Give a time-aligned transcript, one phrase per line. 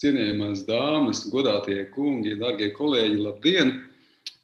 [0.00, 3.76] cienījamās dāmas, godātie kungi, darbie kolēģi, labdien!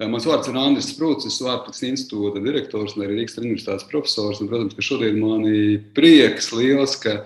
[0.03, 4.41] Mans vārds ir Andris Sprūts, es esmu Vārpaks institūta direktors un arī Rīgas universitātes profesors.
[4.43, 7.21] Un, protams, ka šodien man ir prieks liels, ka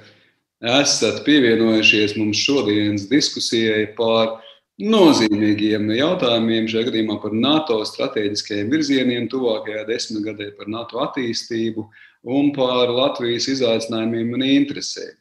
[0.61, 4.41] esat pievienojušies mums šodienas diskusijai par
[4.83, 11.87] nozīmīgiem jautājumiem, šajā gadījumā par NATO strateģiskajiem virzieniem, tuvākajā desmitgadē par NATO attīstību
[12.37, 15.15] un par Latvijas izaicinājumiem un interesēm.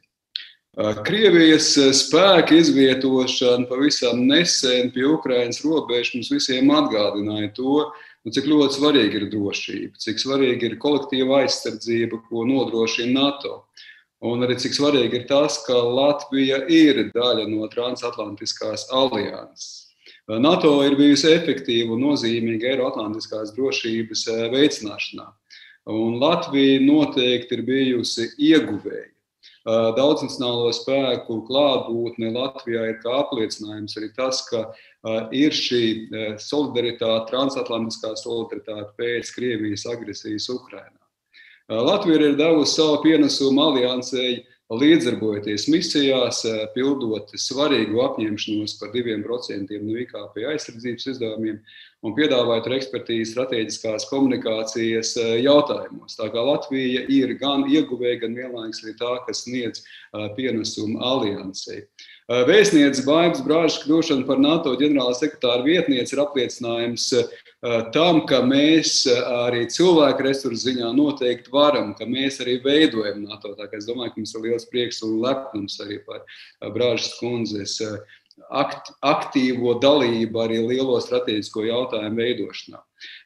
[0.75, 7.77] Krievijas spēka izvietošana pavisam nesen pie Ukrainas robežas mums visiem atgādināja to,
[8.25, 13.61] nu, cik ļoti svarīga ir drošība, cik svarīga ir kolektīva aizsardzība, ko nodrošina NATO.
[14.25, 19.93] Un arī cik svarīgi ir tas, ka Latvija ir daļa no transatlantiskās alianses.
[20.27, 25.31] NATO ir bijusi efektīva un nozīmīga Eiroatlantiskās drošības veicināšanā.
[25.95, 29.14] Un Latvija noteikti ir bijusi ieguvēja
[29.65, 34.67] daudznacionālo spēku klātbūtne Latvijā ir kā apliecinājums arī tas, ka
[35.33, 35.81] ir šī
[36.41, 41.01] solidaritāte, transatlantiskā solidaritāte pēc Krievijas agresijas Ukrainā.
[41.69, 50.39] Latvija ir devusi savu pienesumu aliansēji līdzdarbojoties misijās, pildot svarīgu apņemšanos par 2% no IKP
[50.51, 51.59] aizsardzības izdevumiem
[52.05, 56.17] un piedāvājot ekspertīzi strateģiskās komunikācijas jautājumos.
[56.19, 59.81] Tā kā Latvija ir gan ieguvēja, gan vienlaikus arī tā, kas sniedz
[60.37, 61.85] pienesumu aliansei.
[62.25, 67.11] Vēstnieces Baigas Brāžas kļūšana par NATO ģenerāla sekretāra vietnieci ir apliecinājums
[67.93, 73.53] tam, ka mēs arī cilvēku resursu ziņā noteikti varam, ka mēs arī veidojam NATO.
[73.57, 76.25] Tā kā es domāju, ka mums ir liels prieks un lepnums arī par
[76.73, 77.77] Brāžas kundzes
[78.49, 82.81] akt, aktīvo dalību arī lielo strateģisko jautājumu veidošanā.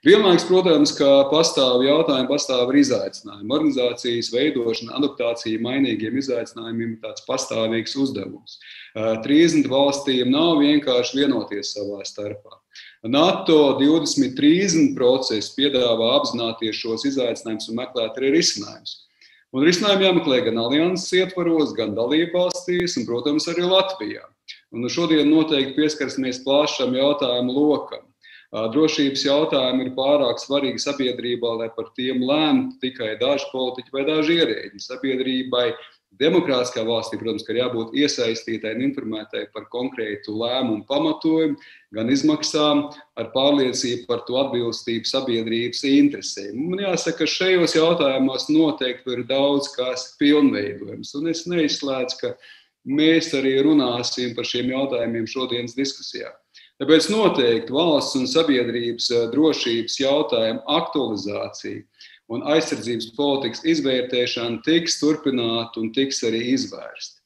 [0.05, 3.51] Vienlaikus, protams, ka pastāv jautājumi, pastāv arī izaicinājumi.
[3.55, 8.57] Organizācijas veidošana, adaptācija mainīgiem izaicinājumiem ir tāds pastāvīgs uzdevums.
[8.95, 12.57] 30 valstīm nav vienkārši vienoties savā starpā.
[13.07, 18.97] NATO 2030 process piedāvā apzināties šos izaicinājumus un meklēt arī risinājumus.
[19.55, 24.27] Un risinājumi jāmeklē gan alianses ietvaros, gan dalību valstīs, un, protams, arī Latvijā.
[24.75, 28.05] Un šodien noteikti pieskarsimies plašam jautājumu lokam.
[28.49, 34.39] Drošības jautājumi ir pārāk svarīgi sabiedrībā, lai par tiem lemtu tikai daži politiķi vai daži
[34.41, 34.81] ierēģi.
[34.81, 35.67] Sabiedrībai
[36.17, 41.59] Demokrātiskā valstī, protams, ir jābūt iesaistītai un informētai par konkrētu lēmumu pamatojumu,
[41.93, 42.81] gan izmaksām,
[43.15, 46.57] ar pārliecību par to atbilstību sabiedrības interesēm.
[46.71, 52.33] Man jāsaka, ka šajos jautājumos noteikti ir daudz kas pilnveidojams, un es neizslēdzu, ka
[52.87, 56.31] mēs arī runāsim par šiem jautājumiem šodienas diskusijā.
[56.79, 61.83] Tāpēc noteikti valsts un sabiedrības drošības jautājumu aktualizācija
[62.31, 67.17] un aizsardzības politikas izvērtēšana tiks turpināta un tiks arī izvērsta.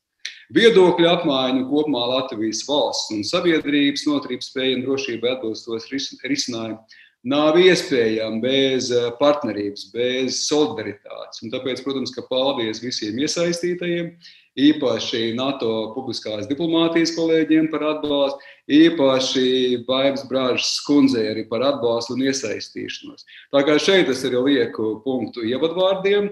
[0.54, 6.82] Viedokļu apmaiņu kopumā Latvijas valsts un sabiedrības noturības spēju un drošībai atbilstos risinājumu
[7.24, 11.42] nav iespējama bez eh, partnerības, bez solidaritātes.
[11.44, 14.12] Un tāpēc, protams, ka paldies visiem iesaistītajiem,
[14.60, 19.48] īpaši NATO publiskās diplomātijas kolēģiem par atbalstu, īpaši
[19.88, 23.26] Baigas Brāžas skundzei arī par atbalstu un iesaistīšanos.
[23.54, 26.30] Tā kā šeit es arī lieku punktu ievadvārdiem,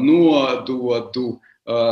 [0.00, 1.28] nododu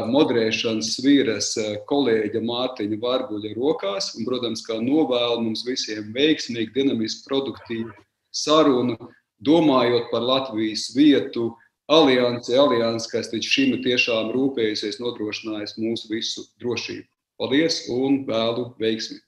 [0.08, 1.50] moderēšanas svīras
[1.90, 4.14] kolēģa Mārtiņa Vārguļa rokās.
[4.16, 7.92] Un, protams, kā novēlu mums visiem veiksmīgu, dinamisku, produktīvu
[8.32, 8.96] sarunu,
[9.44, 11.50] domājot par Latvijas vietu
[11.90, 17.06] aliansi, aliansi, kas līdz šim tiešām rūpējusies, nodrošinājis mūsu visu drošību.
[17.36, 19.20] Paldies un vēlu veiksmi!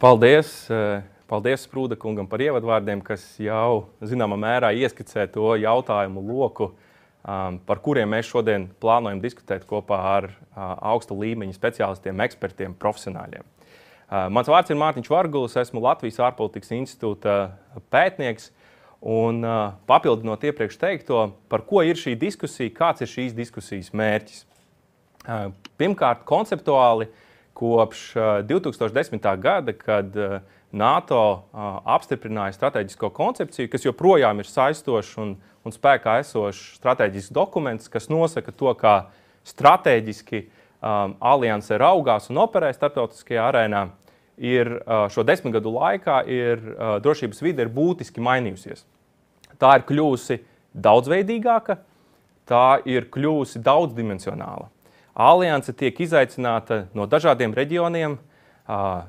[0.00, 0.54] Paldies!
[1.30, 6.72] Paldies Sprūda kungam par ievadvārdiem, kas jau zināmā mērā ieskicē to jautājumu loku,
[7.22, 13.46] par kuriem mēs šodien plānojam diskutēt kopā ar augsta līmeņa speciālistiem, ekspertiem, profesionāļiem.
[14.34, 17.36] Mans vārds ir Mārtiņš Vargulis, esmu Latvijas ārpolitikas institūta
[17.94, 18.50] pētnieks.
[19.00, 24.42] Un, uh, papildinot iepriekš teikto, par ko ir šī diskusija, kāds ir šīs diskusijas mērķis.
[25.24, 25.46] Uh,
[25.80, 27.08] pirmkārt, konceptuāli
[27.56, 29.24] kopš uh, 2010.
[29.40, 36.20] gada, kad uh, NATO uh, apstiprināja strateģisko koncepciju, kas joprojām ir saistošs un, un spēkā
[36.20, 38.94] esošs strateģisks dokuments, kas nosaka to, kā
[39.48, 43.86] strateģiski um, alianse raugās un operē starptautiskajā arēnā
[44.40, 44.72] ir
[45.12, 46.62] šo desmit gadu laikā ir,
[47.04, 48.86] drošības vide ir būtiski mainījusies.
[49.60, 50.40] Tā ir kļuvusi
[50.72, 51.76] daudzveidīgāka,
[52.48, 54.70] tā ir kļuvusi daudzdimensionāla.
[55.20, 58.16] Alianse tiek izaicināta no dažādiem reģioniem,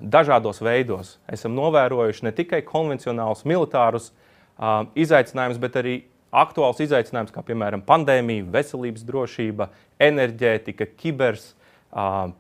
[0.02, 1.16] dažādos veidos.
[1.32, 4.10] Esam novērojuši ne tikai konvencionālus militārus
[4.98, 5.96] izaicinājumus, bet arī
[6.32, 9.70] aktuāls izaicinājums, kā piemēram pandēmija, veselības drošība,
[10.02, 11.54] enerģētika, kibers,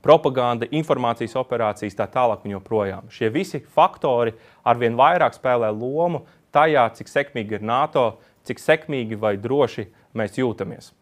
[0.01, 3.09] propaganda, informācijas operācijas, tā tālāk un joprojām.
[3.12, 4.33] Šie visi faktori
[4.63, 6.24] arvien vairāk spēlē lomu
[6.56, 8.06] tajā, cik sekmīgi ir NATO,
[8.48, 10.94] cik sekmīgi vai droši mēs jūtamies.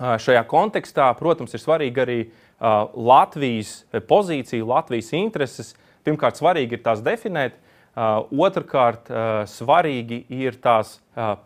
[0.00, 2.18] Šajā kontekstā, protams, ir svarīgi arī
[2.60, 5.74] Latvijas pozīcija, Latvijas intereses.
[6.04, 7.58] Pirmkārt, svarīgi ir tās definēt,
[7.96, 9.10] otrkārt,
[9.50, 10.98] svarīgi ir tās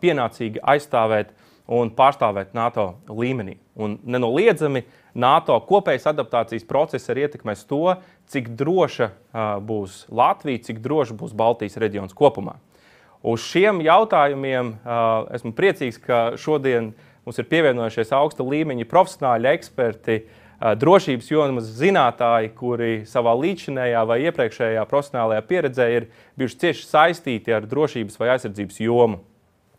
[0.03, 1.33] pienācīgi aizstāvēt
[1.65, 3.57] un pārstāvēt NATO līmenī.
[3.75, 4.85] Un nenoliedzami
[5.15, 7.95] NATO kopējas adaptācijas process arī ietekmēs to,
[8.27, 9.09] cik droša
[9.63, 12.57] būs Latvija, cik droša būs Baltijas reģions kopumā.
[13.25, 14.73] Uz šiem jautājumiem
[15.33, 16.91] esmu priecīgs, ka šodien
[17.25, 20.17] mums ir pievienojušies augsta līmeņa profesionāļi, eksperti,
[20.59, 26.09] drošības jomas zinātāji, kuri savā līdzinējā vai iepriekšējā profesionālajā pieredzē ir
[26.39, 29.23] bijuši cieši saistīti ar drošības vai aizsardzības jomu.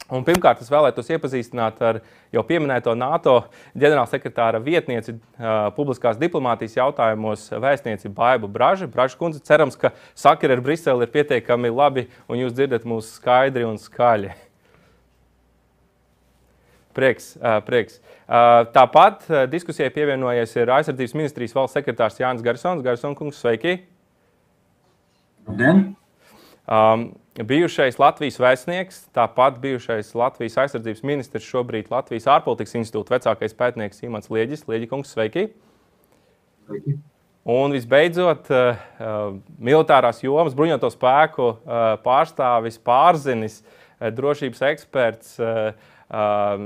[0.07, 1.97] Un pirmkārt, es vēlētos iepazīstināt ar
[2.35, 3.41] jau pieminēto NATO
[3.75, 8.87] ģenerālsekretāra vietnieci uh, publiskās diplomātijas jautājumos, vēstnieci Baibu Bražu.
[8.87, 13.67] Bražu kundze, cerams, ka sakari ar Briseli ir pietiekami labi un jūs dzirdat mūs skaidri
[13.67, 14.31] un skaļi.
[16.95, 17.99] Prieks, uh, prieks.
[18.31, 22.87] Uh, tāpat uh, diskusijai pievienojies ir aizsardzības ministrijas valsts sekretārs Jānis Garsons.
[22.87, 23.81] Garsons kungs, sveiki!
[25.51, 25.89] Labdien!
[26.71, 27.09] Um,
[27.45, 34.33] bijušais Latvijas vēstnieks, tāpat bijušais Latvijas aizsardzības ministrs, šobrīd Latvijas ārpolitikas institūta vecākais pētnieks Imants
[34.33, 34.65] Lieģis.
[34.71, 35.51] Lieģikungs, sveiki!
[36.65, 36.97] sveiki.
[37.47, 43.61] Un visbeidzot, uh, uh, militārās jomas, bruņoto spēku uh, pārstāvis, pārzinis,
[43.97, 45.39] drošības eksperts,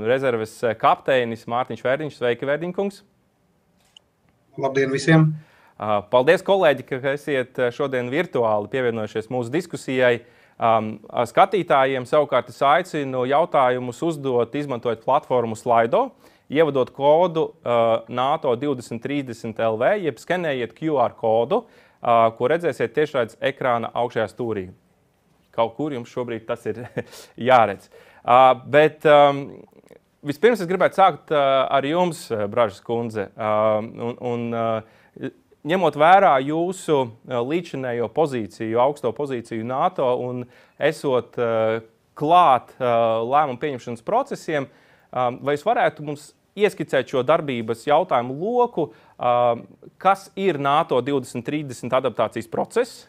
[0.03, 2.17] rezerves kapteinis Mārtiņš Vērdiņš.
[2.19, 2.97] Sveiki, Vērdiņkungs!
[4.59, 5.23] Labdien visiem!
[6.11, 10.17] Paldies, kolēģi, ka esat šodien virtuāli pievienojušies mūsu diskusijai.
[10.61, 16.11] Skatītājiem savukārt es aicinu jautājumus uzdot, izmantojot platformu Slido,
[16.51, 17.47] ievadot kodu
[18.11, 21.63] NATO 2030 LV, jeb skenējiet QR kodu,
[22.01, 24.67] ko redzēsiet tiešraides ekrāna augšējā stūrī.
[25.51, 26.83] Kaut kur jums šobrīd tas ir
[27.49, 27.89] jāredz.
[28.69, 29.07] Bet
[30.21, 33.31] vispirms es gribētu sākt ar jums, Bražas kundze.
[33.33, 34.45] Un, un,
[35.67, 40.45] ņemot vērā jūsu eh, līdzinējo pozīciju, augsto pozīciju NATO un
[40.81, 41.81] esot uh,
[42.17, 44.67] klāt uh, lēmumu pieņemšanas procesiem,
[45.11, 48.85] vai jūs varētu mums ieskicēt šo darbības jautājumu loku,
[49.99, 53.01] kas ir NATO 2030 adaptācijas process,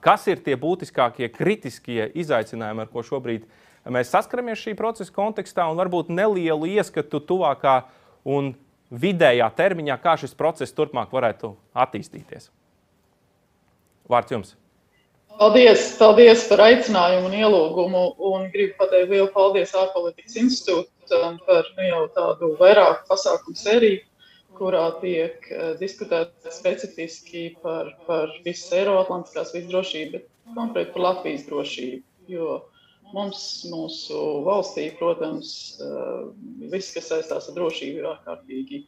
[0.00, 3.44] kas ir tie būtiskākie kritiskie izaicinājumi, ar ko šobrīd
[3.92, 7.82] mēs saskaramies šī procesa kontekstā, un varbūt nelielu ieskatu tuvākā
[8.24, 8.54] un
[8.92, 11.54] vidējā termiņā, kā šis process turpmāk varētu
[11.84, 12.50] attīstīties?
[14.12, 14.56] Vārds jums!
[15.38, 18.02] Paldies, paldies par aicinājumu un ielūgumu.
[18.28, 24.02] Un gribu pateikt lielu paldies ārpolitikas institūtam par nu, jau tādu vairāku pasākumu sēriju,
[24.58, 31.48] kurā tiek uh, diskutēts specifiski par, par visas Eiroatlantiskās vidas drošību, bet konkrēti par Latvijas
[31.48, 32.04] drošību.
[32.30, 32.60] Jo
[33.12, 35.52] Mums, mūsu valstī, protams,
[35.84, 38.78] eh, viss, kas saistās ar drošību, ir ārkārtīgi,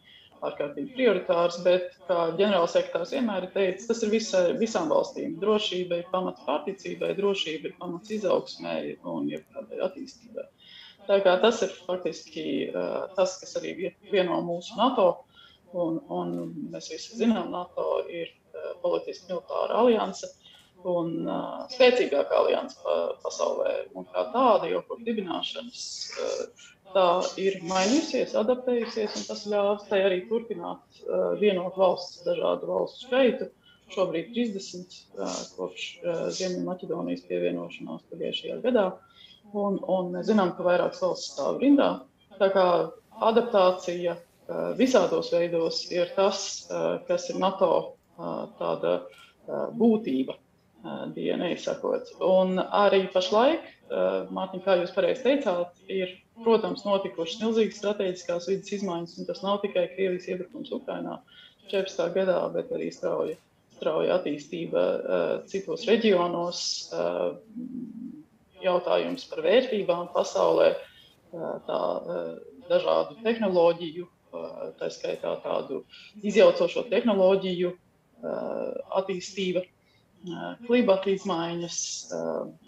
[0.45, 5.37] ārkārtīgi prioritārs, bet, kā ģenerālsekretārs vienmēr ir teicis, tas ir visai, visām valstīm.
[5.43, 8.75] Drošība ir pamats pārticībai, drošība ir pamats izaugsmē
[9.13, 10.49] un jebkādai attīstībai.
[11.05, 15.09] Tā kā tas ir faktiski eh, tas, kas arī vieno mūsu NATO,
[15.77, 16.33] un, un
[16.73, 20.33] mēs visi zinām, NATO ir eh, politiski militāra alianse
[20.89, 23.75] un uh, spēcīgākā alianse pa, pasaulē.
[23.97, 25.85] Un kā tāda jau kopš dibināšanas
[26.21, 26.65] uh,
[26.95, 27.09] tā
[27.41, 33.51] ir mainījusies, adaptējusies, un tas ļāvis tai arī turpināt uh, vienot valsts, dažādu valstu skaitu.
[33.95, 38.87] Šobrīd 30 uh, kopš uh, Ziemeļmaķedonijas pievienošanās pagājušajā gadā,
[39.53, 41.91] un, un mēs zinām, ka vairākas valsts stāv rindā.
[42.41, 42.69] Tā kā
[43.25, 50.39] adaptācija uh, visādos veidos ir tas, uh, kas ir NATO uh, tāda uh, būtība
[50.85, 52.11] DNA sakot.
[52.25, 53.65] Un arī pašlaik,
[54.35, 56.13] Mārtiņ, kā jūs pareizi teicāt, ir,
[56.45, 61.19] protams, notikušas milzīgas strateģiskās vidas izmaiņas, un tas nav tikai Krievijas iebrukums Ukrainā
[61.71, 62.09] 14.
[62.17, 63.37] gadā, bet arī strauja,
[63.77, 64.83] strauja attīstība
[65.51, 66.65] citos reģionos,
[68.65, 70.73] jautājums par vērtībām pasaulē,
[71.69, 71.81] tā
[72.71, 74.09] dažādu tehnoloģiju,
[74.81, 75.85] tā skaitā tādu
[76.25, 77.73] izjaucošo tehnoloģiju
[78.99, 79.63] attīstība
[80.67, 81.79] klimata izmaiņas,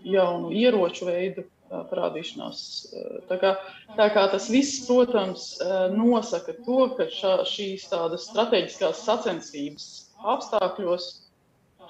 [0.04, 2.60] jaunu ieroču veidu parādīšanās.
[3.30, 3.52] Tā kā,
[3.98, 5.48] tā kā tas viss, protams,
[5.94, 9.88] nosaka to, ka šā, šīs tādas strateģiskās sacensības
[10.36, 11.08] apstākļos,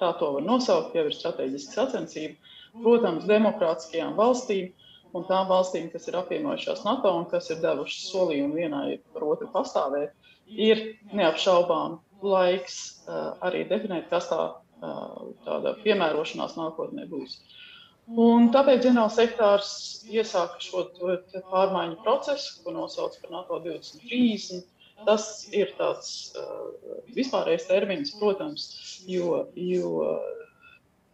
[0.01, 4.73] tā to var nosaukt, jau ir strateģiska sacensība, protams, demokrātiskajām valstīm
[5.15, 9.49] un tām valstīm, kas ir apvienojušās NATO un kas ir devušas solījumu vienai par otru
[9.53, 10.13] pastāvēt,
[10.47, 10.83] ir
[11.15, 12.79] neapšaubām laiks
[13.45, 14.41] arī definēt, kas tā
[14.81, 17.39] tāda piemērošanās nākotnē būs.
[18.07, 19.69] Un tāpēc ģenerāls sektārs
[20.07, 20.85] iesāka šo
[21.51, 24.63] pārmaiņu procesu, ko nosauc par NATO 2030.
[25.05, 26.69] Tas ir tāds uh,
[27.13, 28.63] vispārējais termins, protams,
[29.05, 29.91] jo, jo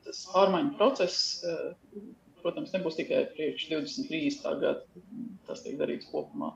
[0.05, 2.05] tas pārmaiņu process, uh,
[2.43, 4.31] protams, nebūs tikai priekš 23.
[4.61, 4.85] gada.
[5.49, 6.53] Tas tiek darīts kopumā,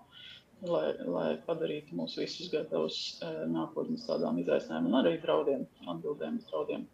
[0.69, 6.47] lai, lai padarītu mūs visus gatavus uh, nākotnes tādām izaicinājumiem un arī draudiem, atbildēm uz
[6.53, 6.87] draudiem.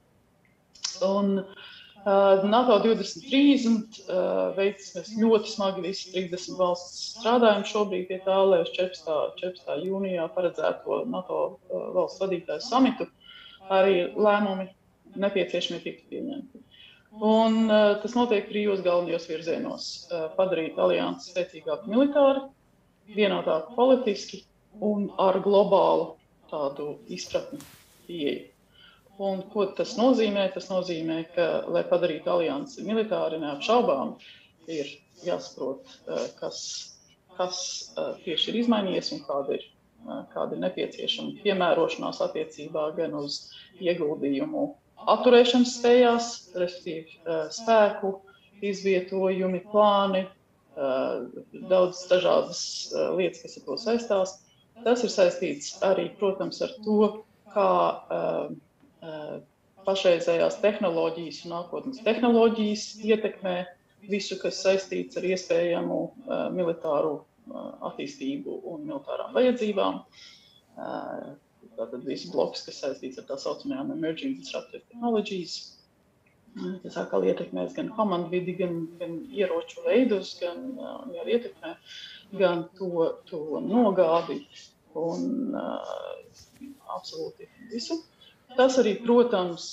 [1.08, 8.20] Un, uh, NATO 2030 uh, veids, mēs ļoti smagi visi 30 valsts strādājam šobrīd pie
[8.26, 9.18] tā, lai uz 14.
[9.42, 9.76] 14.
[9.88, 13.10] jūnijā paredzēto NATO uh, valsts vadītāju samitu
[13.72, 14.68] arī lēmumi
[15.20, 16.64] nepieciešami tiktu pieņemti.
[17.22, 22.48] Un, uh, tas notiek trijos galvenajos virzienos uh,- padarīt aliansi spēcīgāku militāri,
[23.14, 24.42] vienotāku politiski
[24.82, 26.16] un ar globālu
[26.50, 27.60] tādu izpratni
[28.08, 28.53] pieeju.
[29.22, 30.48] Un, ko tas nozīmē?
[30.56, 34.16] Tas nozīmē, ka, lai padarītu aliansi militāri neapšaubām,
[34.72, 34.90] ir
[35.22, 36.60] jāsaprot, eh, kas,
[37.38, 37.60] kas
[37.98, 39.68] eh, tieši ir izmainījies un kāda ir,
[40.08, 43.52] eh, kāda ir nepieciešama piemērošanās attiecībā gan uz
[43.82, 44.72] ieguldījumu
[45.14, 47.18] atturēšanas spējās, respektīvi
[47.52, 48.14] spēku,
[48.64, 50.22] izvietojumi, plāni,
[51.68, 52.62] daudz dažādas
[53.18, 54.36] lietas, kas ar to saistās.
[54.86, 57.10] Tas ir saistīts arī, protams, ar to,
[57.52, 57.68] kā
[59.88, 63.56] pašreizējās tehnoloģijas un nākotnes tehnoloģijas ietekmē
[64.10, 66.00] visu, kas saistīts ar iespējamu
[66.56, 67.18] militāru
[67.90, 70.02] attīstību un militārām vajadzībām.
[71.74, 75.56] Tātad viss bloks, kas saistīts ar tā saucamajām emerging disruptive technologies,
[76.84, 81.74] tas atkal ietekmēs gan komandvidi, gan, gan ieroču veidus, gan uh, ietekmē
[82.38, 84.44] gan to, to nogādi
[84.94, 85.96] un uh,
[86.94, 87.98] absolūti visu.
[88.58, 89.66] Tas arī, protams,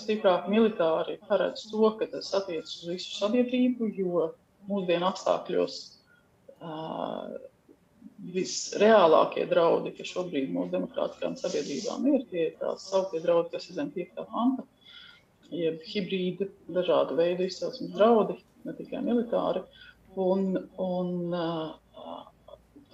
[0.00, 4.28] stiprāk militāri paredz to, ka tas attiecas uz visu sabiedrību, jo
[4.68, 5.76] mūsdienu apstākļos
[6.64, 7.34] uh,
[8.34, 13.78] visreālākie draudi, kas šobrīd mūsu demokrātiskām sabiedrībām ir, tie ir tās sauktie draudi, kas ir
[13.78, 14.24] zem 5.
[14.32, 14.66] panta,
[15.54, 16.48] jeb hibrīda,
[16.78, 19.64] dažādu veidu izcelsmes draudi, ne tikai militāri.
[20.20, 21.74] Un, un uh,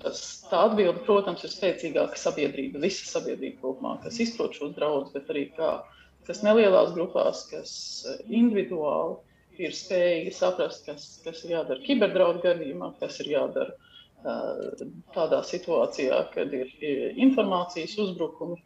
[0.00, 5.28] Tas, tā atbilde, protams, ir spēcīgāka sabiedrība, visa sabiedrība kopumā, kas izprot šos draudus, bet
[5.32, 5.74] arī kā,
[6.28, 7.72] kas nelielās grupās, kas
[8.08, 9.18] eh, individuāli
[9.60, 16.20] ir spējīgi saprast, kas, kas ir jādara kiberdraudu gadījumā, kas ir jādara uh, tādā situācijā,
[16.32, 18.56] kad ir, ir informācijas uzbrukumi.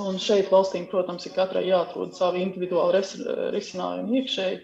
[0.00, 3.12] Un šeit valstīm, protams, ir katrai jāatrod savu individuālu res,
[3.52, 4.62] risinājumu iekšēji.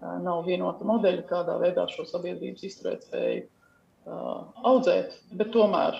[0.00, 3.50] Uh, nav vienota modeļa, kādā veidā šo sabiedrības izturēt spēju
[4.06, 5.98] audzēt, bet tomēr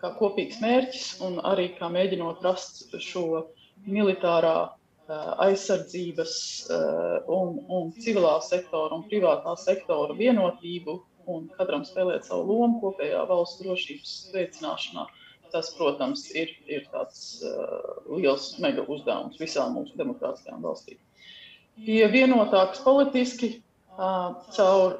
[0.00, 3.44] kā kopīgs mērķis un arī kā mēģinot rast šo
[3.84, 4.70] militārā
[5.44, 6.32] aizsardzības
[7.32, 13.62] un, un civilā sektora un privātā sektora vienotību un katram spēlēt savu lomu kopējā valsts
[13.62, 15.06] drošības veicināšanā.
[15.52, 20.98] Tas, protams, ir, ir tāds uh, liels mega uzdevums visām mūsu demokrātiskajām valstīm.
[21.86, 24.98] Pie vienotākas politiski uh, caur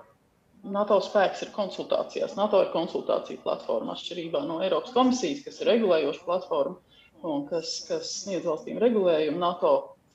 [0.75, 2.34] NATO spēks ir konsultācijās.
[2.38, 6.76] NATO ir konsultāciju platforma atšķirībā no Eiropas komisijas, kas ir regulējoša platforma
[7.32, 9.38] un kas, kas sniedz valstīm regulējumu.
[9.42, 9.72] NATO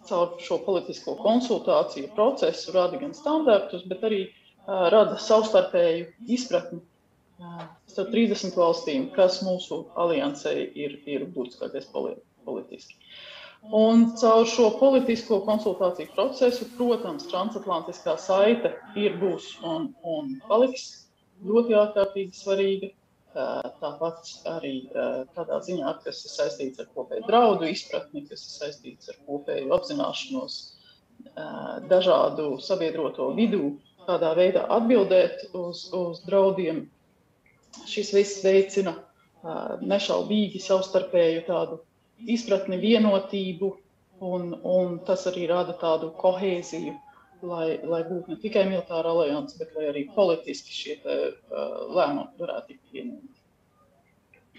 [0.07, 6.07] caur šo politisko konsultāciju procesu rada gan standartus, bet arī uh, rada savstarpēju
[6.38, 13.00] izpratni uh, starp 30 valstīm, kas mūsu aliansei ir, ir būtiskākais politiski.
[13.72, 21.08] Un caur šo politisko konsultāciju procesu, protams, transatlantiskā saite ir, būs un, un paliks
[21.48, 22.91] ļoti ārkārtīgi svarīga.
[23.34, 24.74] Tāpat arī
[25.34, 30.58] tādā ziņā, kas ir saistīts ar kopēju draudu izpratni, kas ir saistīts ar kopēju apzināšanos
[31.89, 33.72] dažādu sabiedroto vidū,
[34.05, 36.84] kādā veidā atbildēt uz, uz draudiem.
[37.89, 38.93] Šis viss veicina
[39.82, 41.79] nešaubīgi savstarpēju tādu
[42.20, 43.70] izpratni, vienotību,
[44.24, 46.93] un, un tas arī rada tādu kohēziju,
[47.43, 52.67] lai, lai būtu ne tikai militāra alianse, bet arī politiski šie te, uh, lēmumi varētu
[52.72, 53.38] tikt pieņemti.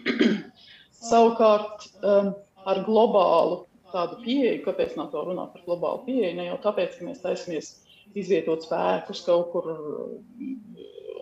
[1.11, 2.35] Savukārt, um,
[2.69, 3.63] ar globālu
[3.95, 7.67] tādu pieeju, kāpēc NATO runā par globālu pieeju, ne jau tāpēc, ka mēs taisamies
[8.19, 9.65] izvietot spēkus kaut kur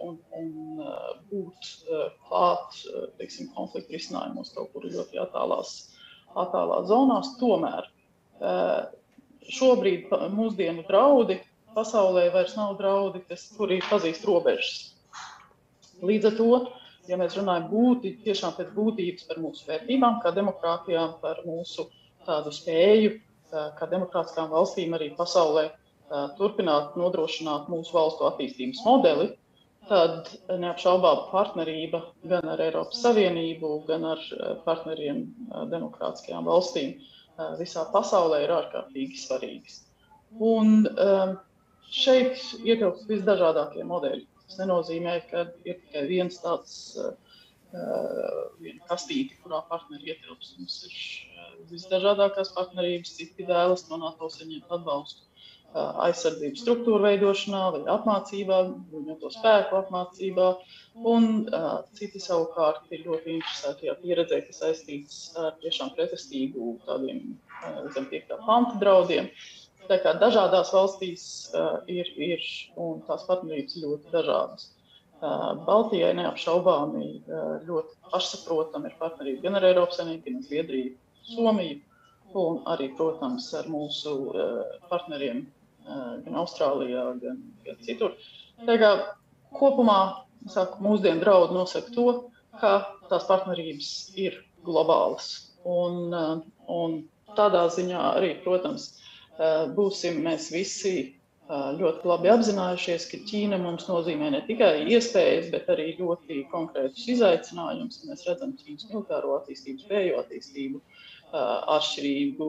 [0.02, 0.48] un, un
[0.82, 5.91] uh, būt uh, klāt, uh, teiksim, konfliktu risinājumos kaut kur ļoti attālās
[6.38, 7.32] attālās zonās.
[7.40, 8.78] Tomēr eh,
[9.52, 11.40] šobrīd mūsdienu draudi
[11.76, 14.92] pasaulē vairs nav draudi, kas, kuri pazīst robežas.
[16.02, 16.50] Līdz ar to
[17.10, 21.88] ja mēs runājam būti, tiešām pēc būtības par mūsu vērtībām, kā demokrātijām, par mūsu
[22.26, 23.16] tādu spēju,
[23.50, 25.68] kā demokrātiskām valstīm arī pasaulē
[26.38, 29.30] turpināt nodrošināt mūsu valstu attīstības modeli,
[29.88, 30.28] tad
[30.62, 34.20] neapšaubām partnerība gan ar Eiropas Savienību, gan ar
[34.66, 35.24] partneriem
[35.72, 36.94] demokrātiskajām valstīm
[37.58, 39.80] visā pasaulē ir ārkārtīgi svarīgas.
[40.38, 40.86] Un
[41.92, 44.26] šeit ietilpst visdažādākie modeļi.
[44.46, 46.78] Tas nenozīmē, ka ir tikai viens tāds
[47.72, 50.58] viena kastīte, kurā partneri ietilpst.
[50.60, 55.31] Mums ir visdažādākās partnerības, citi vēlas no NATO saņemt atbalstu
[55.74, 58.58] aizsardzības struktūru veidošanā, vai apmācībā,
[58.90, 60.48] bruņoto spēku apmācībā.
[61.08, 67.22] Un uh, citi savukārt ir ļoti interesēti tajā pieredzē, kas saistīts ar tiešām pretestību tādiem
[67.32, 69.30] uh, zem piektā panta draudiem.
[69.88, 71.24] Tā kā dažādās valstīs
[71.56, 72.44] uh, ir, ir
[72.76, 74.68] un tās partnerības ļoti dažādas.
[75.22, 80.94] Uh, Baltijai neapšaubāmi uh, ļoti pašsaprotami ir partnerība gan ar Eiropas Savienību, gan Zviedriju,
[81.32, 81.80] Somiju,
[82.36, 84.12] un arī, protams, ar mūsu
[84.90, 85.44] partneriem
[85.86, 88.16] gan Austrālijā, gan, gan citur.
[88.66, 88.92] Tā kā
[89.58, 89.98] kopumā
[90.50, 92.06] saku, mūsdienu draugi nosaka to,
[92.60, 92.74] ka
[93.10, 95.30] tās partnerības ir globālas.
[95.68, 96.12] Un,
[96.66, 97.00] un
[97.38, 98.92] tādā ziņā arī, protams,
[99.76, 100.94] būsim mēs visi
[101.52, 108.02] ļoti labi apzinājušies, ka Ķīna mums nozīmē ne tikai iespējas, bet arī ļoti konkrētus izaicinājumus.
[108.08, 110.80] Mēs redzam Ķīnas militāro attīstību, spēju attīstību,
[111.76, 112.48] atšķirīgu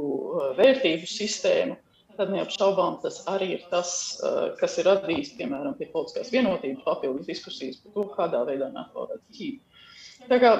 [0.59, 1.77] vērtību sistēmu
[2.17, 3.91] tad neapšaubām tas arī ir tas,
[4.23, 9.07] eh, kas ir radījis, piemēram, pie politiskās vienotības papildus diskusijas par to, kādā veidā NATO
[9.09, 9.59] redz Ķīnu.
[10.29, 10.53] Tā kā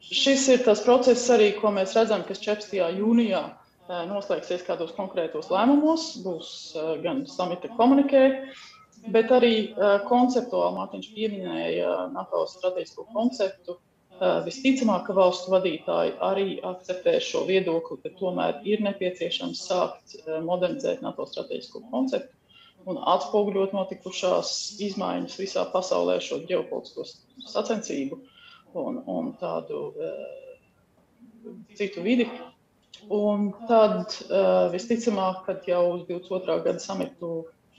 [0.00, 2.80] šis ir tas process arī, ko mēs redzam, kas 14.
[3.00, 8.24] jūnijā eh, noslēgsies kādos konkrētos lēmumos, būs eh, gan samita komunikē,
[9.12, 9.54] bet arī
[10.08, 13.76] konceptuāli Mārtiņš pieminēja NATO strateģisko konceptu,
[14.46, 21.02] visticamāk, ka valstu vadītāji arī akceptē šo viedokli, ka tomēr ir nepieciešams sākt eh, modernizēt
[21.04, 22.32] NATO strateģisko konceptu
[22.86, 24.50] un atspoguļot notikušās
[24.86, 27.06] izmaiņas visā pasaulē, šo ģeopolitisko
[27.50, 28.20] sacensību
[28.78, 32.28] un, un tādu uh, citu vidi.
[33.12, 36.60] Un tad uh, visticamāk, kad jau uz 22.
[36.62, 37.32] gada samitu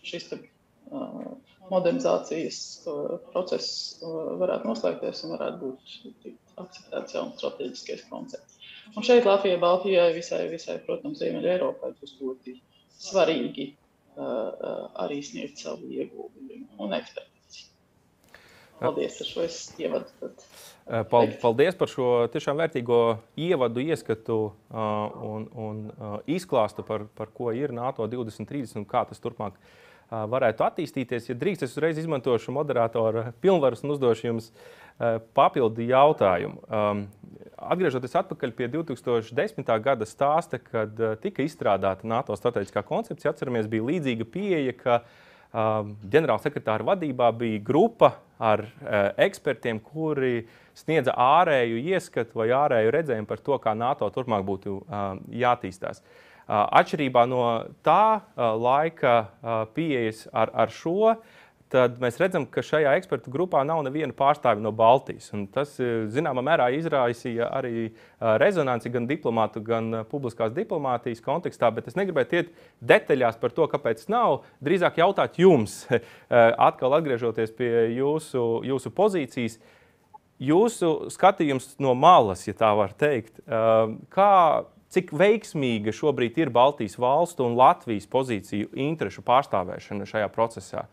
[0.04, 0.44] šis uh,
[1.72, 2.60] modernizācijas
[3.32, 6.28] process varētu noslēgties un varētu būt
[6.64, 8.58] akceptēts jauns strateģiskais koncepts.
[8.96, 12.56] Un šeit Latvijai, Baltijai, visai, visai protams, Ziemeļa Eiropai būs ļoti
[12.98, 17.66] svarīgi uh, arī sniegt savu ieguldījumu un ekspertīzi.
[18.78, 19.48] Paldies ar šo
[19.82, 20.32] ievadu.
[21.44, 23.02] Paldies par šo tiešām vērtīgo
[23.44, 29.04] ievadu, ieskatu uh, un, un uh, izklāstu par, par ko ir NATO 2030 un kā
[29.10, 29.76] tas turpmāk uh,
[30.10, 31.30] varētu attīstīties.
[31.30, 34.52] Ja drīkst, es uzreiz izmantošu moderatora pilnvarus un uzdošu jums
[35.38, 36.64] papildu jautājumu.
[37.58, 39.72] Atgriežoties atpakaļ pie 2010.
[39.84, 45.02] gada stāsta, kad tika izstrādāta NATO strateģiskā koncepcija, atceramies, bija līdzīga pieeja, ka
[45.54, 48.66] ģenerālsekretāra vadībā bija grupa ar
[49.18, 54.80] ekspertiem, kuri sniedza ārēju ieskatu vai ārēju redzējumu par to, kā NATO turpmāk būtu
[55.34, 56.04] jātīstās.
[56.48, 57.44] Atšķirībā no
[57.84, 59.18] tā laika
[59.76, 61.18] pieejas ar, ar šo,
[61.72, 65.28] tad mēs redzam, ka šajā ekspertu grupā nav neviena pārstāvja no Baltijas.
[65.36, 65.74] Un tas,
[66.14, 67.90] zināmā mērā, izraisīja arī
[68.42, 74.06] rezonanci gan diplomātu, gan publiskās diplomātijas kontekstā, bet es negribētu iet detaļās par to, kāpēc
[74.12, 74.46] nav.
[74.64, 75.82] Drīzāk jautāt jums,
[76.70, 79.60] atkal atgriežoties pie jūsu, jūsu pozīcijas.
[80.38, 83.40] Jūsu skatījums no malas, ja tā var teikt,
[84.14, 84.34] kā
[84.88, 90.86] Cik veiksmīga šobrīd ir Baltijas valstu un Latvijas pozīciju interešu pārstāvēšana šajā procesā?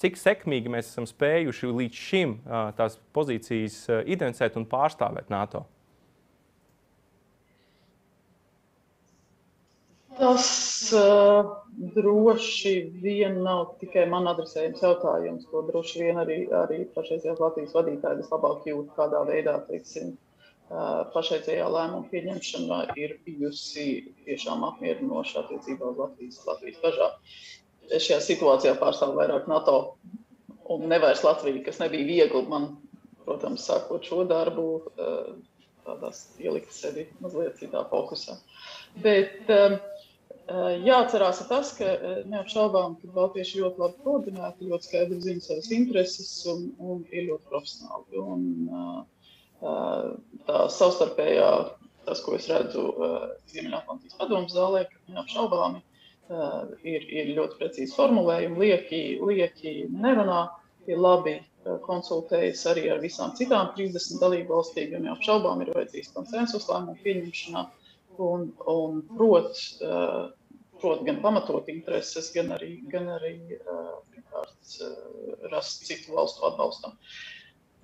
[0.00, 2.36] Cik sekmīgi mēs esam spējuši līdz šim
[2.78, 5.64] tās pozīcijas identificēt un pārstāvēt NATO?
[10.20, 10.46] Tas
[10.94, 11.50] uh,
[11.96, 15.46] droši vien nav tikai man adresējams jautājums.
[15.50, 20.29] To droši vien arī, arī pašreizējās Latvijas vadītāji vislabāk jūt, kādā veidā teiksim, uh,
[21.14, 23.86] pašreizējā lēmuma pieņemšana ir bijusi
[24.26, 27.16] tiešām apmierinoša attiecībā uz Latvijas, Latvijas bažām.
[27.90, 29.76] Šajā situācijā pārstāvu vairāk NATO
[30.70, 32.68] un nevairs Latviju, kas nebija viegli man,
[33.24, 34.68] protams, sākot šo darbu,
[35.88, 38.38] tādās ielikt sevi mazliet citā fokusā.
[39.02, 39.50] Bet
[40.86, 41.96] jāatcerās tas, ka
[42.30, 47.50] neapšaubām, ka Baltieši ļoti labi koordinēti, ļoti skaidri zina savas intereses un, un ir ļoti
[47.50, 48.22] profesionāli.
[48.22, 49.19] Un, uh,
[49.60, 51.50] tā savstarpējā,
[52.06, 52.86] tas, ko es redzu
[53.52, 55.82] Ziemeļatlantijas padomu zālē, neapšaubāmi
[56.86, 60.46] ir, ir ļoti precīzi formulējumi, lieki, lieki nerunā,
[60.88, 61.38] ir labi
[61.84, 67.64] konsultējas arī ar visām citām 30 dalību valstīm, jo neapšaubām ir vajadzīgs konsensus lēmumu pieņemšanā
[68.24, 69.60] un, un prot,
[70.80, 73.34] prot gan pamatot intereses, gan arī, gan arī
[75.52, 76.96] rast citu valstu atbalstam.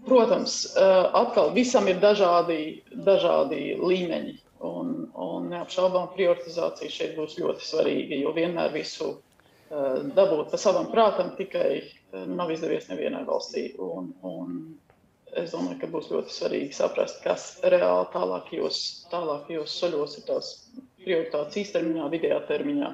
[0.04, 0.76] Protams,
[1.16, 4.34] atkal visam ir dažādi, dažādi līmeņi,
[4.66, 9.16] un, un neapšaubām prioritizācija šeit būs ļoti svarīga, jo vienmēr visu
[10.14, 11.82] dabūt pa savam prātam tikai
[12.12, 13.72] nav izdevies nevienai valstī.
[13.82, 14.76] Un, un
[15.36, 18.82] es domāju, ka būs ļoti svarīgi saprast, kas reāli tālākajos,
[19.12, 20.52] tālākajos soļos ir tās
[21.06, 22.90] prioritātes īstermiņā, vidējā termiņā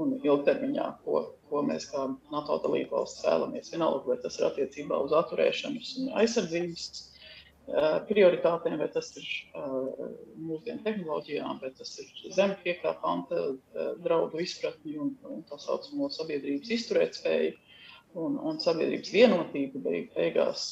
[0.00, 3.72] un ilgtermiņā, ko, ko mēs kā NATO dalību valsts vēlamies.
[3.74, 7.04] Vienalga, vai tas ir attiecībā uz atturēšanas un aizsardzības
[8.10, 9.28] prioritātēm, vai tas ir
[10.36, 13.46] mūsdienu tehnoloģijām, vai tas ir zem piektā panta
[14.04, 17.54] draudu izpratni un, un tā saucamo sabiedrības izturētspēju
[18.20, 20.66] un, un sabiedrības vienotību beig, beigās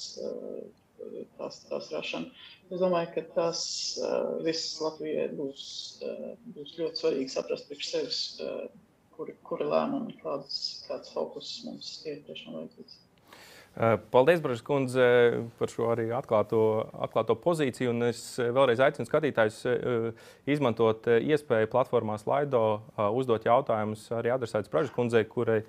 [1.39, 2.33] tās, tās rašana.
[2.73, 3.63] Es domāju, ka tas
[4.47, 5.65] viss Latvijai būs,
[6.57, 8.21] būs ļoti svarīgi saprast priekš sevis,
[9.17, 13.01] kuri, kuri lēmumi, kāds, kāds fokus mums ir tiešām vajadzīgs.
[14.13, 15.05] Paldies, Brīsīs kundze,
[15.57, 16.59] par šo arī atklāto,
[17.07, 17.95] atklāto pozīciju.
[17.95, 19.63] Un es vēlreiz aicinu skatītājus
[20.53, 22.83] izmantot iespēju platformā Slido
[23.17, 25.63] uzdot jautājumus arī adresētas Brīsīs kundzei, kurai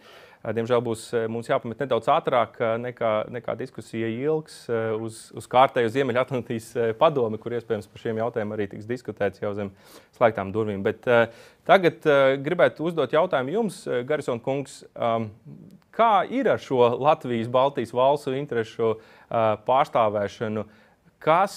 [0.52, 4.66] diemžēl būs mums jāpamet nedaudz ātrāk nekā, nekā diskusija ilgs
[5.00, 6.68] uz, uz kārtēju Ziemeļatlantijas
[7.00, 9.72] padomi, kur iespējams par šiem jautājumiem arī tiks diskutēts jau zem
[10.18, 10.84] slēgtām durvīm.
[10.84, 11.08] Bet
[11.70, 12.04] tagad
[12.44, 13.80] gribētu uzdot jautājumu jums,
[14.10, 14.82] Garison kungs.
[15.94, 18.98] Kā ir ar šo Latvijas, Baltijas valstu interesu
[19.32, 20.66] pārstāvēšanu?
[21.24, 21.56] Kas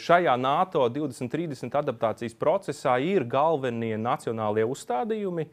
[0.00, 5.48] šajā NATO 2030 adaptācijas procesā ir galvenie nacionālie uzstādījumi,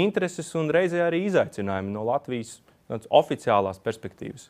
[0.00, 2.60] intereses un reizē arī izaicinājumi no Latvijas
[3.10, 4.48] oficiālās perspektīvas?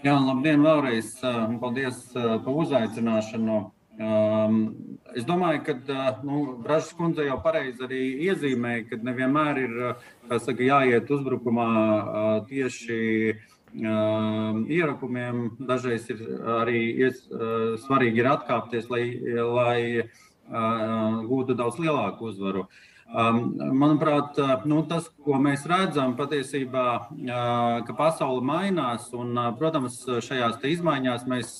[0.00, 1.12] Jā, labdien vēlreiz.
[1.60, 3.58] Paldies par uzaicināšanu.
[4.00, 4.60] Um,
[5.12, 9.74] es domāju, ka uh, nu, Bražas kundze jau pareizi arī iezīmēja, ka nevienmēr ir
[10.38, 13.00] saka, jāiet uzbrukumā uh, tieši
[13.70, 15.42] ierakumiem.
[15.62, 16.24] Dažreiz ir
[16.56, 17.20] arī ies,
[17.84, 19.04] svarīgi ir atkāpties, lai,
[19.46, 20.08] lai
[20.50, 22.66] gūtu daudz lielāku uzvaru.
[23.10, 24.36] Manuprāt,
[24.70, 26.84] nu, tas, ko mēs redzam, patiesībā,
[27.86, 31.56] ka pasaule mainās, un, protams, šajās izmaiņās mēs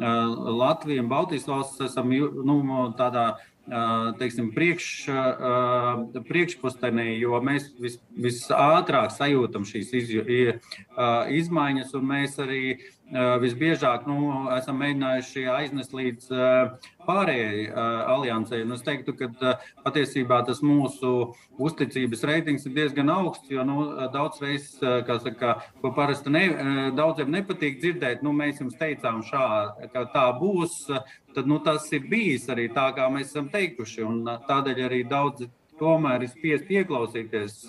[0.00, 2.58] Latviju un Baltijas valsts esam nu,
[2.98, 3.28] tādā
[4.18, 4.86] teiksim, priekš,
[6.26, 10.10] priekšpostenī, jo mēs vis, visātrāk sajūtam šīs iz,
[11.38, 12.62] izmaiņas, un mēs arī
[13.10, 16.28] visbiežāk nu, esam mēģinājuši aiznest līdz
[17.06, 17.66] pārējai
[18.14, 18.62] aliansei.
[18.62, 24.40] Un es teiktu, ka patiesībā tas mūsu uzticības reitings ir diezgan augsts, jo nu, daudz
[24.44, 26.44] reizes, saka, ko parasti ne,
[26.96, 29.46] daudziem nepatīk dzirdēt, nu, mēs jums teicām, šā,
[29.94, 30.84] ka tā būs,
[31.34, 34.06] tad nu, tas ir bijis arī tā, kā mēs esam teikuši.
[34.48, 37.62] Tādēļ arī daudzi tomēr ir spiest ieklausīties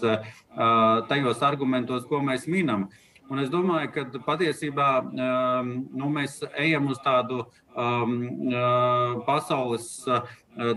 [1.09, 2.89] tajos argumentos, ko mēs minam.
[3.31, 8.15] Un es domāju, ka patiesībā um, nu, mēs ejam uz tādu um,
[8.51, 10.25] uh, pasaules uh,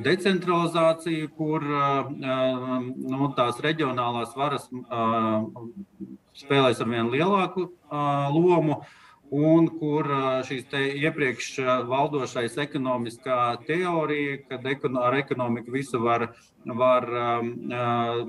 [0.05, 4.69] decentralizāciju, kur uh, nu, tās reģionālās varas
[6.39, 7.73] spēlēs ar vien lielāku
[8.35, 8.85] lomu
[9.35, 10.07] un kur
[10.47, 11.49] šīs iepriekš
[11.91, 14.69] valdošais ekonomiskā teorija, kad
[15.01, 16.29] ar ekonomiku visu var,
[16.83, 17.51] var um,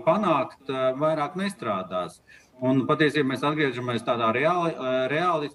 [0.08, 2.18] panākt, vairāk nestrādās.
[2.18, 4.72] Uh, Un patiesībā mēs atgriežamies tādā reāli,
[5.12, 5.50] reāli,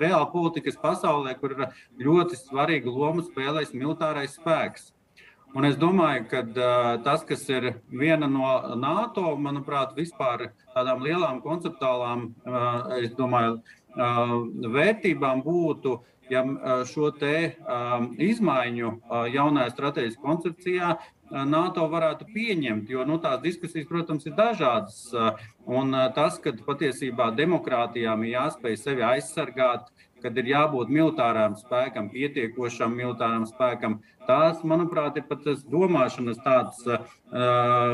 [0.00, 1.52] reāli politikas pasaulē, kur
[2.00, 4.92] ļoti svarīgu lomu spēlēs militārais spēks.
[5.56, 11.38] Un es domāju, ka uh, tas, kas ir viena no NATO, manuprāt, vispār tādām lielām
[11.44, 13.60] konceptuālām uh, domāju,
[13.94, 14.34] uh,
[14.76, 15.94] vērtībām būtu,
[16.28, 16.42] ja
[16.90, 18.88] šo te um, izmaiņu
[19.30, 20.88] jaunajā strateģiskajā koncepcijā
[21.30, 25.00] NATO varētu pieņemt, jo nu, tās diskusijas, protams, ir dažādas.
[25.66, 29.90] Un tas, ka patiesībā demokrātijām ir jāspēj sevi aizsargāt,
[30.22, 36.80] kad ir jābūt militārām spēkam, pietiekošam militārām spēkam, tās, manuprāt, ir pat tas domāšanas tāds
[36.88, 37.10] uh,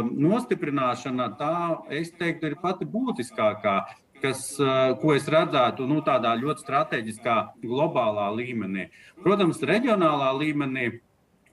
[0.06, 1.56] nostiprināšana, tā,
[1.90, 3.80] es teiktu, ir pati būtiskākā.
[4.22, 4.54] Kas,
[5.02, 8.84] ko es redzētu nu, tādā ļoti strateģiskā, globālā līmenī.
[9.24, 10.84] Protams, reģionālā līmenī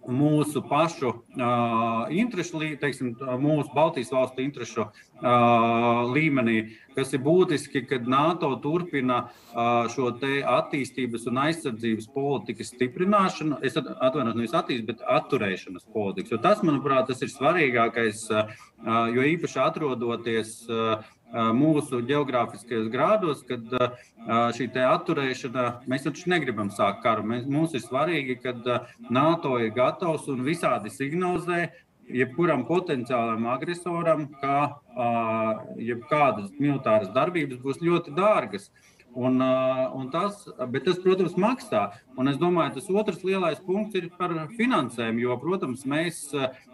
[0.09, 6.57] mūsu pašu uh, interešu, teiksim, mūsu Baltijas valstu interešu uh, līmenī,
[6.95, 13.61] kas ir būtiski, kad NATO turpina uh, šo attīstības un aizsardzības politikas stiprināšanu.
[13.65, 16.33] Es atvainojos, nevis attīstības, bet atturēšanas politikas.
[16.33, 18.51] Jo tas, manuprāt, tas ir svarīgākais, uh,
[19.13, 20.99] jo īpaši atrodoties uh,
[21.33, 23.65] mūsu geogrāfiskajos grādos, kad
[24.57, 27.23] šī atturēšana, mēs taču negribam sākt karu.
[27.23, 31.69] Mēs, mums ir svarīgi, ka NATO ir gatavs un visādi signalizē
[32.09, 34.81] jebkuram potenciālam agresoram, ka
[35.77, 38.71] jebkādas militāras darbības būs ļoti dārgas.
[39.19, 39.41] Un,
[39.99, 41.89] un tas, bet tas, protams, maksā.
[42.19, 45.19] Un es domāju, tas otrs lielais punkts ir par finansēm.
[45.19, 46.21] Jo, protams, mēs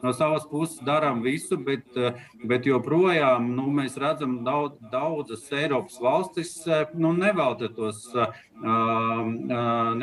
[0.03, 1.97] no savas puses darām visu, bet,
[2.45, 6.53] bet joprojām nu, mēs redzam, ka daudz, daudzas Eiropas valstis
[6.93, 8.29] nu, nevelta tos uh,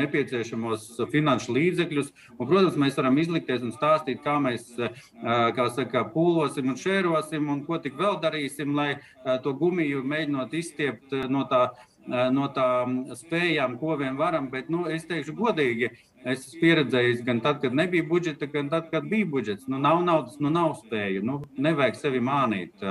[0.00, 2.10] nepieciešamos finanšu līdzekļus.
[2.36, 4.74] Un, protams, mēs varam izlikties un stāstīt, kā mēs
[5.22, 8.98] kā saka, pūlosim un šērosim un ko tik vēl darīsim, lai
[9.44, 11.68] to gumiju mēģinot izstiept no tā
[12.06, 14.48] no tām spējām, ko vien varam.
[14.52, 15.90] Bet nu, es teikšu, godīgi,
[16.22, 19.68] es esmu pieredzējis gan tad, kad nebija budžeta, gan tad, kad bija budžets.
[19.70, 21.22] Nu, nav naudas, nu nav spēju.
[21.26, 22.84] Nu, nevajag sevi mānīt.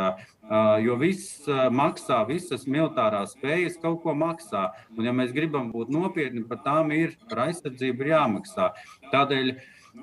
[0.84, 4.69] Jo viss maksā, visas militārās spējas kaut ko maksā.
[4.97, 8.74] Un, ja mēs gribam būt nopietni, par tām ir par aizsardzību ir jāmaksā.
[9.13, 9.56] Tādēļ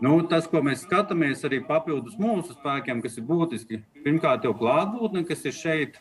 [0.04, 5.22] Nu, tas, ko mēs skatāmies, arī papildus mūsu spēkiem, kas ir būtiski, pirmkārt, jau klātbūtne,
[5.24, 5.96] kas ir šeit,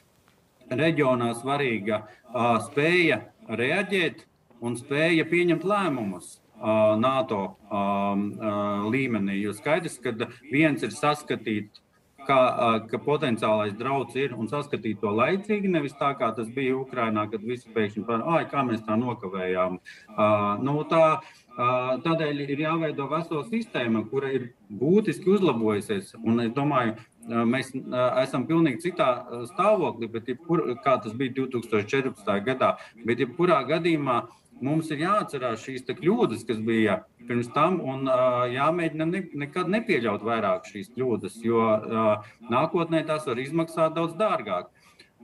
[0.69, 4.25] reģionā svarīga uh, spēja reaģēt
[4.62, 6.38] un spēja pieņemt lēmumus.
[6.58, 7.75] Uh, NATO uh,
[8.17, 9.36] uh, līmenī.
[9.43, 10.10] Jo skaidrs, ka
[10.49, 11.84] viens ir saskatīt,
[12.25, 16.80] ka, uh, ka potenciālais draudz ir un saskatīt to laicīgi, nevis tā kā tas bija
[16.80, 19.77] Ukrajinā, kad visi pēkšņi pārāk, kā mēs tā nokavējām.
[19.77, 21.19] Uh, nu, tā,
[21.58, 26.12] Tādēļ ir jāveido vesela sistēma, kura ir būtiski uzlabojusies.
[26.21, 26.93] Un es domāju,
[27.27, 27.73] mēs
[28.23, 29.09] esam pilnīgi citā
[29.51, 32.33] stāvoklī, bet jebkur, kā tas bija 2014.
[32.47, 32.75] gadā.
[33.05, 34.21] Bet jebkurā gadījumā
[34.63, 38.07] mums ir jāatcerās šīs kļūdas, kas bija pirms tam, un
[38.53, 41.63] jāmēģina ne, nekad nepieļaut vairāk šīs kļūdas, jo
[42.51, 44.71] nākotnē tās var izmaksāt daudz dārgāk.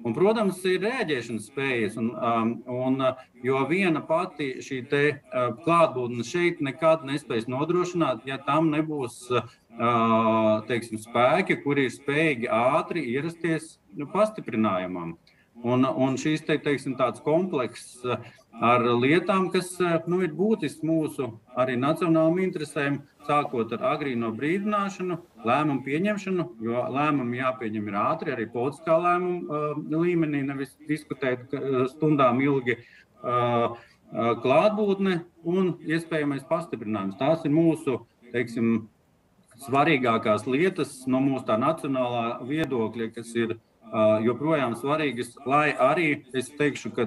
[0.02, 2.08] Un, protams, ir rēģēšanas spējas, un,
[2.66, 3.04] un,
[3.46, 5.04] jo viena pati šī te,
[5.64, 9.20] klātbūtne šeit nekad nespēs nodrošināt, ja tam nebūs
[10.70, 15.16] teiksim, spēki, kuri ir spējīgi ātri ierasties nu, pastiprinājumam.
[15.64, 18.02] Un, un šīs te, teiksim, tāds komplekss
[18.62, 19.76] ar lietām, kas
[20.10, 27.40] nu, ir būtisks mūsu arī nacionālajiem interesēm, sākot ar agrīno brīdināšanu, lēmumu pieņemšanu, jo lēmumi
[27.40, 31.54] jāpieņem ir ātri, arī politiskā lēmuma uh, līmenī, nevis diskutēt
[31.94, 32.82] stundām ilgi.
[33.24, 33.78] Uh,
[34.14, 37.18] klātbūtne un iespējamais pastiprinājums.
[37.18, 38.90] Tās ir mūsu teiksim,
[39.64, 43.58] svarīgākās lietas no mūsu tā nacionālā viedokļa, kas ir
[44.26, 47.06] joprojām svarīgas, lai arī es teikšu, ka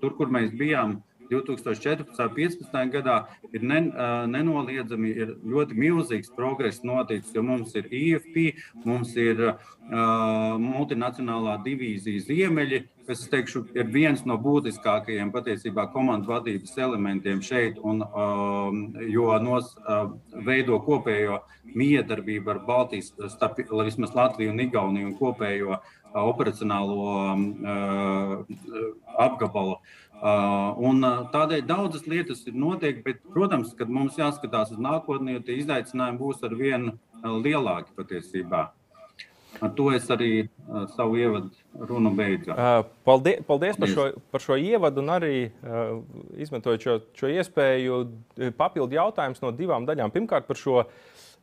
[0.00, 2.02] tur, kur mēs bijām 2014.
[2.02, 2.90] un 2015.
[2.92, 3.16] gadā,
[3.52, 3.90] ir nen,
[4.32, 8.38] nenoliedzami ir ļoti milzīgs progress noticis, jo mums ir IFP,
[8.84, 16.76] mums ir uh, multinacionālā divīzija Ziemeļi, kas teikšu, ir viens no būtiskākajiem patiesībā komandas vadības
[16.78, 20.12] elementiem šeit, un, um, jo nos, uh,
[20.46, 21.42] veido kopējo
[21.74, 28.56] miedarbību ar Baltijas, starp vismaz Latviju un Igauniju un kopējo uh, operacionālo uh,
[29.18, 29.76] apgabalu.
[29.78, 35.42] Uh, un tādēļ daudzas lietas ir notiek, bet, protams, kad mums jāskatās uz nākotni, jo
[35.42, 38.68] tie izaicinājumi būs ar vien lielāki patiesībā.
[39.62, 41.50] Ar to es arī uh, savu ievadu
[41.86, 42.54] runu beidzu.
[42.54, 46.00] Uh, paldies, paldies par, šo, par šo ievadu, un arī uh,
[46.40, 47.98] izmantojot šo, šo iespēju,
[48.58, 50.14] papildu jautājumus no divām daļām.
[50.14, 50.86] Pirmkārt, par šo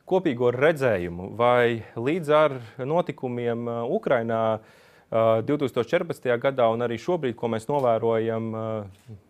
[0.09, 4.75] kopīgo redzējumu, vai līdz ar notikumiem Ukrajinā uh,
[5.09, 6.27] 2014.
[6.37, 8.49] gadā, un arī šobrīd, ko mēs novērojam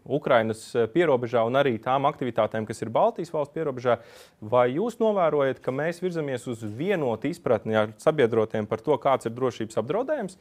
[0.04, 4.00] Ukrainas pierobežā un arī tām aktivitātēm, kas ir Baltijas valsts pierobežā,
[4.42, 9.38] vai jūs novērojat, ka mēs virzamies uz vienotu izpratni ar sabiedrotiem par to, kāds ir
[9.38, 10.36] drošības apdraudējums?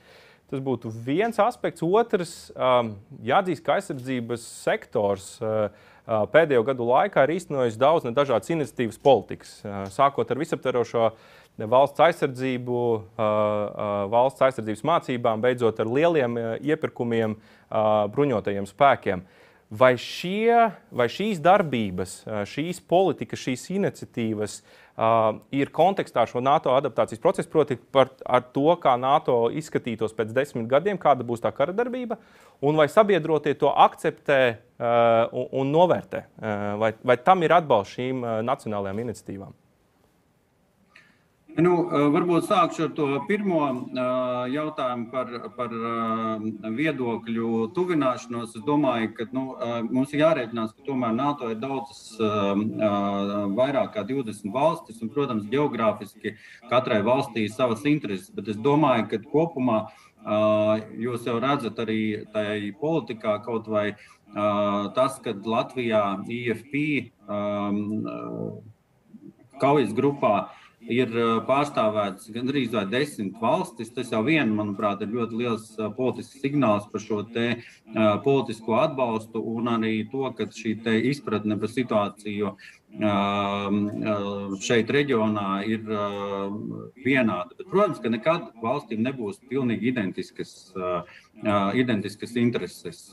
[0.49, 1.85] Tas būtu viens aspekts.
[1.85, 5.37] Otrs, jāatzīst, ka aizsardzības sektors
[6.09, 9.59] pēdējo gadu laikā ir īstenojis daudz dažādas iniciatīvas politikas,
[9.93, 11.11] sākot ar visaptverošo
[11.67, 12.79] valsts aizsardzību,
[14.13, 17.35] valsts aizsardzības mācībām, beidzot ar lieliem iepirkumiem
[18.15, 19.27] bruņotajiem spēkiem.
[19.69, 24.55] Vai, šie, vai šīs darbības, šīs politikas, šīs iniciatīvas
[25.53, 28.09] ir kontekstā šo NATO adaptācijas procesu, proti, par
[28.55, 32.17] to, kā NATO izskatītos pēc desmit gadiem, kāda būs tā kara darbība,
[32.65, 34.41] un vai sabiedrotie to akceptē
[34.81, 36.25] un, novērtē,
[36.81, 39.53] vai, vai tam ir atbalsts šīm nacionālajām iniciatīvām?
[41.59, 41.73] Nu,
[42.15, 43.61] varbūt sākšu ar to pirmo
[44.53, 45.73] jautājumu par, par
[46.77, 48.53] viedokļu tuvināšanos.
[48.55, 49.43] Es domāju, ka nu,
[49.91, 52.15] mums ir jārēķinās, ka tomēr NATO ir daudzas,
[53.59, 56.37] vairāk kā 20 valstis, un, protams, geogrāfiski
[56.71, 58.31] katrai valstī ir savas intereses.
[58.37, 59.81] Bet es domāju, ka kopumā
[60.95, 63.89] jūs jau redzat arī tajā politikā kaut vai
[64.95, 66.05] tas, ka Latvijā
[66.39, 67.11] IFP
[69.59, 70.35] kaujas grupā
[70.89, 71.13] ir
[71.49, 73.93] pārstāvēts gandrīz vai desmit valstis.
[73.95, 77.47] Tas jau vien, manuprāt, ir ļoti liels politisks signāls par šo te
[78.25, 80.79] politisko atbalstu un arī to, ka šī
[81.13, 82.55] izpratne par situāciju
[84.65, 85.83] šeit reģionā ir
[87.05, 87.53] vienāda.
[87.59, 90.73] Bet, protams, ka nekad valstīm nebūs pilnīgi identiskas,
[91.77, 93.13] identiskas intereses.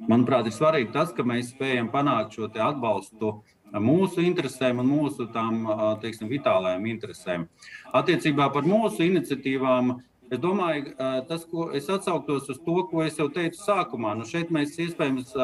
[0.00, 3.40] Manuprāt, ir svarīgi tas, ka mēs spējam panākt šo atbalstu
[3.78, 5.66] mūsu interesēm un mūsu tām,
[6.02, 7.48] teiksim, vitālajām interesēm.
[7.94, 9.92] Attiecībā par mūsu iniciatīvām,
[10.30, 10.94] es domāju,
[11.28, 14.16] tas, ko es atsauktos uz to, ko es jau teicu sākumā.
[14.18, 15.34] Nu, šeit mēs iespējams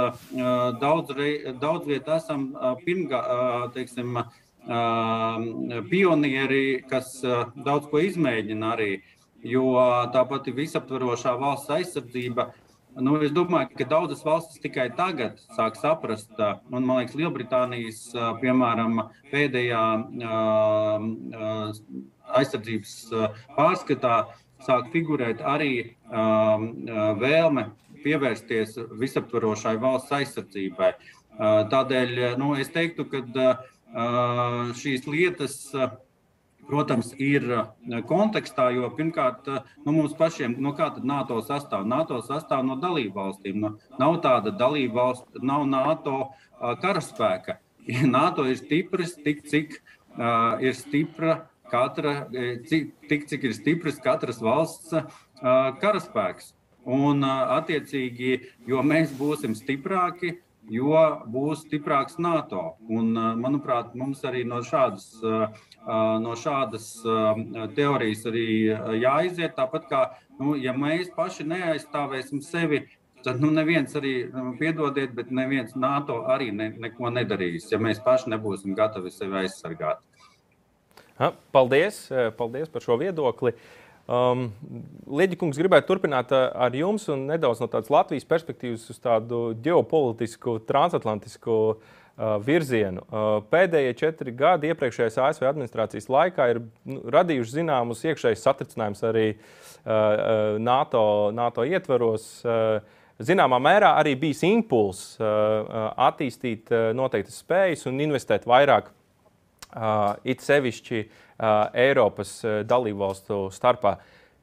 [0.82, 1.14] daudz,
[1.62, 2.52] daudz vietā esam
[2.84, 3.22] pirmgā,
[3.74, 4.22] teiksim,
[5.90, 8.92] pionieri, kas daudz ko izmēģina arī,
[9.46, 9.74] jo
[10.14, 12.48] tāpat ir visaptvarošā valsts aizsardzība
[12.96, 16.30] Nu, es domāju, ka daudzas valstis tikai tagad sāk saprast,
[16.72, 17.98] un man liekas, Lielbritānijas,
[18.40, 19.82] piemēram, pēdējā
[22.40, 22.94] aizsardzības
[23.58, 24.14] pārskatā
[24.64, 25.72] sāk figurēt arī
[26.08, 27.66] vēlme
[28.00, 30.94] pievērsties visaptvarošai valsts aizsardzībai.
[31.76, 33.48] Tādēļ nu, es teiktu, ka
[34.80, 35.58] šīs lietas
[36.66, 41.86] protams, ir eh, kontekstā, jo pirmkārt, eh, nu, mums pašiem, no kā tad NATO sastāv?
[41.88, 43.60] NATO sastāv no dalību valstīm.
[43.62, 47.60] Nu, nav tāda dalība valsts, nav NATO uh, karaspēka.
[48.18, 52.28] NATO ir stiprs tik, cik uh, ir stipra katra,
[52.70, 55.06] cik, tik, cik ir stiprs katras valsts uh,
[55.82, 56.52] karaspēks.
[56.86, 58.36] Un, attiecīgi,
[58.70, 60.36] jo mēs būsim stiprāki,
[60.72, 61.00] jo
[61.30, 62.76] būs stiprāks NATO.
[62.90, 65.08] Un, manuprāt, mums arī no šādas,
[66.22, 66.90] no šādas
[67.76, 68.46] teorijas arī
[69.02, 69.56] jāiziet.
[69.58, 70.02] Tāpat kā,
[70.40, 72.84] nu, ja mēs paši neaizstāvēsim sevi,
[73.26, 78.02] tad nu, neviens arī, nu, piedodiet, bet neviens NATO arī ne, neko nedarīs, ja mēs
[78.04, 80.02] paši nebūsim gatavi sevi aizsargāt.
[81.54, 83.54] Paldies, paldies par šo viedokli.
[83.56, 84.52] Uh, Um,
[85.10, 90.60] Lieģikungs gribētu turpināt uh, ar jums un nedaudz no tādas Latvijas perspektīvas uz tādu ģeopolitisku,
[90.68, 93.02] transatlantisku uh, virzienu.
[93.10, 99.26] Uh, pēdējie četri gadi iepriekšējās ASV administrācijas laikā ir nu, radījuši zināmus iekšējus satricinājumus arī
[99.32, 99.40] uh,
[99.90, 102.30] uh NATO, NATO ietvaros.
[102.46, 108.90] Uh, Zināmā mērā arī bijis impulss uh, attīstīt noteiktas spējas un investēt vairāk
[110.28, 111.00] it sevišķi
[111.38, 113.96] Eiropas dalībvalstu starpā.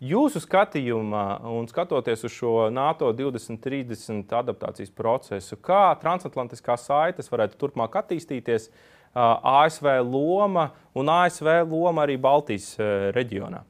[0.04, 7.96] Jūsu skatījumā, un skatoties uz šo NATO 2030 adaptācijas procesu, kā transatlantiskās saites varētu turpmāk
[8.02, 8.68] attīstīties,
[9.16, 12.74] ASV loma un ASV loma arī Baltijas
[13.16, 13.62] reģionā?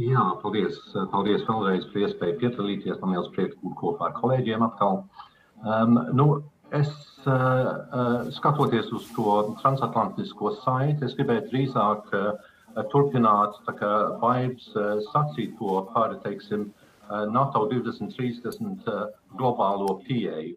[0.00, 0.78] Jā, paldies.
[1.12, 2.96] Paldies vēlreiz par iespēju piedalīties.
[3.02, 5.02] Man liels prieks būt kopā ar kolēģiem atkal.
[5.62, 6.26] Um, nu,
[6.72, 6.88] Es
[7.28, 12.30] uh, skatoties uz to transatlantisko saiti, es gribēju drīzāk uh,
[12.92, 13.58] turpināt
[14.22, 16.72] Baibs uh, sacīto par teiksim,
[17.28, 18.86] NATO 2030
[19.36, 20.54] globālo pieeju.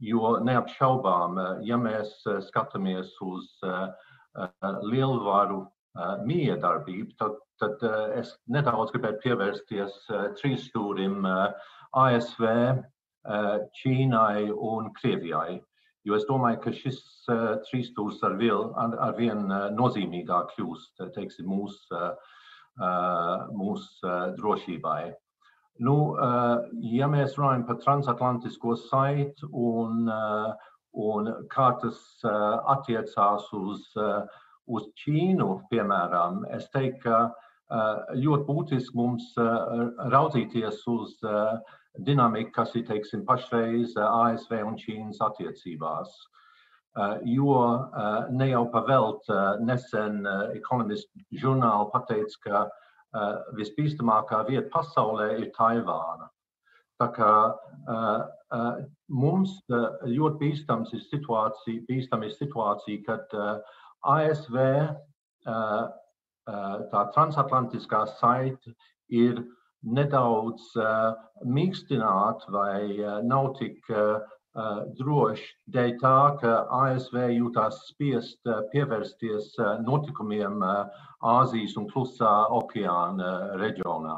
[0.00, 3.50] Jo neapšaubām, ja mēs skatāmies uz
[4.86, 5.58] lielvaru
[6.24, 7.84] miedarbību, tad, tad
[8.16, 9.98] es nedaudz gribētu pievērsties
[10.40, 12.48] trīs stūrim ASV,
[13.80, 15.60] Ķīnai un Krievijai.
[16.08, 18.38] Jo es domāju, ka šis uh, trīs stūris ar,
[18.80, 21.98] ar, ar vien uh, nozīmīgāk kļūst teiksim, mūsu
[22.80, 25.12] uh, mūs, uh, drošībai.
[25.84, 33.46] Nu, uh, ja mēs runājam par transatlantisko saitu un, uh, un kā tas uh, attiecās
[33.56, 34.24] uz, uh,
[34.68, 41.60] uz Ķīnu, piemēram, es teiktu, ka uh, ļoti būtiski mums uh, raudzīties uz uh,
[41.98, 46.12] dinamika, kas ir teiksim, pašreiz eh, ASV un Ķīnas attiecībās.
[46.98, 49.30] Eh, jo eh, ne jau pavelt
[49.64, 50.22] nesen
[50.54, 52.68] ekonomistu žurnāli pateica, ka
[53.58, 56.28] visbīstamākā vieta pasaulē ir Taivāna.
[57.00, 57.30] Tā kā
[59.08, 63.34] mums ļoti bīstams ir situācija, bīstam ir situācija kad
[64.14, 64.60] ASV
[66.92, 68.76] tā transatlantiskā saite
[69.08, 69.42] ir
[69.82, 71.14] nedaudz uh,
[71.46, 74.20] mīkstināt vai uh, nav tik uh,
[74.98, 79.52] droši dēļ tā, ka ASV jūtās spiest pievērsties
[79.86, 80.58] notikumiem
[81.22, 84.16] Āzijas un Klusā okeāna reģionā.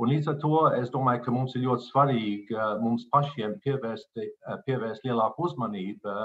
[0.00, 4.24] Un līdz ar to es domāju, ka mums ir ļoti svarīgi mums pašiem pievērst,
[4.64, 6.16] pievērst lielāku uzmanību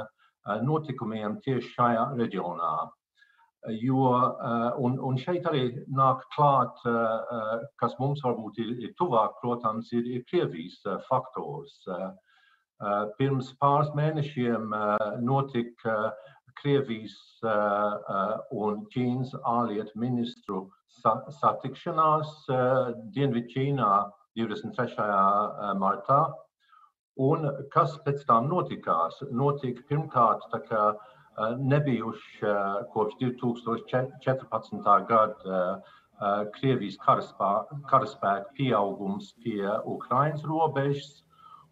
[0.63, 2.73] notikumiem tieši šajā reģionā.
[3.65, 4.03] Jo,
[4.79, 6.77] un, un šeit arī nāk klāt,
[7.81, 10.77] kas mums varbūt ir, ir tuvāk, protams, ir, ir Krievijas
[11.09, 11.73] faktors.
[13.17, 14.71] Pirms pāris mēnešiem
[15.25, 15.97] notika
[16.61, 17.17] Krievijas
[18.53, 20.67] un Ķīnas ārlietu ministru
[21.41, 22.45] satikšanās
[23.17, 23.91] Dienvidķīnā
[24.37, 25.73] 23.
[25.81, 26.21] martā.
[27.17, 29.17] Un kas pēc tam notikās?
[29.33, 30.81] Notika pirmkārt, tā kā
[31.59, 32.55] nebijuši
[32.93, 35.07] kopš 2014.
[35.07, 35.81] gada
[36.55, 41.23] Krievijas karaspēka pieaugums pie Ukrainas robežas,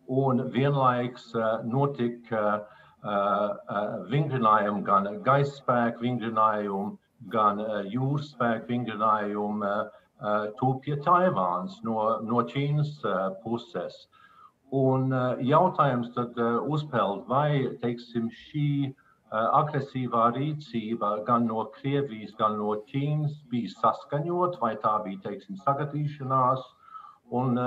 [0.05, 1.31] un vienlaiks
[1.65, 2.61] notika
[4.11, 6.97] vingrinājumi, gan gaisa spēku vingrinājumi,
[7.33, 9.71] gan jūras spēku vingrinājumi
[10.59, 13.01] tuvu pie Taivānas no, no Ķīnas
[13.43, 13.97] puses.
[14.75, 15.09] Un
[15.41, 16.37] jautājums tad
[16.69, 18.93] uzpeld, vai teiksim, šī
[19.35, 26.63] agresīvā rīcība gan no Krievijas, gan no Ķīnas bija saskaņot, vai tā bija teiksim, sagadīšanās,
[27.39, 27.59] un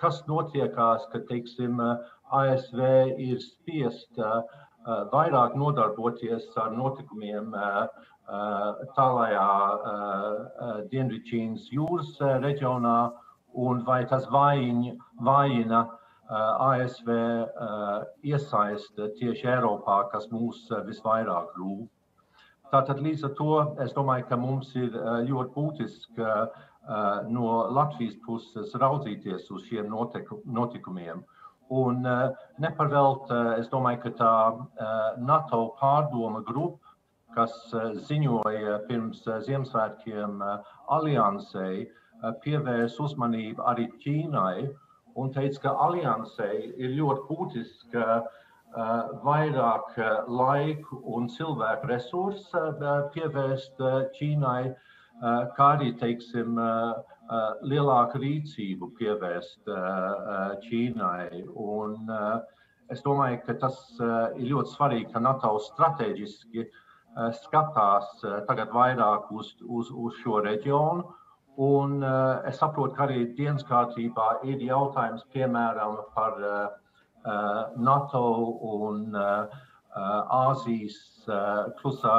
[0.00, 1.80] kas notiekās, ka teiksim,
[2.38, 2.80] ASV
[3.24, 4.20] ir spiest
[5.12, 7.54] vairāk nodarboties ar notikumiem
[8.96, 9.48] tālajā
[10.92, 12.98] Dienvidķīnas jūras reģionā,
[13.54, 15.86] un vai tas vājina
[16.28, 17.08] ASV
[18.22, 21.86] iesaista tieši Eiropā, kas mūs visvairāk rūp.
[22.68, 24.92] Tātad līdz ar to es domāju, ka mums ir
[25.24, 26.26] ļoti būtiski
[27.32, 31.22] no Latvijas puses raudzīties uz šiem notikumiem.
[31.68, 32.04] Un
[32.60, 34.34] neparvelt, es domāju, ka tā
[35.20, 36.92] NATO pārdoma grupa,
[37.36, 37.54] kas
[38.08, 40.44] ziņoja pirms Ziemassvētkiem
[40.96, 41.86] aliansei,
[42.44, 44.68] pievērs uzmanību arī Ķīnai
[45.18, 48.04] un teica, ka aliansei ir ļoti būtiski
[49.24, 49.94] vairāk
[50.28, 52.64] laiku un cilvēku resursu
[53.14, 53.80] pievērst
[54.18, 54.74] Ķīnai,
[55.56, 56.58] kā arī, teiksim,
[57.62, 59.72] lielāku rīcību pievērst
[60.66, 61.44] Ķīnai.
[61.54, 62.12] Un
[62.92, 66.68] es domāju, ka tas ir ļoti svarīgi, ka NATO strateģiski
[67.40, 71.08] skatās tagad vairāk uz, uz, uz šo reģionu.
[71.58, 72.04] Un
[72.46, 76.36] es saprotu, ka arī dienas kārtībā ir jautājums, piemēram, par
[77.76, 78.22] NATO
[78.74, 79.16] un
[80.38, 81.00] Āzijas
[81.80, 82.18] klusā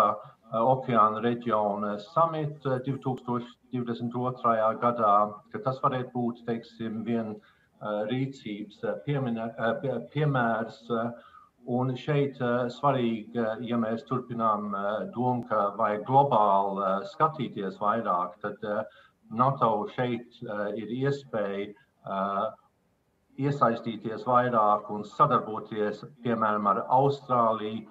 [0.51, 4.75] okeāna reģiona samitu 2022.
[4.83, 5.15] gadā,
[5.53, 7.35] ka tas varētu būt, teiksim, vien
[8.11, 10.85] rīcības piemērs.
[11.69, 12.39] Un šeit
[12.73, 14.71] svarīgi, ja mēs turpinām
[15.13, 18.63] domu, ka vajag globāli skatīties vairāk, tad
[19.29, 20.41] NATO šeit
[20.77, 21.69] ir iespēja
[23.39, 27.85] iesaistīties vairāk un sadarboties, piemēram, ar Austrāliju,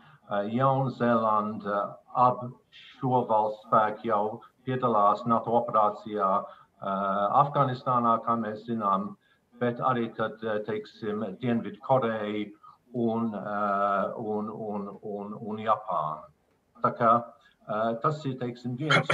[0.53, 1.79] Jaunzēlandu.
[2.19, 6.29] Abi šo valstu spēki jau piedalās NATO operācijā
[6.83, 9.13] Afganistānā, kā mēs zinām,
[9.61, 12.45] bet arī, tad, teiksim, Dienvidu Koreja
[12.93, 16.29] un, un, un, un, un Japāna.
[16.83, 17.15] Tā kā
[18.03, 19.11] tas ir, teiksim, viens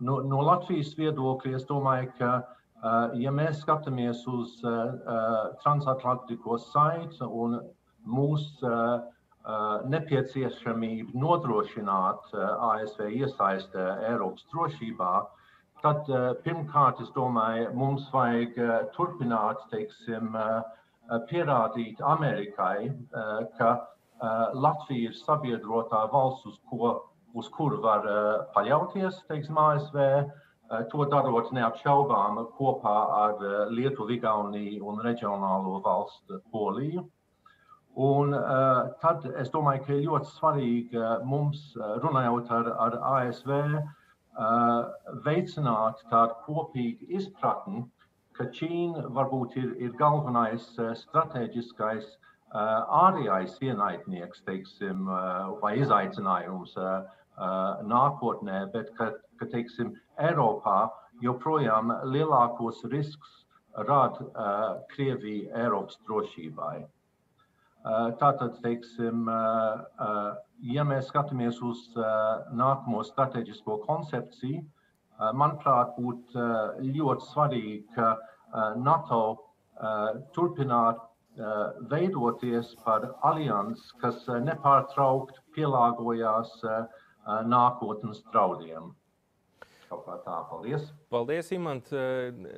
[0.00, 2.32] no, no Latvijas viedokļa, es domāju, ka,
[3.18, 4.58] ja mēs skatāmies uz
[5.62, 7.58] transatlantisko saiti un
[8.06, 8.72] mūsu
[9.92, 15.10] nepieciešamību nodrošināt ASV iesaistē Eiropas drošībā,
[15.84, 16.08] tad
[16.42, 18.58] pirmkārt, es domāju, mums vajag
[18.96, 20.34] turpināt, teiksim,
[21.30, 22.90] pierādīt Amerikai,
[23.58, 23.76] ka
[24.56, 26.96] Latvija ir sabiedrotā valsts, uz ko
[27.36, 28.06] uz kuru var
[28.54, 29.98] paļauties, teiksim, ASV,
[30.90, 37.04] to darot neapšaubām kopā ar Lietuvu, Igauniju un reģionālo valstu Poliju.
[37.96, 41.62] Un uh, tad es domāju, ka ir ļoti svarīgi mums,
[42.02, 44.82] runājot ar, ar ASV, uh,
[45.24, 47.86] veicināt tādu kopīgu izpratni,
[48.36, 50.68] ka Ķīna varbūt ir, ir galvenais
[51.00, 52.26] strateģiskais uh,
[53.00, 55.08] ārējais ienaidnieks, teiksim,
[55.62, 56.76] vai izaicinājums
[57.36, 60.88] nākotnē, bet ka, ka teiksim, Eiropā
[61.22, 66.76] joprojām lielākos riskus rada uh, Krievija Eiropas drošībai.
[67.86, 70.30] Uh, tātad, teiksim, uh, uh,
[70.74, 78.14] ja mēs skatāmies uz uh, nākamo strateģisko koncepciju, uh, manuprāt, būtu uh, ļoti svarīgi, ka
[78.16, 81.04] uh, NATO uh, turpinātu
[81.90, 86.54] veidoties par aliansi, kas nepārtraukti pielāgojās
[87.26, 88.94] nākotnes draudiem.
[89.86, 90.88] Paldies.
[91.10, 91.92] Paldies, Imants.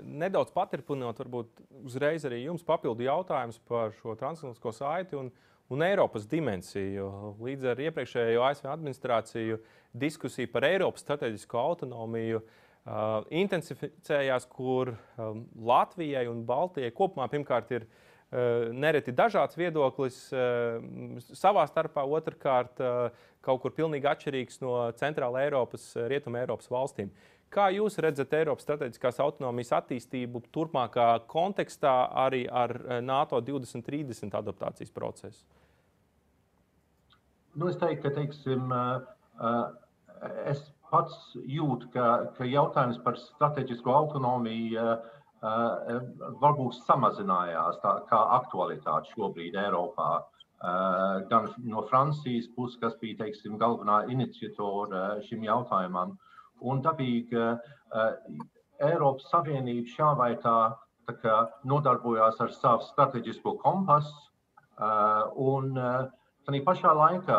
[0.03, 5.29] Nedaudz paturpinot, varbūt uzreiz arī jums papildu jautājums par šo transatlantisko saiti un,
[5.69, 7.09] un Eiropas dimensiju.
[7.45, 9.61] Līdz ar iepriekšējo ASV administrāciju
[9.93, 17.85] diskusija par Eiropas strateģisko autonomiju uh, intensificējās, kur um, Latvijai un Baltijai kopumā pirmkārt ir
[17.85, 20.83] uh, nereti dažāds viedoklis uh,
[21.33, 22.81] savā starpā, otrkārt
[23.41, 27.13] kaut kur pilnīgi atšķirīgs no centrāla Eiropas, rietuma Eiropas valstīm.
[27.49, 31.95] Kā jūs redzat Eiropas strateģiskās autonomijas attīstību turpmākā kontekstā
[32.27, 35.47] arī ar NATO 2030 adaptācijas procesu?
[37.57, 38.75] Nu, es teiktu, ka teiksim,
[40.53, 40.61] es
[40.93, 44.85] pats jūtu, ka, ka jautājums par strateģisko autonomiju
[45.43, 50.25] varbūt samazinājās tā kā aktualitāte šobrīd Eiropā.
[51.31, 56.17] Gan no Francijas puses, kas bija teiksim, galvenā iniciatora šim jautājumam,
[56.61, 57.45] un dabīgi
[58.83, 60.59] Eiropas Savienība šā vai tā,
[61.23, 64.17] tā nodarbojās ar savu strateģisko kompasu.
[65.39, 67.39] Un tā pašā laikā,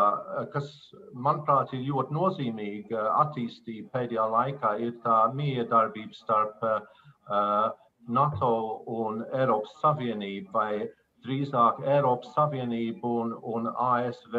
[0.54, 0.72] kas
[1.12, 6.64] manuprāt ir ļoti nozīmīga attīstība pēdējā laikā, ir tā miedarbība starp
[8.10, 8.52] NATO
[8.90, 10.88] un Eiropas Savienību, vai
[11.26, 14.38] drīzāk Eiropas Savienību un, un ASV,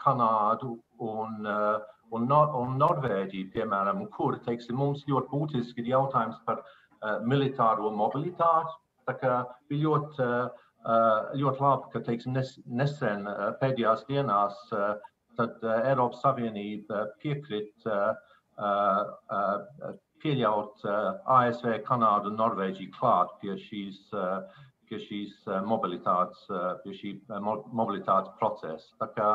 [0.00, 1.80] Kanādu un uh,
[2.14, 7.92] un, Nor un Norvēģija, piemēram, kur teiksim, mums ļoti būtiski ir jautājums par uh, militāro
[7.94, 8.74] mobilitāti.
[9.08, 9.36] Tā kā
[9.70, 13.26] bija ļoti, uh, ļoti labi, ka teiksim, nes, nesen
[13.62, 14.92] pēdējās dienās uh,
[15.38, 18.12] tad, uh, Eiropas Savienība piekrit uh,
[18.58, 20.98] uh, pieļaut uh,
[21.38, 26.48] ASV, Kanādu un Norvēģiju klāt pie šīs, uh, pie šīs mobilitātes,
[26.82, 28.88] pie šī mobilitātes procesa.
[28.98, 29.28] Tā kā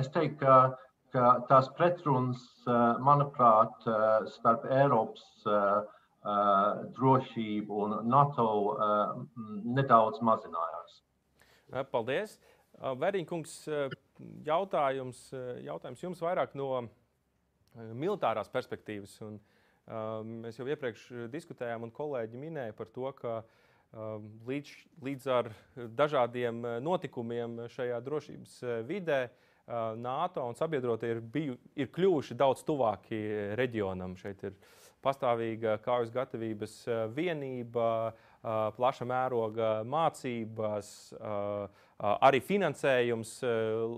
[0.00, 0.54] es teiktu, ka
[1.16, 2.72] ka tās pretrunas, eh,
[3.02, 5.92] manuprāt, eh, starp Eiropas eh,
[6.96, 8.46] drošību un NATO
[9.76, 10.96] nedaudz mazinājās.
[11.92, 12.32] Paldies!
[12.82, 13.52] Veriņkungs,
[14.48, 15.20] jautājums,
[15.62, 16.88] jautājums jums vairāk no
[17.94, 19.14] militārās perspektīvas.
[19.22, 19.38] Un,
[19.86, 23.40] mēs jau iepriekš diskutējām, un kolēģi minēja par to, ka
[24.46, 24.72] līdz,
[25.06, 25.50] līdz ar
[25.96, 28.56] dažādiem notikumiem šajā drošības
[28.88, 29.20] vidē
[29.98, 33.18] NATO un sabiedrotie ir, biju, ir kļuvuši daudz tuvāki
[33.58, 34.14] reģionam.
[34.18, 34.54] Šeit ir
[35.02, 36.76] pastāvīga kaujas gatavības
[37.14, 38.14] vienība,
[38.76, 40.92] plaša mēroga mācības,
[41.98, 43.40] arī finansējums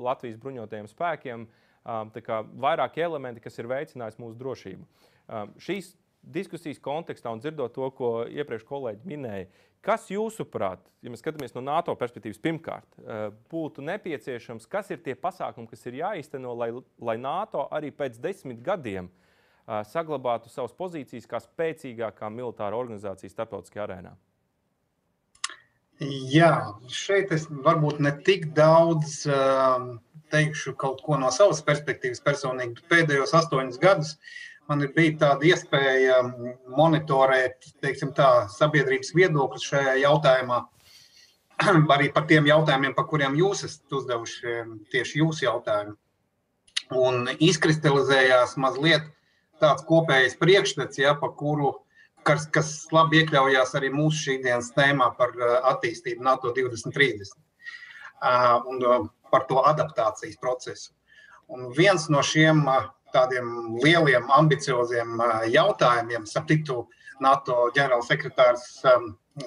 [0.08, 1.46] Latvijas bruņotajiem spēkiem.
[1.84, 4.88] Tā kā vairāki elementi, kas ir veicinājis mūsu drošību.
[5.60, 9.48] Šīs diskusijas kontekstā un dzirdot to, ko iepriekš kolēģi minēja,
[9.84, 15.14] kas jūsuprāt, ja mēs skatāmies no NATO perspektīvas, pirmkārt, eh, būtu nepieciešams, kas ir tie
[15.14, 16.70] pasākumi, kas ir jāizteno, lai,
[17.00, 23.86] lai NATO arī pēc desmit gadiem eh, saglabātu savas pozīcijas kā spēcīgākā militāra organizācija starptautiskajā
[23.86, 24.16] arēnā?
[26.30, 29.96] Jā, šeit es varbūt ne tik daudz uh,
[30.30, 32.84] teikšu kaut ko no savas perspektīvas personīgi.
[32.86, 34.28] Pēdējos astoņus gadus uh,
[34.68, 36.18] man ir bija tāda iespēja
[36.76, 40.60] monitorēt teiksim, tā, sabiedrības viedokļus šajā jautājumā.
[41.96, 44.58] Arī par tiem jautājumiem, par kuriem jūs esat uzdevuši
[44.92, 45.96] tieši jūsu jautājumu.
[46.98, 49.08] Un izkristalizējās mazliet
[49.60, 51.72] tāds kopējs priekšstats, ja, pa kuru,
[52.24, 58.84] kas, kas labi iekļaujās arī mūsu šīsdienas tēmā par uh, attīstību NATO 2030 uh, un
[58.84, 60.94] uh, par to adaptācijas procesu.
[61.48, 62.62] Un viens no šiem
[63.14, 65.18] tādiem lieliem, ambicioziem
[65.52, 66.26] jautājumiem.
[66.28, 66.86] Sapratu,
[67.18, 68.64] NATO ģenerālsekretārs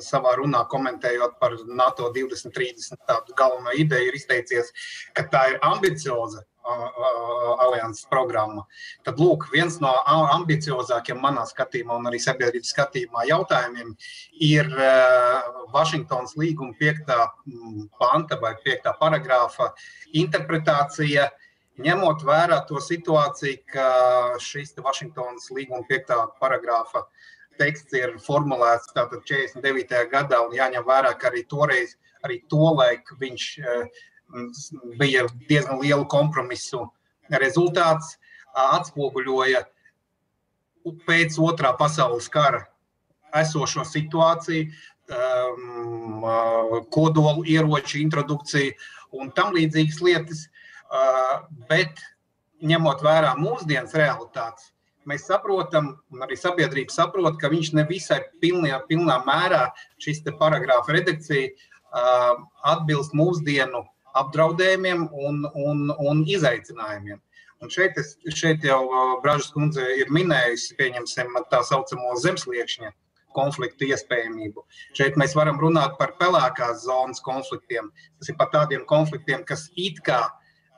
[0.03, 4.71] savā runā komentējot par NATO 2030, tādu galveno ideju ir izteicies,
[5.15, 6.43] ka tā ir ambicioza
[7.63, 8.65] alianses programma.
[9.07, 9.91] Tad, lūk, viens no
[10.35, 13.95] ambiciozākiem manā skatījumā, un arī sabiedrības skatījumā jautājumiem
[14.45, 14.69] ir
[15.73, 17.07] Vašingtonas līguma 5.
[17.97, 18.91] panta vai 5.
[18.99, 19.71] paragrāfa
[20.11, 21.31] interpretācija
[21.85, 23.87] ņemot vērā to situāciju, ka
[24.41, 26.13] šis Vašingtonas līguma 5.
[26.41, 27.05] paragrāfa
[27.59, 30.05] teksts ir formulēts 49.
[30.11, 34.01] gadā, un jāņem vērā, ka arī toreiz, arī tolaik viņš eh,
[34.99, 36.85] bija diezgan lielu kompromisu
[37.41, 38.15] rezultāts,
[38.55, 39.63] atspoguļoja
[41.05, 42.65] pēc otrā pasaules kara
[43.37, 44.71] esošo situāciju,
[45.11, 46.25] um,
[46.91, 48.73] kodolu ieroču introdukciju
[49.15, 50.47] un tam līdzīgas lietas.
[50.91, 52.01] Uh, bet
[52.67, 54.71] ņemot vērā mūsdienas realitātes,
[55.07, 59.69] mēs saprotam, un arī sabiedrība saprot, ka viņš nevisai pilnā, pilnā mērā
[60.03, 61.49] šis paragrāfa redakcija
[62.71, 63.81] atbilst mūsdienu
[64.15, 67.19] apdraudējumiem un, un, un izaicinājumiem.
[67.61, 68.79] Un šeit, es, šeit jau
[69.21, 72.91] Brāžas kundze ir minējusi, pieņemsim, tā saucamo zemesliekšņa
[73.35, 74.63] konfliktu iespējamību.
[74.97, 77.91] Šeit mēs varam runāt par pelēkās zonas konfliktiem.
[78.19, 80.23] Tas ir par tādiem konfliktiem, kas it kā,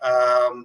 [0.03, 0.63] um,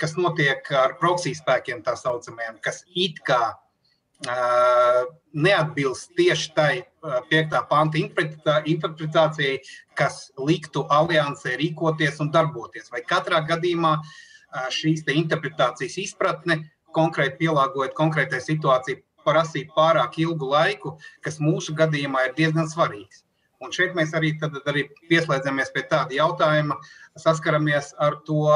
[0.00, 5.02] kas notiek ar proksiju spēkiem, tā saucamajiem, kas it kā uh,
[5.34, 9.60] neatbilst tieši tai uh, piektā panta interpretācijai,
[9.98, 12.90] kas liktu aliansē rīkoties un darboties.
[12.92, 16.62] Vai katrā gadījumā uh, šīs interpretācijas izpratne,
[16.94, 23.24] konkrēti pielāgojot konkrētai situācijai, prasīt pārāk ilgu laiku, kas mūsu gadījumā ir diezgan svarīgs.
[23.60, 24.32] Un šeit mēs arī,
[24.70, 26.78] arī pieslēdzamies pie tāda jautājuma,
[27.20, 28.46] saskaramies ar to,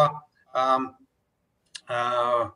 [0.57, 0.87] um,
[1.93, 2.47] uh,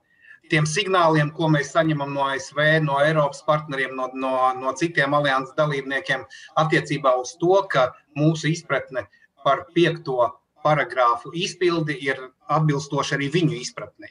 [0.48, 5.56] tiem signāliem, ko mēs saņemam no ASV, no Eiropas partneriem, no, no, no citiem alianses
[5.58, 6.24] dalībniekiem,
[6.62, 9.04] attiecībā uz to, ka mūsu izpratne
[9.44, 10.32] par piekto
[10.64, 14.08] paragrāfu izpildi ir atbilstoša arī viņu izpratnē.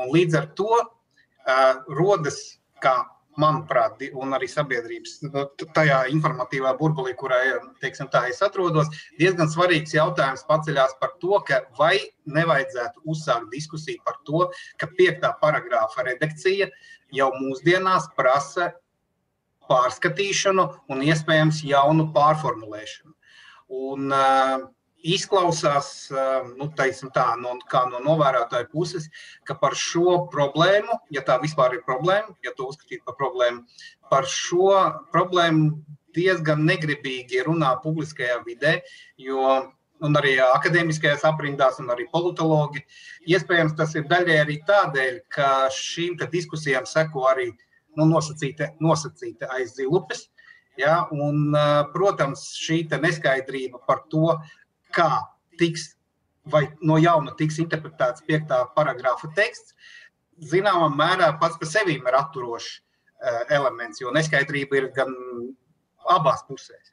[0.00, 2.40] Un līdz ar to uh, rodas,
[2.82, 3.02] kā
[3.40, 5.44] manuprāt, un arī sabiedrības nu,
[5.76, 7.38] tajā informatīvā burbulī, kurā
[7.82, 11.40] teiksim, tā, es atrodos, diezgan svarīgs jautājums paceļās par to,
[11.78, 14.46] vai nevajadzētu uzsākt diskusiju par to,
[14.80, 16.70] ka piektā paragrāfa redakcija
[17.14, 18.72] jau mūsdienās prasa
[19.70, 23.14] pārskatīšanu un iespējams jaunu pārformulēšanu.
[23.74, 24.66] Un, uh,
[25.04, 26.08] izklausās
[26.56, 27.54] nu, tā, no,
[27.92, 29.10] no novērotāja puses,
[29.44, 33.64] ka par šo problēmu, ja tā vispār ir problēma, ja to uzskatīt par problēmu,
[34.10, 34.72] par šo
[35.12, 35.74] problēmu
[36.14, 38.78] diezgan negribīgi runā publiskajā vidē,
[39.20, 39.44] jo
[40.04, 42.82] un arī akadēmiskajās aprindās, un arī politologi.
[43.30, 47.50] Iespējams, tas ir daļai arī tādēļ, ka šīm diskusijām seko arī
[47.96, 50.28] nu, nosacīta, nosacīta aiz zilupes.
[50.78, 51.54] Ja, un,
[51.92, 54.32] protams, šī neskaidrība par to,
[54.94, 55.10] kā
[55.60, 55.92] tiks
[56.50, 59.74] vai no jauna tiks interpretēts piektā paragrāfa teksts,
[60.50, 65.14] zināmā mērā pats par sevi ir atturošs uh, elements, jo neskaidrība ir gan
[66.16, 66.92] abās pusēs.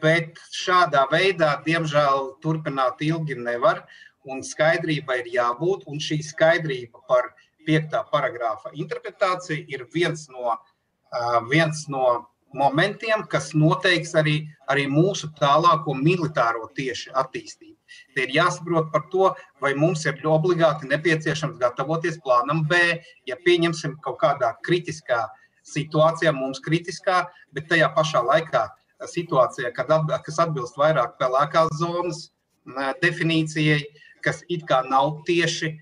[0.00, 3.82] Bet šādā veidā, diemžēl, turpināt ilgi nevar,
[4.24, 7.34] un skaidrība ir jābūt, un šī skaidrība par
[7.66, 12.06] piektā paragrāfa interpretāciju ir viens no, uh, viens no
[12.54, 14.36] momentiem, kas noteiks arī,
[14.70, 17.74] arī mūsu tālāko militāro tieši attīstību.
[18.14, 19.30] Te ir jāsaprot par to,
[19.62, 22.80] vai mums ir obligāti nepieciešams gatavoties plānam B,
[23.28, 25.26] ja pieņemsim kaut kādā kritiskā
[25.64, 28.66] situācijā, mums kritiskā, bet tajā pašā laikā
[29.10, 32.28] situācijā, kad at, kas atbilst vairāk pelēkās zonas
[33.02, 33.82] definīcijai,
[34.24, 35.74] kas it kā nav tieši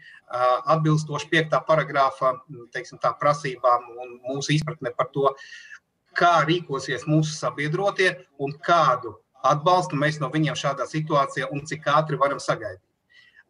[0.73, 2.33] atbilstoši piektā paragrāfa
[2.73, 5.72] teiksim, tā, prasībām un mūsu izpratne par to, uh,
[6.19, 12.19] kā rīkosies mūsu sabiedrotie un kādu atbalstu mēs no viņiem šādā situācijā un cik ātri
[12.21, 12.83] varam sagaidīt.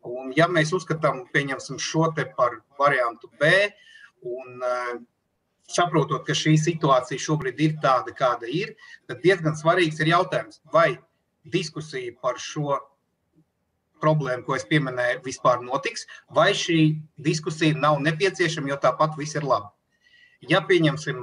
[0.03, 1.23] Un, ja mēs uzskatām
[1.79, 3.51] šo par variantu B,
[4.23, 4.97] un uh,
[5.71, 8.75] saprotot, ka šī situācija šobrīd ir tāda, kāda ir,
[9.07, 10.99] tad diezgan svarīgs ir jautājums, vai
[11.45, 12.79] diskusija par šo
[14.03, 19.47] problēmu, ko es pieminēju, vispār notiks, vai šī diskusija nav nepieciešama, jo tāpat viss ir
[19.47, 19.71] labi.
[20.51, 21.19] Ja pieņemsim,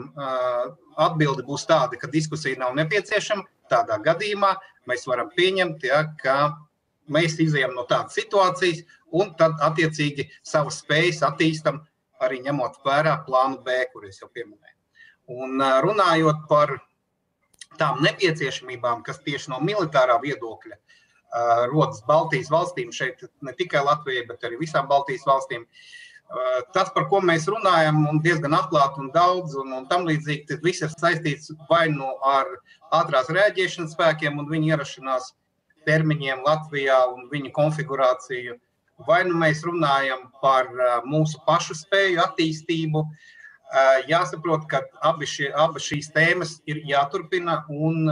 [0.99, 4.53] atbilde būs tāda, ka diskusija nav nepieciešama, tādā gadījumā
[4.88, 6.55] mēs varam pieņemt, ja, ka
[7.11, 8.86] mēs izējām no tādas situācijas
[9.20, 11.82] un tad attiecīgi savas spējas attīstam,
[12.24, 14.78] arī ņemot vērā plānu B, kur es jau pieminēju.
[15.36, 16.78] Un runājot par
[17.80, 20.80] tām nepieciešamībām, kas tieši no militārā viedokļa
[21.70, 25.99] rodas Baltijas valstīm, šeit ne tikai Latvijai, bet arī visām Baltijas valstīm, uh,
[26.75, 30.61] tas, par ko mēs runājam, un diezgan atklāti un daudz, un, un tam līdzīgi, tas
[30.65, 32.49] viss ir saistīts vai nu ar
[32.93, 35.32] ātrās rēģēšanas spēkiem un viņu ierašanās
[35.89, 38.57] termiņiem Latvijā un viņu konfigurāciju,
[39.07, 43.05] vai nu mēs runājam par eh, mūsu pašu spēju attīstību.
[43.69, 48.09] Eh, jāsaprot, ka abi šie, abas šīs tēmas ir jāturpina un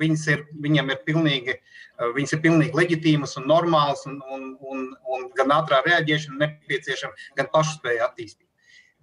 [0.00, 4.86] viņas ir, viņam ir pilnīgi, eh, viņas ir pilnīgi leģitīmas un normālas, un, un, un,
[5.16, 8.46] un gan ātrā reaģēšana nepieciešama, gan pašspēja attīstīt.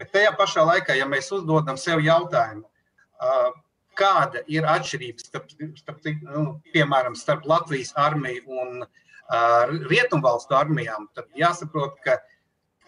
[0.02, 3.62] Bet tajā pašā laikā, ja mēs uzdodam sev jautājumu, eh,
[4.00, 11.30] kāda ir atšķirība starp, starp nu, piemēram, starp Latvijas armiju un eh, Rietumvalstu armijām, tad
[11.38, 12.20] jāsaprot, ka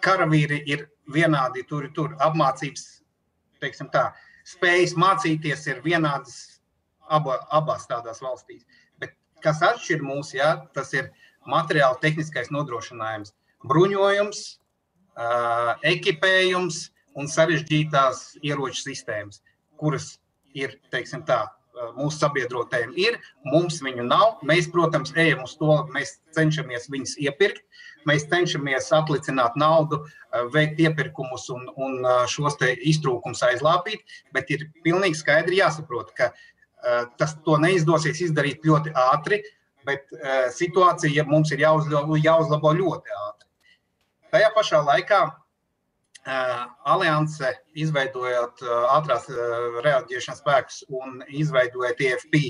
[0.05, 2.85] karavīri ir vienādi tur, tur apmācības,
[3.61, 4.09] teiksim tā,
[4.45, 6.54] spējas mācīties ir vienādas
[7.09, 8.65] aba, abās tādās valstīs.
[8.99, 11.11] Bet kas atšķir mūs, ja, tas ir
[11.49, 13.33] materiāla tehniskais nodrošinājums,
[13.65, 14.45] bruņojums,
[15.95, 16.81] ekipējums
[17.15, 19.41] un sarežģītās ieroču sistēmas,
[19.79, 20.15] kuras
[20.55, 21.45] ir teiksim, tā,
[21.95, 24.39] mūsu sabiedrotajiem ir, mums viņu nav.
[24.47, 27.63] Mēs, protams, ejam uz to, mēs cenšamies viņus iepirkt,
[28.07, 30.03] mēs cenšamies atlicināt naudu,
[30.53, 36.31] veikt iepirkumus un, un šos iztrūkumus aizlāpīt, bet ir pilnīgi skaidri jāsaprot, ka
[37.19, 39.41] tas to neizdosies izdarīt ļoti ātri,
[39.85, 40.09] bet
[40.53, 43.49] situācija mums ir jāuzlabo, jāuzlabo ļoti ātri.
[44.33, 45.21] Tajā pašā laikā
[46.25, 48.63] Alianse, izveidojot
[48.95, 49.27] ātrās
[49.85, 52.41] reaģēšanas spēkus un izveidojot TFP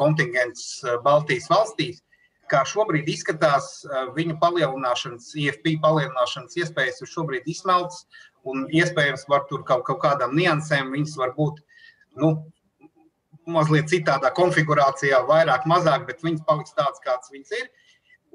[0.00, 2.00] kontingents Baltijas valstīs,
[2.48, 3.82] kā šobrīd izskatās,
[4.16, 8.06] viņu palielināšanas, IFP palielināšanas iespējas ir šobrīd izsmeltas,
[8.48, 11.60] un iespējams var tur kaut, kaut kādām niansēm viņas var būt,
[12.16, 12.32] nu,
[13.50, 17.68] mazliet citādā konfigurācijā, vairāk, mazāk, bet viņas paliks tāds, kāds viņas ir.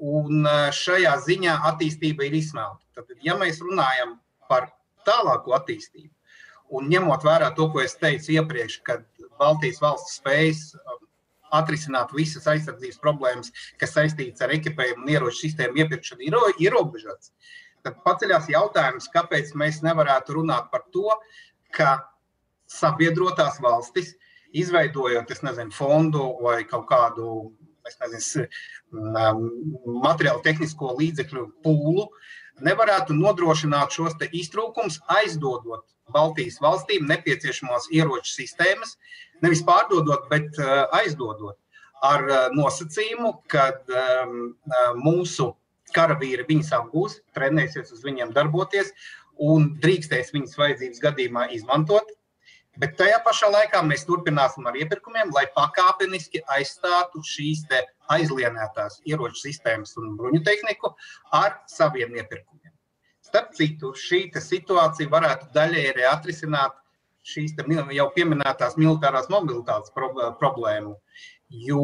[0.04, 2.82] Un šajā ziņā attīstība ir izsmelta.
[2.96, 4.18] Tad, ja mēs runājam
[4.50, 4.72] par
[5.06, 6.10] tālāko attīstību.
[6.74, 9.04] Un ņemot vērā to, ko es teicu iepriekš, kad
[9.38, 11.02] Baltijas valsts spējas um,
[11.54, 17.32] atrisināt visas aizsardzības problēmas, kas saistītas ar ekipējumu un ieroču sistēmu iepirkšanu, ir ierobežots.
[17.84, 21.12] Tad paceļās jautājums, kāpēc mēs nevarētu runāt par to,
[21.74, 21.98] ka
[22.70, 24.14] sabiedrotās valstis,
[24.54, 27.30] izveidojot nezinu, fondu vai kaut kādu
[27.84, 28.46] nezinu,
[28.94, 29.42] um,
[30.04, 32.06] materiālu tehnisko līdzekļu pūlu,
[32.64, 35.84] nevarētu nodrošināt šos iztrūkumus, aizdodot
[36.14, 38.96] Baltijas valstīm nepieciešamās ieroču sistēmas,
[39.42, 41.58] nevis pārdodot, bet uh, aizdodot
[42.04, 44.34] ar uh, nosacījumu, ka uh,
[45.00, 45.52] mūsu
[45.94, 48.92] karavīri viņus apgūs, trenēsies uz viņiem darboties
[49.40, 52.12] un drīkstēs viņas vajadzības gadījumā izmantot.
[52.80, 57.62] Bet tajā pašā laikā mēs turpināsim ar iepirkumiem, lai pakāpeniski aizstātu šīs
[58.10, 60.90] aizlienētās ieroču sistēmas un bruņu tehniku
[61.32, 62.72] ar saviem iepirkumiem.
[63.22, 66.74] Starp citu, šī situācija varētu daļēji atrisināt
[67.24, 67.54] šīs
[67.94, 70.96] jau pieminētās militārās mobilitātes problēmu.
[71.48, 71.80] Jo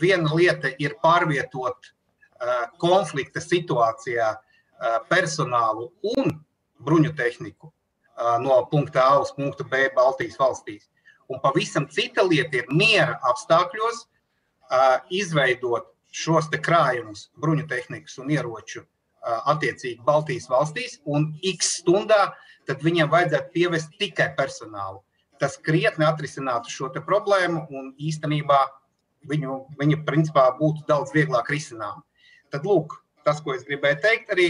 [0.00, 1.90] viena lieta ir pārvietot
[2.78, 4.30] konflikta situācijā
[5.10, 6.38] personālu un
[6.78, 7.72] bruņu tehniku
[8.42, 10.88] no punkta A uz punktu B Baltijas valstīs.
[11.28, 14.04] Un pavisam cita lieta ir miera apstākļos
[15.10, 18.84] izveidot šos krājumus, bruņu tehnikas un ieroču
[19.24, 22.34] attiecīgi Baltijas valstīs, un x stundā
[22.68, 25.02] viņiem vajadzētu pievest tikai personālu.
[25.40, 28.60] Tas krietni atrisinātu šo problēmu, un īstenībā
[29.28, 32.04] viņu, viņa principā būtu daudz vieglāk risinām.
[32.52, 32.94] Tad, lūk,
[33.24, 34.48] tas, ko es gribēju teikt, arī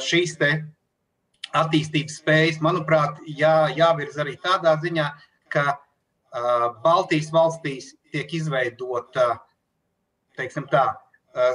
[0.00, 0.38] šīs
[1.56, 5.08] attīstības spējas, manuprāt, jā, jāvirza arī tādā ziņā,
[5.52, 5.78] ka
[6.84, 9.38] Baltijas valstīs tiek izveidota
[10.36, 10.86] tā,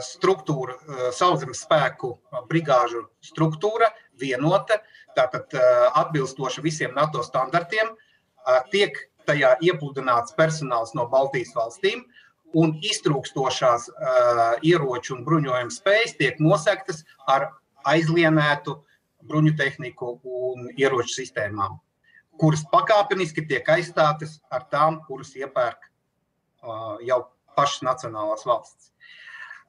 [0.05, 0.75] struktūra,
[1.13, 2.15] sauszemes spēku
[2.49, 4.79] brigāžu struktūra, vienota,
[5.17, 5.53] tātad
[5.99, 7.93] atbilstoša visiem NATO standartiem,
[8.71, 12.03] tiek tajā iepludināts personāls no Baltijas valstīm,
[12.53, 13.89] un iztrūkstošās
[14.65, 17.49] ieroču un bruņojuma spējas tiek nosektas ar
[17.89, 18.77] aizlienētu
[19.29, 21.77] bruņu tehniku un ieroču sistēmām,
[22.39, 25.89] kuras pakāpeniski tiek aizstātas ar tām, kuras iepērk
[27.05, 27.19] jau
[27.57, 28.91] pašas nacionālās valsts.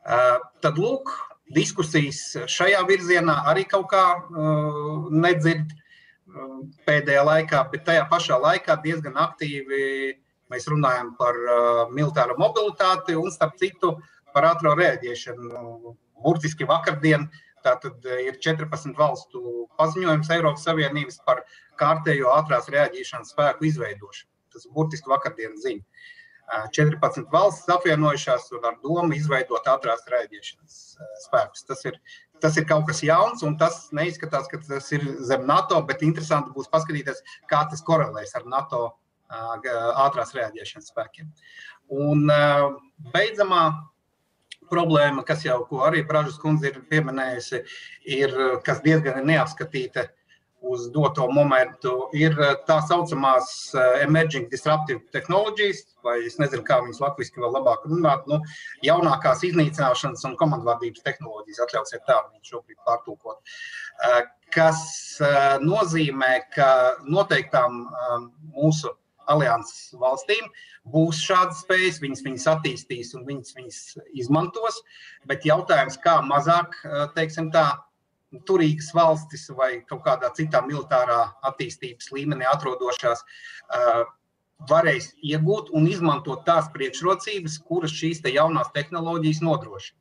[0.05, 1.11] Tad, lūk,
[1.55, 4.05] diskusijas šajā virzienā arī kaut kā
[5.13, 5.73] nedzird
[6.89, 10.15] pēdējā laikā, bet tajā pašā laikā diezgan aktīvi
[10.53, 11.37] mēs runājam par
[11.93, 13.95] militāro mobilitāti un, starp citu,
[14.35, 15.95] par ātrā rēģēšanu.
[16.25, 17.29] Burtiski vakardien
[17.65, 21.43] tātad ir 14 valstu paziņojums Eiropas Savienības par
[21.81, 24.31] kārtējo ātrās rēģēšanas spēku izveidošanu.
[24.55, 25.83] Tas burtiski vakardienas ziņa.
[26.77, 30.77] 14 valstis apvienojušās ar domu izveidot ātrās rēģēšanas
[31.25, 31.65] spēkus.
[31.69, 31.97] Tas ir,
[32.45, 36.53] tas ir kaut kas jauns, un tas neizskatās, ka tas ir zem NATO, bet interesanti
[36.55, 38.85] būs paskatīties, kā tas korelēs ar NATO
[40.05, 41.33] ātrās rēģēšanas spēkiem.
[41.89, 42.29] Un
[43.15, 43.65] beidzamā
[44.71, 47.63] problēma, kas jau arī Brāžas kundze ir pieminējusi,
[48.17, 48.37] ir,
[48.67, 50.25] kas diezgan neapskatīta, ir
[50.65, 56.81] uz doto momentu ir eh, tā saucamās eh, emerging disruptive technologies, vai es nezinu, kā
[56.85, 58.41] viņas latviešu vēl labāk runāt, nu,
[58.87, 63.57] jaunākās iznīcināšanas un komandvadības tehnoloģijas, atļausiet tā viņu šobrīd pārtulkot,
[64.09, 64.21] eh,
[64.55, 64.81] kas
[65.59, 66.69] nozīmē, ka
[67.11, 67.89] noteiktām
[68.55, 68.93] mūsu
[69.33, 70.47] alianses valstīm
[70.93, 73.81] būs šādas spējas, viņas, viņas attīstīs un viņas, viņas
[74.25, 74.83] izmantos,
[75.29, 76.77] bet jautājums, kā mazāk,
[77.17, 77.69] teiksim tā,
[78.49, 83.23] turīgas valstis vai kaut kādā citā militārā attīstības līmenī atrodošās
[84.71, 89.99] varēs iegūt un izmantot tās priekšrocības, kuras šīs te jaunās tehnoloģijas nodrošina.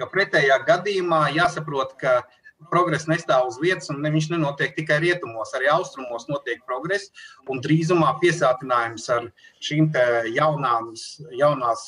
[0.00, 2.22] Jo pretējā gadījumā jāsaprot, ka
[2.70, 7.10] progress nestāv uz vietas, un viņš nenotiek tikai rietumos, arī austrumos notiek progress.
[7.48, 9.28] Drīzumā piesātinājums ar
[9.64, 9.90] šīm
[10.36, 11.04] jaunās,
[11.38, 11.84] jaunās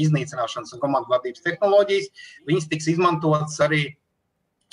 [0.00, 3.84] iznīcināšanas un komandu vadības tehnoloģijas tiks izmantotas arī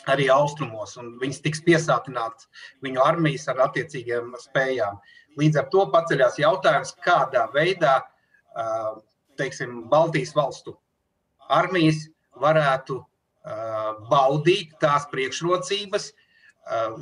[0.10, 2.48] arī austrumos, un viņas tiks piesātinātas
[2.82, 4.98] viņu armijas ar attiecīgiem spējām.
[5.38, 8.00] Līdz ar to paceļās jautājums, kādā veidā
[9.38, 10.74] teiksim, Baltijas valstu
[11.52, 12.08] armijas
[12.42, 12.98] varētu
[14.12, 16.12] baudīt tās priekšrocības,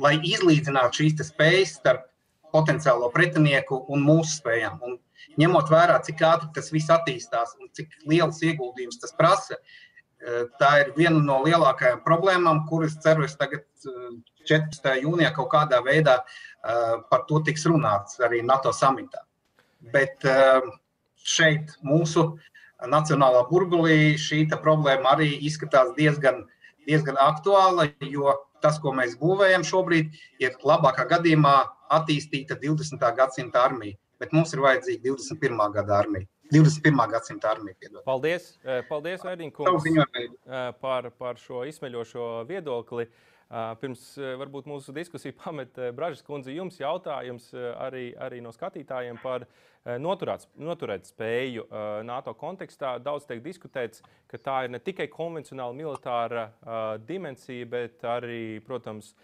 [0.00, 2.06] lai izlīdzinātu šīs spējas starp
[2.50, 4.80] potenciālo pretinieku un mūsu spējām.
[4.82, 4.96] Un
[5.38, 9.60] ņemot vērā, cik ātri tas viss attīstās un cik liels ieguldījums tas prasa,
[10.60, 13.64] tā ir viena no lielākajām problēmām, kuras ceru, es tagad
[14.48, 14.96] 14.
[15.04, 16.18] jūnijā kaut kādā veidā
[17.12, 19.22] par to tiks runāts arī NATO samitā.
[19.92, 20.24] Bet
[21.20, 22.26] šeit mūsu
[22.88, 26.46] nacionālā burbulī šī problēma arī izskatās diezgan,
[26.86, 31.56] diezgan aktuāla, jo tas, ko mēs būvējam šobrīd, ir labākā gadījumā
[31.90, 33.00] attīstīta 20.
[33.16, 35.72] gadsimta armija, bet mums ir vajadzīga 21.
[35.74, 36.28] gada armija.
[36.50, 37.10] 21.
[37.10, 37.76] gadsimta armija.
[37.78, 38.02] Piedod.
[38.04, 39.84] Paldies, eh, paldies Vaidīnkungs,
[40.80, 43.06] par, par šo izsmeļošo viedokli.
[43.50, 44.04] Pirms
[44.38, 47.48] varbūt mūsu diskusiju pamet Bražas kundze, jums jautājums
[47.82, 49.48] arī, arī no skatītājiem par
[49.98, 51.66] noturēt, noturēt spēju
[52.06, 52.94] NATO kontekstā.
[53.02, 56.46] Daudz tiek diskutēts, ka tā ir ne tikai konvencionāla militāra
[57.08, 59.16] dimensija, bet arī, protams,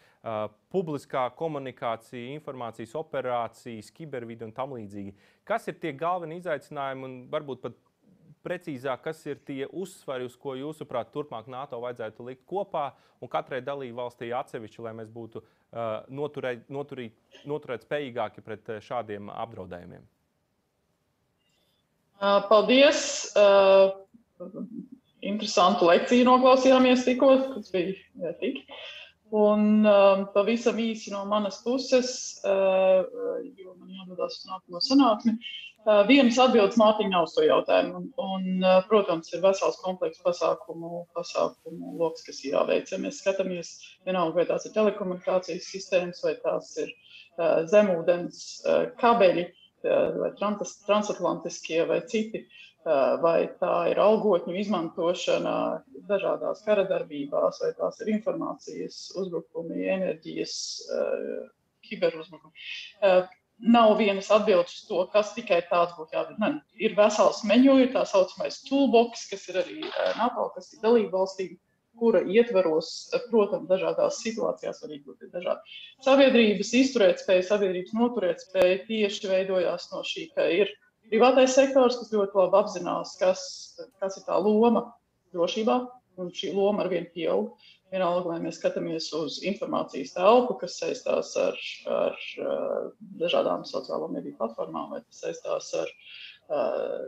[0.74, 5.14] publiskā komunikācija, informācijas operācijas, kibervidi un tam līdzīgi.
[5.46, 7.76] Kas ir tie galvenie izaicinājumi un varbūt pat
[8.46, 12.88] precīzāk, kas ir tie uzsvari, uz ko jūsuprāt turpmāk NATO vajadzētu likt kopā
[13.20, 17.16] un katrai dalību valstī atsevišķi, lai mēs būtu uh, noturēt, noturīt,
[17.48, 20.04] noturēt spējīgāki pret šādiem apdraudējumiem?
[22.48, 23.00] Paldies!
[23.36, 23.92] Uh,
[25.26, 28.62] interesantu lekciju noklausījāmies tikko, kas bija tik.
[29.34, 32.10] Un um, pavisam īsi no manas puses,
[32.46, 33.02] uh,
[33.58, 35.34] jo man jādodas uz nākamo sanāksmi,
[35.82, 37.98] uh, vienas atbildes Mārtiņa nav uz to jautājumu.
[37.98, 42.92] Un, un, uh, protams, ir vesels komplekss pasākumu, pasākumu lokus, kas ir jāveic.
[42.94, 43.74] Ja mēs skatāmies,
[44.06, 50.30] vienalga, vai tās ir telekomunikācijas sistēmas, vai tās ir uh, zemūdens uh, kabeļi, uh, vai
[50.38, 52.46] trans transatlantiskie vai citi.
[52.46, 52.75] Uh,
[53.22, 55.54] vai tā ir algotņu izmantošana
[56.06, 60.54] dažādās kara darbībās, vai tās ir informācijas uzbrukumi, enerģijas,
[61.88, 62.54] kiberuzbrukumi.
[63.72, 66.50] Nav vienas atbildes uz to, kas tikai tāds būtu jādara.
[66.76, 69.78] Ir vesels meņu, ir tā saucamais toolbox, kas ir arī
[70.20, 71.56] NATO, kas ir dalība valstīm,
[71.96, 72.90] kura ietvaros,
[73.30, 75.78] protams, dažādās situācijās var būt dažādi.
[76.04, 82.38] Sabiedrības izturētspēja, sabiedrības noturētspēja tieši veidojās no šī, ka ir uh, privātais sektors, kas ļoti
[82.38, 83.42] labi apzinās, kas,
[84.02, 84.86] kas ir tā loma
[85.34, 85.78] drošībā,
[86.22, 87.66] un šī loma ar vienu pieaug.
[87.92, 91.58] Vienalga, vai mēs skatāmies uz informācijas telpu, kas saistās ar,
[91.96, 92.88] ar uh,
[93.20, 95.92] dažādām sociālo mediju platformām, vai tas saistās ar
[96.50, 97.04] uh,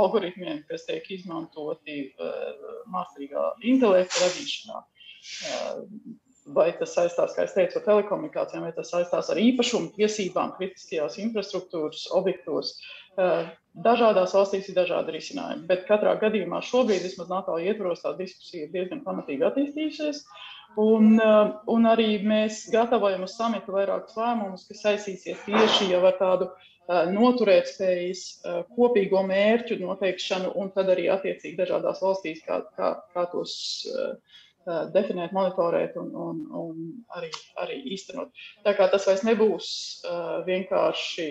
[0.00, 4.80] algoritmiem, kas tiek izmantoti uh, mākslīgā intelekta radīšanā.
[4.80, 6.16] Uh,
[6.54, 11.18] vai tas saistās, kā es teicu, ar telekomunikācijām, vai tas saistās ar īpašumu tiesībām, kritiskajās
[11.22, 12.76] infrastruktūras objektos.
[13.16, 13.48] Eh,
[13.86, 18.74] dažādās valstīs ir dažādi risinājumi, bet katrā gadījumā šobrīd, vismaz NATO ietvaros, tā diskusija ir
[18.74, 20.22] diezgan pamatīgi attīstījusies.
[20.76, 26.18] Un, eh, un arī mēs gatavojam uz samitu vairākus lēmumus, kas saistīsies tieši jau ar
[26.20, 28.24] tādu eh, noturētspējas
[28.76, 33.56] kopīgo mērķu noteikšanu, un tad arī attiecīgi dažādās valstīs, kā, kā, kā tos
[33.90, 34.36] uh,
[34.94, 36.84] definēt, monitorēt un, un, un
[37.18, 37.30] arī,
[37.62, 38.32] arī īstenot.
[38.66, 39.68] Tā kā tas vairs nebūs
[40.46, 41.28] vienkārši,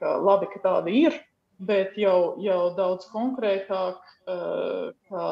[0.00, 1.16] ka labi, ka tāda ir,
[1.60, 5.24] bet jau, jau daudz konkrētāk, ka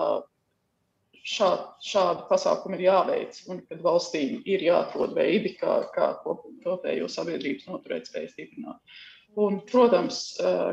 [1.29, 7.69] šādi, šādi pasākumi ir jāveic un kad valstīm ir jāatrod veidi, kā, kā kopējo sabiedrības
[7.71, 9.01] noturēt spēju stiprināt.
[9.39, 10.23] Un, protams,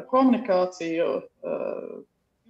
[0.10, 1.08] komunikācija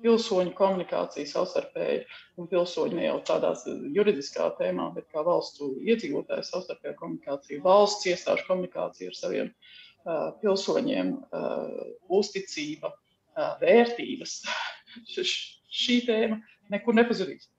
[0.06, 2.04] pilsoņu komunikācija savstarpēji
[2.40, 3.64] un pilsoņu ne jau tādās
[3.96, 11.14] juridiskā tēmā, bet kā valstu iedzīvotāju savstarpēja komunikācija, valsts iestāžu komunikācija ar saviem uh, pilsoņiem,
[11.16, 14.40] uh, uzticība, uh, vērtības.
[15.76, 16.40] Šī tēma
[16.72, 17.50] nekur nepazudīs.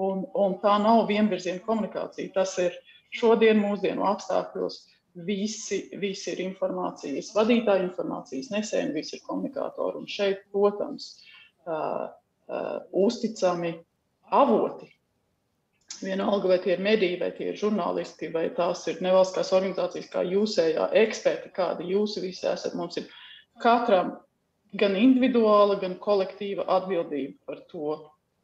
[0.00, 2.34] Un, un tā nav vienvirziena komunikācija.
[2.34, 2.74] Tas ir
[3.14, 4.82] šodien, mūsdienu apstākļos.
[5.26, 10.00] Visi, visi ir informācijas vadītāji, informācijas nesēji, visi ir komunikātori.
[10.00, 11.33] Un šeit, protams, uh,
[11.66, 12.08] uh,
[12.48, 13.74] uh, uzticami
[14.34, 14.90] avoti.
[16.02, 20.24] Vienalga, vai tie ir mediji, vai tie ir žurnālisti, vai tās ir nevalstiskās organizācijas, kā
[20.26, 22.74] jūsējā eksperti, kādi jūs visi esat.
[22.74, 23.06] Mums ir
[23.62, 24.16] katram
[24.80, 27.94] gan individuāla, gan kolektīva atbildība par to,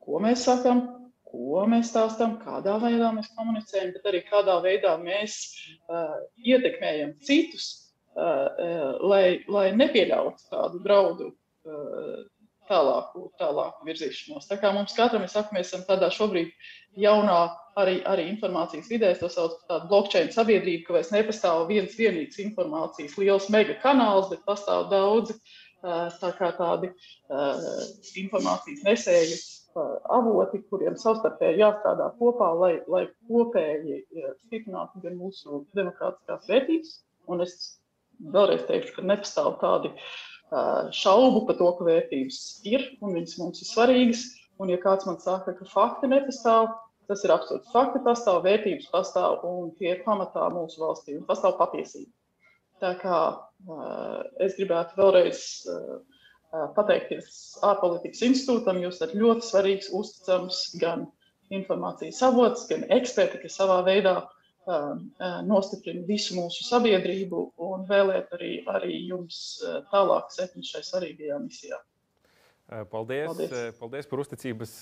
[0.04, 0.84] ko mēs sakām,
[1.30, 5.36] ko mēs stāstām, kādā veidā mēs komunicējam, bet arī kādā veidā mēs
[5.90, 7.70] uh, ietekmējam citus,
[8.14, 12.22] uh, uh, lai, lai nepieļautu tādu draudu uh,
[12.70, 14.48] tālāku, tālāku virzīšanos.
[14.50, 16.52] Tā kā mums katram ir saka, mēs esam tādā šobrīd
[17.00, 17.40] jaunā
[17.80, 22.40] arī, arī informācijas vidē, to sauc par tādu blockchain sabiedrību, ka vairs nepastāv viens vienīgs
[22.46, 25.38] informācijas liels mega kanāls, bet pastāv daudzi
[25.80, 27.60] tā kā tādi uh,
[28.20, 29.38] informācijas nesēju
[30.10, 34.02] avoti, kuriem savstarpēji jāstrādā kopā, lai, lai kopēji
[34.42, 36.96] stiprinātu gan mūsu demokrātiskās vērtības.
[37.30, 37.54] Un es
[38.34, 39.92] vēlreiz teikšu, ka nepastāv tādi
[40.96, 42.38] šaubu par to, ka vērtības
[42.68, 44.24] ir un viņas mums ir svarīgas.
[44.60, 46.68] Un, ja kāds man saka, ka fakti nepastāv,
[47.08, 47.70] tas ir absurds.
[47.72, 52.10] Fakti pastāv, vērtības pastāv un tie ir pamatā mūsu valstī un pastāv patiesība.
[52.80, 53.20] Tā kā
[54.40, 55.40] es gribētu vēlreiz
[56.76, 58.80] pateikties ārpolitikas institūtam.
[58.84, 61.06] Jūs esat ļoti svarīgs, uzticams gan
[61.54, 64.20] informācijas avots, gan eksperti, kas savā veidā
[65.48, 69.60] nostiprina visu mūsu sabiedrību un vēlēt arī, arī jums
[69.92, 71.80] tālāk sekmi šai svarīgajā misijā.
[72.90, 73.54] Paldies, paldies.
[73.80, 74.74] paldies par uzticības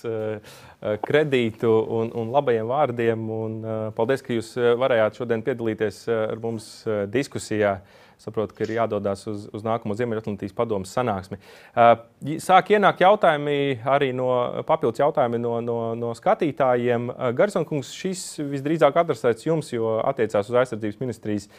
[1.07, 3.23] kredītu un, un labajiem vārdiem.
[3.33, 3.55] Un
[3.97, 6.67] paldies, ka jūs varējāt šodien piedalīties ar mums
[7.09, 7.79] diskusijā
[8.19, 11.39] saprotu, ka ir jādodas uz, uz nākamo Ziemeļatlantijas padomus sanāksmi.
[11.71, 11.95] Uh,
[12.43, 14.29] sāk ienākt jautājumi arī no
[14.67, 17.09] papildus jautājumi no, no, no skatītājiem.
[17.13, 21.49] Uh, Garsonkungs, šis visdrīzāk adresēts jums, jo attiecās uz aizsardzības ministrijas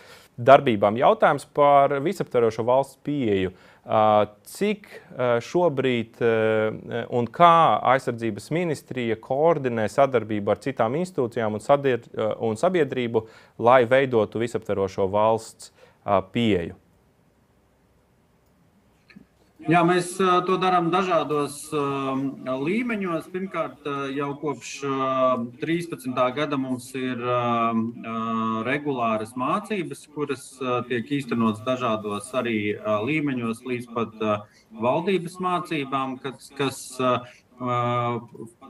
[0.41, 1.01] darbībām.
[1.01, 3.53] Jautājums par visaptverošo valsts pieeju.
[3.81, 4.87] Uh, cik
[5.41, 6.21] šobrīd
[7.17, 7.55] un kā
[7.95, 12.05] aizsardzības ministrija koordinē sadarbību ar citām institūcijām un, sadir,
[12.45, 13.25] un sabiedrību,
[13.59, 15.73] lai veidotu visaptverošo valsts
[16.05, 16.77] pieeju?
[19.69, 21.69] Jā, mēs to darām dažādos
[22.49, 23.27] līmeņos.
[23.29, 23.85] Pirmkārt,
[24.17, 24.71] jau kopš
[25.61, 26.17] 13.
[26.35, 27.21] gada mums ir
[28.65, 30.47] regulāras mācības, kuras
[30.89, 34.17] tiek īstenotas dažādos arī līmeņos, līdz pat
[34.73, 36.83] valdības mācībām, kas, kas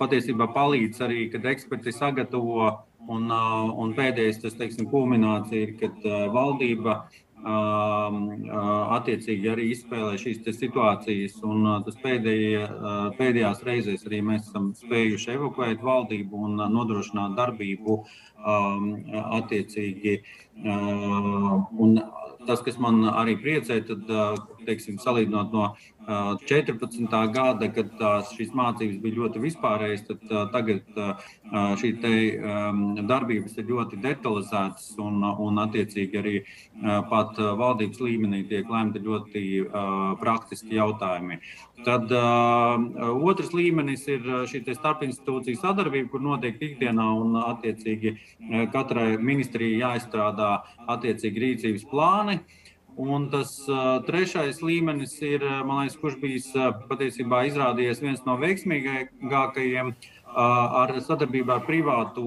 [0.03, 2.90] patiesībā palīdz arī, kad eksperti sagatavo.
[3.11, 7.03] Un, un pēdējais, tas teiksim, kulminācija ir, kad valdība
[7.41, 11.39] attiecīgi arī izspēlē šīs situācijas.
[11.47, 12.67] Un tas pēdējie,
[13.19, 18.03] pēdējās reizēs arī mēs esam spējuši evakuēt valdību un nodrošināt darbību
[19.41, 20.21] attiecīgi.
[20.67, 22.01] Un
[22.47, 24.13] tas, kas man arī priecē, tad,
[24.67, 25.71] teiksim, salīdzinot no
[26.49, 27.07] 14.
[27.35, 28.03] gada, kad
[28.33, 31.01] šīs mācības bija ļoti vispārējas, tad tagad
[31.81, 31.91] šī
[33.09, 36.37] darbības ir ļoti detalizētas un, un attiecīgi arī
[37.11, 39.45] pat valdības līmenī tiek lemti ļoti
[40.23, 41.41] praktiski jautājumi.
[41.81, 42.75] Tad uh,
[43.25, 48.13] otrs līmenis ir šī starpinstitūciju sadarbība, kur notiek ikdienā un attiecīgi
[48.75, 50.51] katrai ministrijai jāizstrādā
[50.93, 52.37] attiecīgi rīcības plāni.
[52.37, 52.60] Uh,
[53.01, 58.35] Un tas uh, trešais līmenis ir, man liekas, kurš bijis uh, patiesībā izrādījies viens no
[58.43, 60.03] veiksmīgākajiem uh,
[60.37, 62.27] ar sadarbībā ar privāto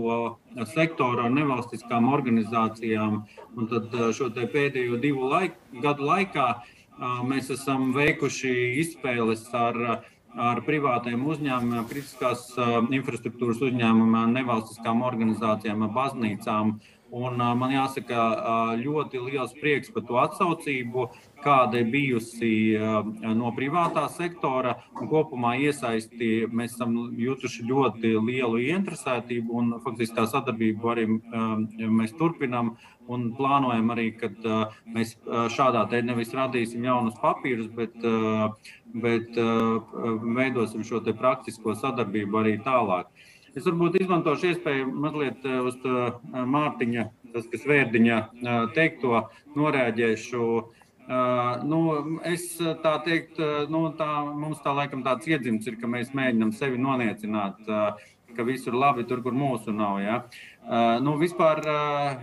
[0.71, 3.19] sektoru, ar nevalstiskām organizācijām.
[3.53, 9.79] Un tad uh, šo pēdējo divu laik, gadu laikā uh, mēs esam veikuši izspēles ar
[9.83, 16.79] uh, ar privātiem uzņēmumiem, kritiskās uh, infrastruktūras uzņēmumiem, nevalstiskām organizācijām, baznīcām
[17.13, 18.21] Un, man jāsaka,
[18.79, 21.03] ļoti liels prieks par to atsaucību,
[21.43, 22.49] kāda ir bijusi
[23.37, 24.79] no privātā sektora.
[24.97, 31.05] Kopumā iesaisti mēs esam jutuši ļoti lielu ieinteresētību, un faktiski tā sadarbību arī
[31.99, 32.73] mēs turpinām.
[33.11, 34.29] Un plānojam arī, ka
[34.87, 35.17] mēs
[35.53, 37.93] šādā veidā nevis radīsim jaunus papīrus, bet,
[39.05, 39.37] bet
[40.39, 43.12] veidosim šo praktisko sadarbību arī tālāk.
[43.53, 45.75] Es varbūt izmantošu iespēju mazliet eh, uz
[46.33, 47.03] Mārtiņa,
[47.35, 49.27] tas, kas vērdiņa eh, teikto,
[49.59, 50.47] norēģēšu.
[51.67, 51.77] Nu,
[52.23, 52.45] es
[52.79, 54.07] tā teiktu, nu, tā,
[54.39, 59.03] mums tā laikam tāds iedzimts ir, ka mēs mēģinām sevi noniecināt, ka viss ir labi
[59.09, 59.99] tur, kur mūsu nav.
[59.99, 60.15] Ja?
[61.03, 61.59] Nu, vispār,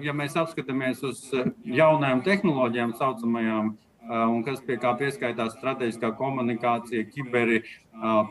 [0.00, 1.20] ja mēs apskatāmies uz
[1.68, 3.74] jaunajām tehnoloģijām, saucamajām,
[4.10, 7.62] un kas pie kā pieskaitās strateģiskā komunikācija, kiberi,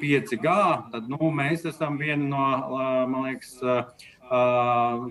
[0.01, 0.55] 5G,
[0.91, 2.80] tad nu, mēs esam viena no,
[3.11, 3.55] man liekas,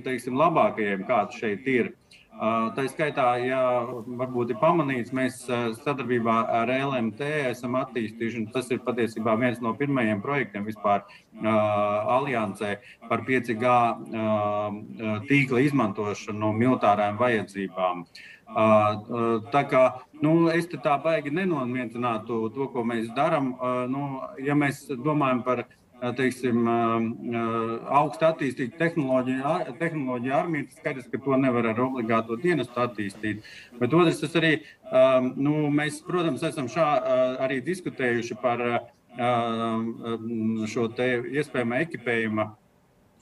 [0.04, 1.94] teiksim, labākajiem, kāds šeit ir.
[2.38, 5.40] Tā skaitā, ja varbūt ir pamanīts, mēs
[5.80, 11.02] sadarbībā ar LMT esam attīstījuši, un tas ir patiesībā viens no pirmajiem projektiem vispār
[11.42, 12.76] aliansē
[13.10, 13.74] par 5G
[15.26, 18.06] tīkla izmantošanu militārām vajadzībām.
[18.49, 19.82] Tā kā
[20.24, 23.53] nu, es tā baigi nenomietinātu to, ko mēs darām.
[23.92, 25.66] Nu, ja mēs domājam par
[25.99, 26.62] teiksim,
[27.90, 33.42] augstu attīstītu tehnoloģiju, tehnoloģiju armiju, tas skaidrs, ka to nevar ar obligāto dienestu attīstīt.
[33.80, 34.53] Bet otrs, tas arī,
[35.34, 36.86] nu, mēs, protams, esam šā,
[37.44, 38.62] arī diskutējuši par
[40.70, 42.46] šo iespējamo ekipējumu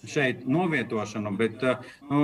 [0.04, 1.62] šeit novietošanu, bet
[2.10, 2.20] nu,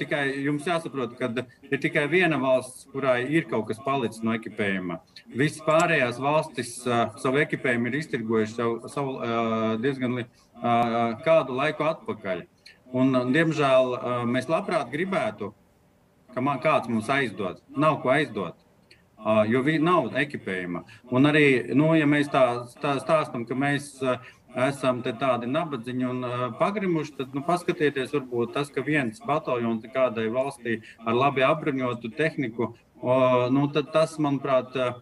[0.00, 1.30] tikai jums jāsaprot, ka
[1.70, 4.98] ir tikai viena valsts, kurai ir kaut kas palicis no ekipējuma.
[5.32, 9.14] Visas pārējās valstis savu ekipējumu ir iztirgojuši savu, savu
[9.82, 10.24] diezgan
[11.24, 12.44] kādu laiku atpakaļ.
[12.92, 13.96] Un, diemžēl
[14.28, 15.54] mēs labprāt gribētu,
[16.34, 17.62] ka man kāds mums aizdod.
[17.76, 18.58] Nav ko aizdot.
[19.46, 20.82] Jo nav ekipējuma.
[21.14, 24.16] Un arī, nu, ja mēs tā, tā stāstam, ka mēs uh,
[24.56, 30.28] esam tādi nabadzīgi un uh, pagrimuši, tad nu, paskatieties, varbūt tas, ka viens bataljons kādai
[30.32, 32.74] valstī ar labi apbruņotu tehniku.
[33.02, 35.00] Uh, nu, tas, manuprāt, uh,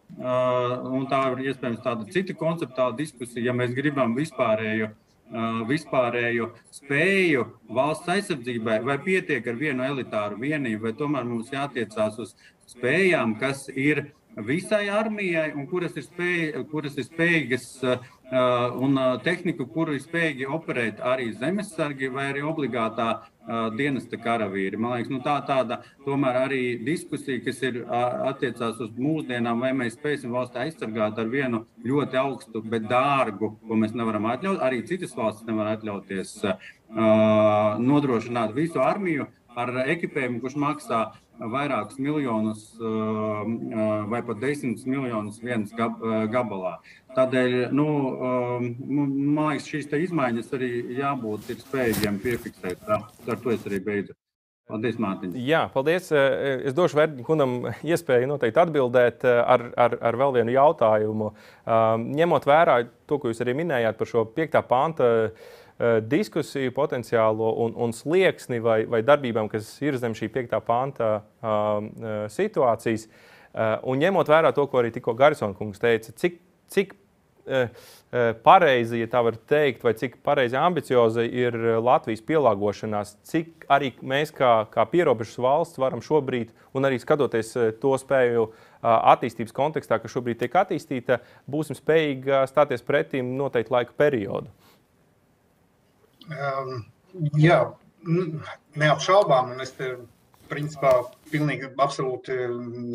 [1.11, 4.95] tā ir iespējams tāda cita konceptuāla diskusija, ja mēs gribam vispārēju
[5.31, 12.33] vispārēju spēju valsts aizsardzībai, vai pietiek ar vienu elitāru vienību, vai tomēr mums jātiecās uz
[12.67, 19.17] spējām, kas ir visai armijai un kuras ir, spēj, kuras ir spējīgas Uh, un uh,
[19.23, 24.79] tehniku, kuru ir spējīgi operēt arī zemesargi vai arī obligātā uh, dienesta karavīri.
[24.79, 29.99] Man liekas, nu, tā tāda tomēr arī diskusija, kas ir attiecās uz mūsdienām, vai mēs
[29.99, 34.63] spēsim valsti aizsargāt ar vienu ļoti augstu, bet dārgu, ko mēs nevaram atļaut.
[34.63, 36.37] Arī citas valstis nevar atļauties
[37.81, 39.27] nodrošināt visu armiju
[39.61, 41.01] ar ekipējumu, kurš maksā
[41.41, 45.73] vairākus miljonus vai pat desmit miljonus vienas
[46.33, 46.77] gabalā.
[47.17, 47.87] Tādēļ, nu,
[48.23, 52.85] um, man liekas, šīs izmaiņas arī jābūt spējīgiem piefiksēt.
[52.87, 54.15] Ar to es arī beidzu.
[54.71, 55.33] Paldies, Mārtiņ.
[55.43, 56.13] Jā, paldies.
[56.15, 61.33] Es došu Vērģim kundam iespēju noteikti atbildēt ar, ar, ar vēl vienu jautājumu.
[61.65, 62.77] Um, ņemot vērā
[63.11, 65.09] to, ko jūs arī minējāt par šo piektā panta
[66.05, 71.89] diskusiju potenciālo un, un slieksni vai, vai darbībām, kas ir zem šī piektā panta um,
[71.97, 73.09] uh, situācijas.
[73.83, 76.37] Un ņemot vērā to, ko arī tikko Garisona kungs teica, cik
[76.71, 76.95] cik
[77.47, 77.69] eh,
[78.13, 83.67] eh, pareizi, ja tā var teikt, vai cik pareizi ambicioza ir eh, Latvijas pielāgošanās, cik
[83.71, 88.51] arī mēs, kā, kā pierobežas valsts, varam šobrīd, un arī skatoties to spēju
[88.81, 91.21] attīstības kontekstā, kas šobrīd tiek attīstīta,
[91.51, 94.49] būsim spējīgi stāties pretim noteiktu laika periodu.
[96.31, 96.85] Um,
[97.39, 97.61] jā,
[98.79, 99.95] neapšaubām, un es te
[100.51, 100.93] principā
[101.31, 102.35] pilnīgi absolūti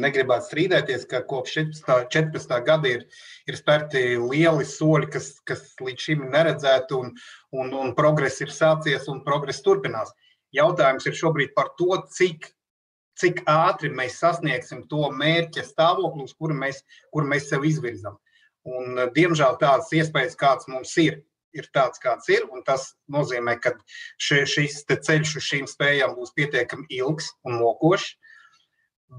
[0.03, 2.09] negribētu strīdēties, ka kopš 14.
[2.11, 2.57] 14.
[2.67, 3.05] gada ir,
[3.47, 7.13] ir spērti lieli soļi, kas, kas līdz šim ir neredzēti, un,
[7.55, 10.11] un, un progress ir sācies un progress turpinās.
[10.55, 12.49] Jautājums ir šobrīd par to, cik,
[13.19, 16.83] cik ātri mēs sasniegsim to mērķa stāvokli, uz kuru mēs,
[17.15, 18.19] kuru mēs sev izvirzam.
[18.65, 21.21] Un, diemžēl tādas iespējas, kādas mums ir,
[21.57, 22.45] ir tāds, kāds ir.
[22.67, 23.75] Tas nozīmē, ka
[24.21, 28.15] še, šis ceļš uz šīm spējām būs pietiekami ilgs un mokošs.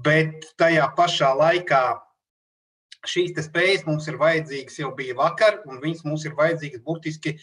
[0.03, 1.83] Bet tajā pašā laikā
[3.07, 7.37] šīs spējas mums ir vajadzīgas jau bija vakar, un viņas mums ir vajadzīgas burtiski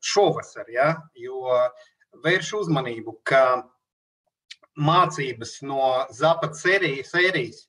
[0.00, 0.70] šovasar.
[0.72, 0.94] Ja?
[1.14, 1.44] Jo
[2.24, 3.62] vērš uzmanību, ka
[4.80, 7.66] mācības no Zapata sērijas,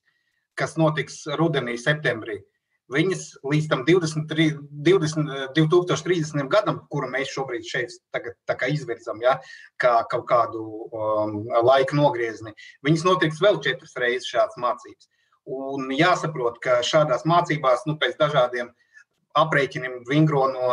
[0.55, 2.39] kas notiks rudenī, septembrī,
[2.91, 4.47] viņas līdz tam 23,
[4.87, 8.37] 20, 2030 gadam, kuru mēs šobrīd šeit tagad,
[8.71, 9.37] izvirzam, ja,
[9.81, 12.53] kā kaut kādu um, laika nogriezni,
[12.85, 15.09] viņas notiks vēl četras reizes šādas mācības.
[15.51, 18.69] Un jāsaprot, ka šādās mācībās, nu, pēc dažādiem
[19.37, 20.71] aprēķiniem, vingro no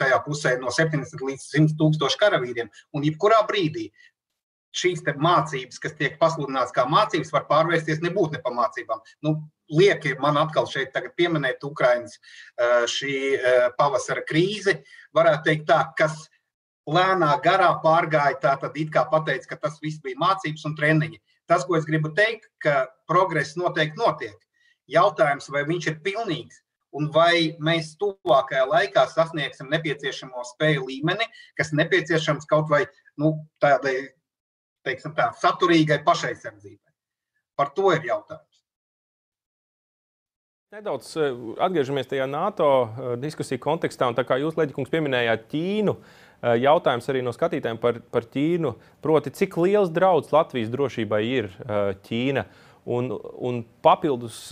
[0.00, 2.70] tajā pusē no 70 līdz 100 tūkstošu karavīriem.
[2.96, 3.90] Un jebkurā brīdī
[4.78, 9.00] šīs mācības, kas tiek pasludināts kā mācības, var pārvērsties nebūt ne pa mācībām.
[9.22, 9.36] Nu,
[9.70, 12.18] lieki man atkal šeit pieminēt Ukraiņas
[12.92, 13.14] šī
[13.78, 14.78] pavasara krīzi.
[15.16, 16.26] Varētu teikt tā, kas
[16.88, 21.20] lēnā garā pārgāja, tā tad it kā pateica, ka tas viss bija mācības un treniņi.
[21.48, 24.36] Tas, ko es gribu teikt, ka progress noteikti notiek.
[24.88, 26.62] Jautājums, vai viņš ir pilnīgs,
[26.96, 31.28] un vai mēs tuvākajā laikā sasniegsim nepieciešamo spēju līmeni,
[31.60, 32.86] kas nepieciešams kaut vai
[33.20, 33.96] nu, tādai
[34.88, 36.92] teiksim, tā, saturīgai pašaizsardzībai.
[37.58, 38.47] Par to ir jautājums.
[40.68, 41.32] Nedaudz eh,
[41.64, 47.22] atgriežamies tajā NATO eh, diskusiju kontekstā, tā kā jūs, Leģikungs, pieminējāt Ķīnu, eh, jautājums arī
[47.24, 48.74] no skatītājiem par, par Ķīnu.
[49.00, 51.46] Proti, cik liels draudz Latvijas drošībai ir
[52.04, 52.42] Ķīna?
[52.84, 53.08] Un,
[53.48, 54.42] un papildus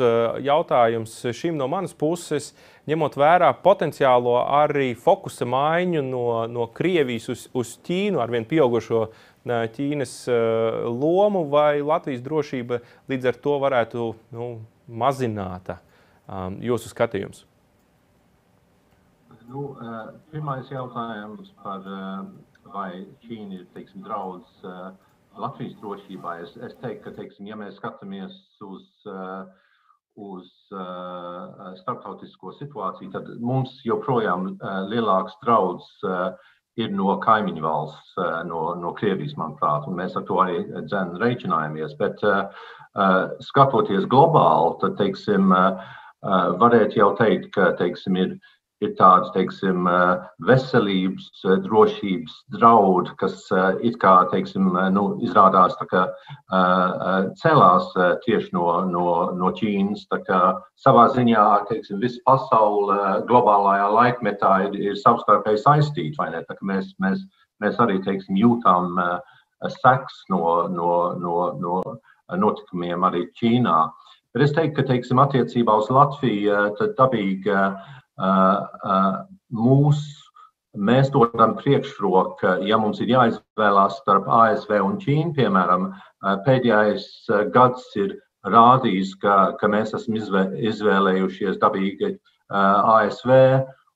[0.44, 2.46] jautājums šim no manas puses,
[2.88, 9.02] ņemot vērā potenciālo arī fokusa maiņu no, no Krievijas uz, uz Ķīnu, ar vien pieaugušo
[9.44, 10.14] Ķīnas
[10.96, 12.80] lomu, vai Latvijas drošība
[13.12, 14.48] līdz ar to varētu nu,
[16.28, 16.64] mazināta?
[16.64, 17.44] Jūsu skatījums?
[19.46, 19.76] Nu,
[20.32, 21.84] pirmais jautājums par
[22.72, 24.48] vai Ķīna ir teiksim, draudz
[25.36, 26.40] Latvijas drošībai.
[26.42, 28.34] Es, es teiktu, ka teiksim, ja mēs skatāmies
[28.64, 28.88] uz,
[30.16, 30.50] uz
[31.82, 34.56] starptautisko situāciju, tad mums joprojām
[34.90, 35.86] lielāks draudz
[36.76, 38.16] ir no kaimiņu valsts,
[38.48, 40.58] no, no Krievijas, manuprāt, un mēs ar to arī
[40.88, 41.94] dzēn reiķinājamies.
[42.00, 42.20] Bet
[43.46, 45.54] skatoties globāli, tad, teiksim,
[46.24, 48.36] varētu jau teikt, ka, teiksim, ir
[48.84, 49.86] ir tādi teiksim,
[50.44, 51.28] veselības,
[51.64, 53.46] drošības draudi, kas
[53.86, 56.04] it kā teiksim, nu, izrādās kā,
[57.40, 57.88] celās
[58.26, 59.06] tieši no, no,
[59.38, 60.04] no Ķīnas.
[60.82, 62.98] Savā ziņā teiksim, visa pasaule
[63.30, 66.28] globālajā laikmetā ir, ir savstarpēji saistīta.
[66.60, 67.24] Mēs, mēs,
[67.64, 69.00] mēs arī teiksim, jūtam
[69.80, 71.80] seks no, no, no, no
[72.36, 73.86] notikumiem arī Ķīnā.
[74.36, 76.56] Bet es teiktu, ka teiksim, attiecībā uz Latviju
[76.98, 77.54] dabīgi
[79.56, 80.02] mūs,
[80.76, 85.88] mēs dodam priekšroku, ja mums ir jāizvēlās starp ASV un Ķīnu, piemēram,
[86.44, 87.08] pēdējais
[87.56, 88.12] gads ir
[88.44, 92.18] rādījis, ka, ka mēs esam izvēlējušies dabīgi
[92.52, 93.36] ASV.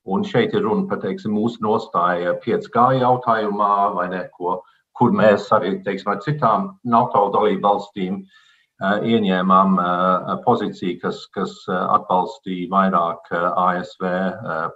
[0.09, 4.63] Un šeit ir runa par teiksim, mūsu nostāju 5G jautājumā, vai ne, ko,
[4.97, 8.50] kur mēs arī teiksim, ar citām NATO dalību valstīm uh, Eh,
[8.81, 9.77] ieņēmām
[10.45, 14.07] pozīciju, kas, kas atbalstīja vairāk ASV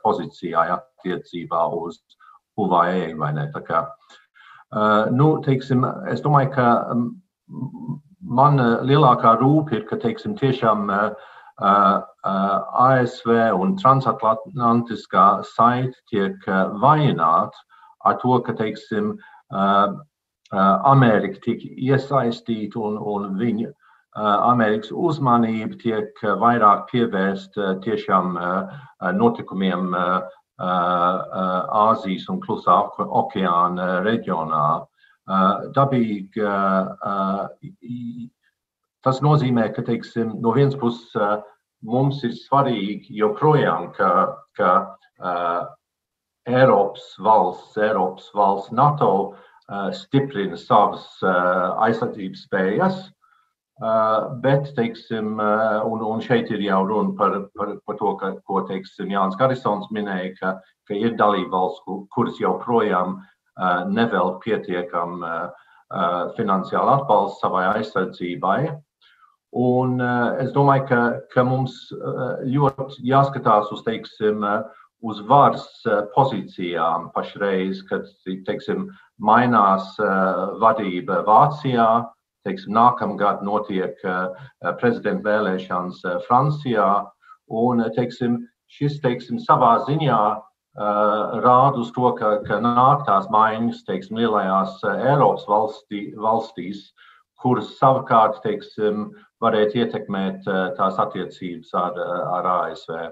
[0.05, 2.01] pozīcijā attiecībā uz
[2.59, 3.15] Huawei.
[3.67, 3.85] Kā,
[5.11, 6.67] nu, teiksim, es domāju, ka
[8.21, 10.91] man lielākā rūpe ir, ka teiksim, tiešām
[11.65, 16.37] ASV un transatlantiskā saite tiek
[16.83, 17.57] vājināta
[18.05, 19.15] ar to, ka teiksim,
[20.55, 23.84] Amerika tiek iesaistīta un, un viņa Eh,
[24.15, 28.39] Amerikas uzmanība tiek eh, vairāk pievērsta eh, tiešām
[29.19, 29.95] notikumiem
[30.55, 34.87] Āzijas un Klusā okeāna reģionā.
[35.75, 36.45] Dabīgi
[39.03, 41.43] tas nozīmē, ka teiksim, no vienas puses
[41.83, 44.13] mums ir svarīgi joprojām, ka,
[44.55, 44.71] ka
[46.47, 49.11] Eiropas valsts, Eiropas valsts NATO
[49.91, 53.03] stiprina savas aizsardzības spējas,
[54.43, 58.63] bet, teiksim, uh, un, un šeit ir jau runa par, par, par to, ka, ko
[58.69, 60.53] teiksim, Jānis Garisons minēja, ka,
[60.87, 61.83] ka ir dalībvalsts,
[62.15, 65.23] kuras joprojām uh, nevēl pietiekam
[66.35, 68.73] finansiālu atbalstu savai aizsardzībai.
[69.55, 70.01] Un
[70.43, 71.77] es domāju, ka, ka mums
[72.51, 74.43] ļoti jāskatās uz, teiksim,
[75.07, 75.69] uz varas
[76.17, 78.09] pozīcijām pašreiz, kad
[78.49, 78.89] teiksim,
[79.23, 79.93] mainās
[80.59, 81.87] vadība Vācijā,
[82.45, 84.49] teiksim, nākamgad notiek eh,
[84.81, 86.89] prezidenta vēlēšanas eh, Francijā.
[87.53, 88.43] Un, eh, teiksim,
[88.73, 90.25] šis teiksim, savā ziņā
[90.75, 96.81] rāda uz to, ka, ka nāk tās maiņas teiksim, lielajās Eiropas valstī, valstīs,
[97.39, 99.05] kuras savukārt teiksim,
[99.39, 102.01] varētu ietekmēt tās attiecības ar,
[102.41, 103.05] ar ASV.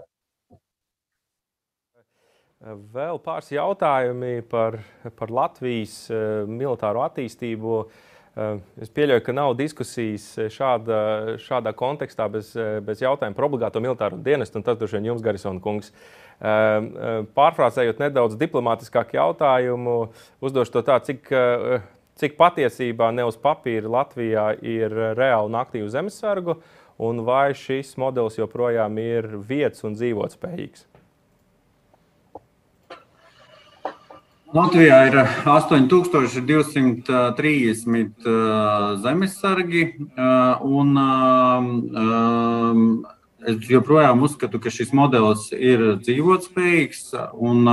[2.99, 4.81] Vēl pāris jautājumi par,
[5.15, 6.09] par Latvijas
[6.51, 7.79] militāro attīstību.
[7.79, 8.12] Uh, Eh,
[8.81, 10.99] es pieļauju, ka nav diskusijas šāda,
[11.43, 15.61] šādā kontekstā bez, eh, bez jautājuma par obligāto militāro dienestu, tas droši vien jums, Garisona
[15.61, 15.93] kungs.
[16.41, 21.29] Eh, pārfrāzējot nedaudz diplomātiskāku jautājumu, uzdošu to tā, cik,
[22.17, 26.57] cik patiesībā ne uz papīra Latvijā ir reāli un aktīvu zemesargu,
[26.99, 30.92] un vai šis modelis joprojām ir vietas un dzīvotspējīgs?
[34.53, 35.15] Latvijā ir
[35.49, 38.27] 8230
[39.01, 39.97] zemesargi,
[40.61, 40.93] un
[43.49, 47.17] es joprojām uzskatu, ka šis modelis ir dzīvotspējīgs.
[47.41, 47.65] Un,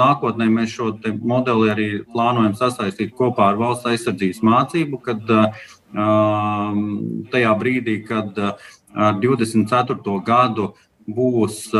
[0.00, 5.22] nākotnē mēs šo modeli arī plānojam sasaistīt kopā ar valsts aizsardzības mācību, kad
[7.36, 8.34] tajā brīdī, kad
[9.22, 10.18] 24.
[10.26, 10.74] gadu
[11.06, 11.70] būs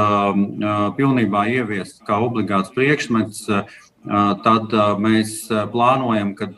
[1.00, 3.48] pilnībā ieviests kā obligāts priekšmets
[4.44, 6.50] tad mēs plānojam, ka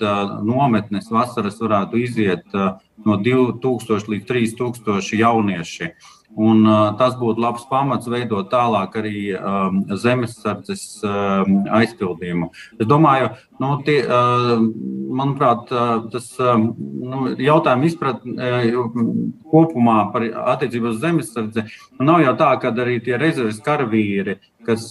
[0.43, 2.57] nometnes vasaras varētu iziet
[3.07, 5.93] no 2000 līdz 3000 jaunieši.
[6.37, 12.51] Un, uh, tas būtu labs pamats veidot tālāk arī um, zemesardzes um, aizpildījumu.
[12.77, 13.31] Es domāju,
[13.63, 14.59] nu, tie, uh,
[15.17, 18.91] manuprāt, uh, tas um, nu, jautājums izpratne uh,
[19.49, 24.37] kopumā par attiecību uz zemesardzi nu, nav jau tā, ka arī tie rezerves karavīri,
[24.67, 24.89] kas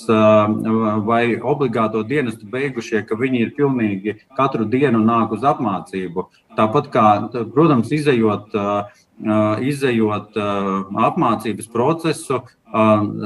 [1.06, 6.30] vai obligāto dienestu beigušie, ka viņi ir pilnīgi katru dienu nāk uz apmācību.
[6.56, 7.08] Tāpat kā,
[7.52, 8.56] protams, izējot,
[9.68, 12.40] izējot apmācības procesu,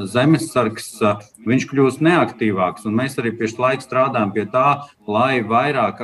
[0.10, 0.90] zemesargs
[1.48, 2.86] viņš kļūst neaktīvāks.
[2.94, 6.04] Mēs arī pieši laiku strādājam pie tā, lai vairāk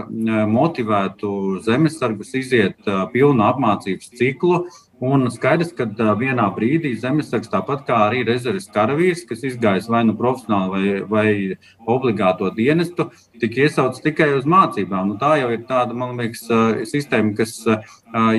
[0.50, 4.66] motivētu zemesargus iziet pilnu apmācības ciklu.
[5.04, 5.84] Un skaidrs, ka
[6.16, 11.58] vienā brīdī zemesargs, tāpat kā arī rezerves karavīrs, kas izgājis vai nu profesionāli, vai, vai
[11.84, 13.10] obligāto dienestu,
[13.42, 15.12] tika iesaukts tikai uz mācībām.
[15.12, 16.48] Nu, tā jau ir tāda, man liekas,
[16.88, 17.58] sistēma, kas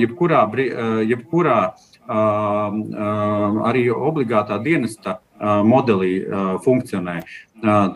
[0.00, 0.46] jebkurā,
[1.04, 1.60] jebkurā
[2.08, 5.18] arī obligātā dienesta
[5.66, 6.24] modelī
[6.64, 7.18] funkcionē.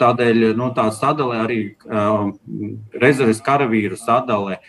[0.05, 1.61] Tādēļ nu, tā sadale arī
[2.93, 4.61] rezerves karavīru sadale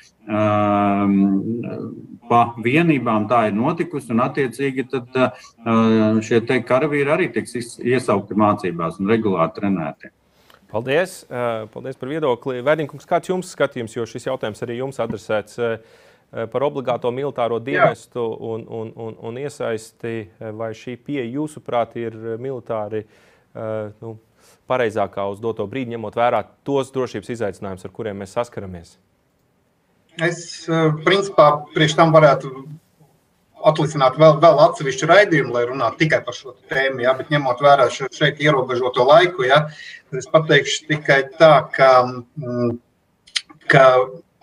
[2.31, 5.17] pa vienībām tā ir notikusi, un attiecīgi tad
[6.23, 10.13] šie te karavīri arī tiks iesaukti mācībās un regulāri trenēti.
[10.71, 11.17] Paldies,
[11.73, 12.63] paldies par viedokli.
[12.63, 15.59] Vēdinkungs, kāds jums skatījums, jo šis jautājums arī jums adresēts?
[16.31, 21.97] Eh, par obligāto militāro dienestu un, un, un, un iesaisti, eh, vai šī pieeja jūsuprāt
[21.99, 23.03] ir eh, militāri
[23.99, 24.13] nu,
[24.71, 28.93] pareizākā uz doto brīdi, ņemot vērā tos drošības izaicinājumus, ar kuriem mēs saskaramies?
[30.21, 30.41] Es
[31.05, 32.51] principā priekš tam varētu
[33.65, 37.03] atlicināt vēl, vēl atsevišķu raidījumu, lai runātu tikai par šo tēmu.
[37.05, 39.63] Ja, bet ņemot vērā šeit ierobežoto laiku, ja,
[40.17, 41.91] es pateikšu tikai tā, ka,
[42.37, 42.73] mm,
[43.71, 43.85] ka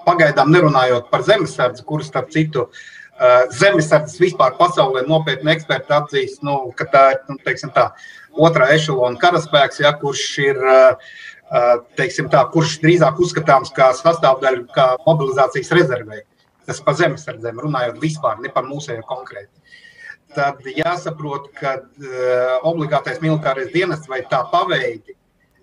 [0.07, 6.61] pagaidām nerunājot par zemesardzi, kuras, starp citu, uh, zemesardzes vispār pasaulē nopietni eksperti atzīst, nu,
[6.79, 7.39] ka tā ir nu,
[7.75, 7.91] tā,
[8.39, 10.63] otrā ešalona karaspēks, ja, kurš ir.
[10.63, 11.19] Uh,
[11.99, 16.23] teiksim, tā, kurš drīzāk uzskatāms kā sastāvdaļa, kā mobilizācijas rezervē.
[16.69, 19.55] Tas par zemesardzēm runājot vispār, ne par mūsējo konkrēti.
[20.37, 21.79] Tad jāsaprot, ka
[22.69, 25.17] obligātais militārais dienests vai tā paveidi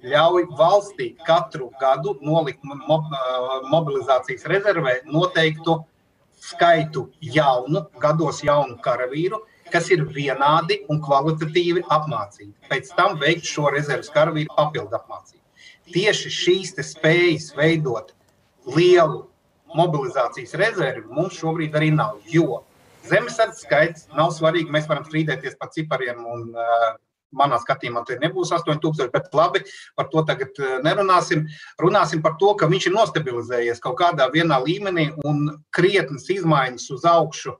[0.05, 5.77] ļauj valstī katru gadu nolikt mobilizācijas rezervē noteiktu
[6.41, 9.39] skaitu jaunu, gados jaunu karavīru,
[9.73, 12.53] kas ir vienādi un kvalitatīvi apmācīti.
[12.69, 15.44] Pēc tam veikt šo rezerves karavīru papildu apmācību.
[15.93, 18.13] Tieši šīs spējas veidot
[18.75, 19.25] lielu
[19.75, 22.21] mobilizācijas rezervi mums šobrīd arī nav.
[22.31, 22.63] Jo
[23.09, 24.71] zemesardzes skaits nav svarīgi.
[24.73, 26.93] Mēs varam strīdēties par cipariem un uh,
[27.35, 29.61] manā skatījumā tur nebūs 8000, bet labi,
[29.97, 31.45] par to tagad eh, nerunāsim.
[31.81, 37.57] Runāsim par to, ka viņš ir nostabilizējies kaut kādā līmenī un krietnes izmaiņas uz augšu.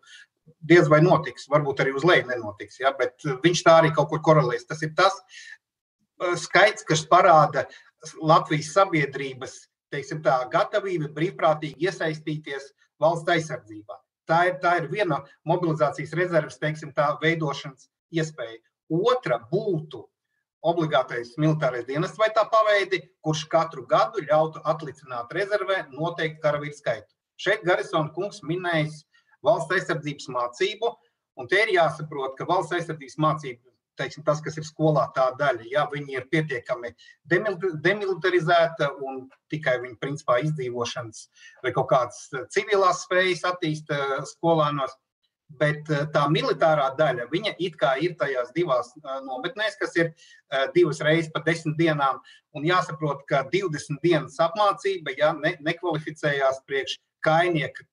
[0.66, 4.22] Diez vai notiks, varbūt arī uz leju nenotiks, ja, bet viņš tā arī kaut kur
[4.26, 4.66] korelēs.
[4.70, 7.68] Tas ir tas eh, skaits, kas parāda
[8.22, 9.56] Latvijas sabiedrības
[9.94, 12.72] teiksim, tā, gatavību brīvprātīgi iesaistīties
[13.02, 13.98] valsts aizsardzībā.
[14.30, 18.58] Tā ir, tā ir viena mobilizācijas rezerves teiksim, tā, veidošanas iespēja.
[18.90, 20.02] Otra būtu
[20.66, 27.12] obligātais militārais dienests vai tā paveidi, kurš katru gadu ļautu atlicināt rezervē noteiktu karavīru skaitu.
[27.38, 29.04] Šeit Garisona kungs minējis
[29.46, 30.92] valsts aizsardzības mācību,
[31.38, 35.66] un te ir jāsaprot, ka valsts aizsardzības mācība, teiksim, tas, kas ir skolā tā daļa,
[35.72, 36.94] ja viņi ir pietiekami
[37.30, 41.26] demilitarizēta un tikai viņa principā izdzīvošanas
[41.64, 44.00] vai kaut kādas civilās spējas attīsta
[44.36, 44.96] skolānos,
[45.46, 50.08] Bet eh, tā militārā daļa, viņa it kā ir tajās divās eh, nometnēs, kas ir
[50.10, 52.18] eh, divas reizes pa desmit dienām.
[52.58, 57.86] Un jāsaprot, ka 20 dienas apmācība ja, ne, nekvalificējās priekš kainieka,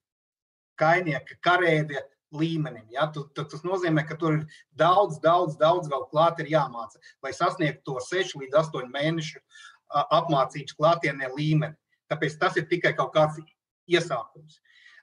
[0.80, 2.02] kainieka karēvia
[2.36, 2.84] līmenim.
[2.94, 3.08] Ja?
[3.12, 4.42] Tu, tas nozīmē, ka tur ir
[4.78, 9.42] daudz, daudz, daudz vēl klāt ir jāmāca, lai sasniegtu to 6 līdz 8 mēnešu
[9.92, 11.76] apmācības klātienē līmeni.
[12.12, 13.40] Tāpēc tas ir tikai kaut kāds
[13.88, 14.60] iesākums.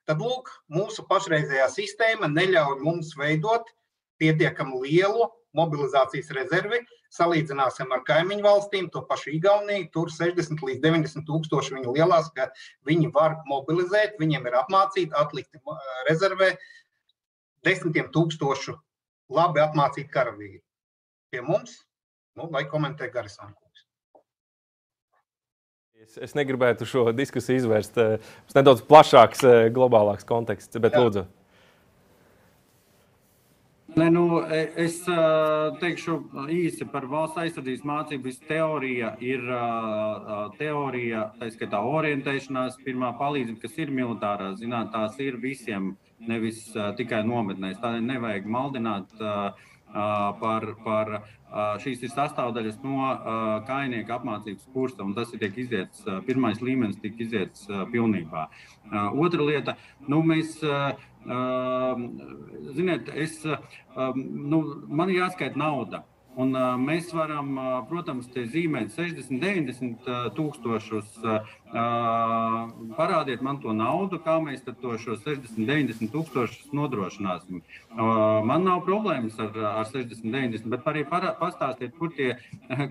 [0.09, 3.67] Tad lūk, mūsu pašreizējā sistēma neļauj mums veidot
[4.21, 5.27] pietiekami lielu
[5.57, 6.81] mobilizācijas rezervi.
[7.13, 9.87] Salīdzināsim ar kaimiņu valstīm, to pašu Igauniju.
[9.93, 12.49] Tur 60 līdz 90 tūkstoši viņu lielās, ka
[12.89, 15.61] viņi var mobilizēt, viņiem ir apmācīti, atlikti
[16.09, 16.51] rezervē
[17.65, 18.75] desmitiem tūkstošu
[19.29, 20.61] labi apmācīti karavīri.
[21.29, 21.81] Pie mums,
[22.37, 23.55] nu, lai komentē Garisānu.
[25.99, 27.97] Es, es negribētu šo diskusiju izvērst.
[27.97, 31.03] Tas eh, nedaudz plašāks, eh, globālāks konteksts, bet Jā.
[31.03, 31.25] lūdzu.
[33.97, 36.15] Ne, nu, e, es uh, teikšu
[36.53, 38.33] īsi par valsts aizsardzības mācību.
[38.47, 45.39] Teorija ir uh, teorija, tā skaitā orientēšanās, pirmā palīdzība, kas ir militārā zinātnē, tās ir
[45.41, 45.95] visiem,
[46.27, 47.79] nevis uh, tikai nometnēs.
[47.83, 49.19] Tādēļ nevajag maldināt.
[49.19, 49.67] Uh,
[50.39, 51.07] par, par
[51.81, 53.07] šīs ir sastāvdaļas no
[53.65, 58.43] kainieka apmācības kursa, un tas ir tiek iziets, pirmais līmenis tika iziets pilnībā.
[59.17, 59.75] Otra lieta,
[60.05, 60.59] nu, mēs,
[62.77, 63.41] ziniet, es,
[64.13, 66.03] nu, man jāskaita nauda.
[66.39, 71.17] Un, uh, mēs varam, uh, protams, zīmēt 60, 90 uh, tūkstošus.
[71.19, 71.49] Uh,
[72.95, 77.59] parādiet man to naudu, kā mēs to 60, 90 tūkstošus nodrošināsim.
[77.91, 82.37] Uh, man nav problēmas ar, ar 60, 90, bet arī parā, pastāstiet, kur tie,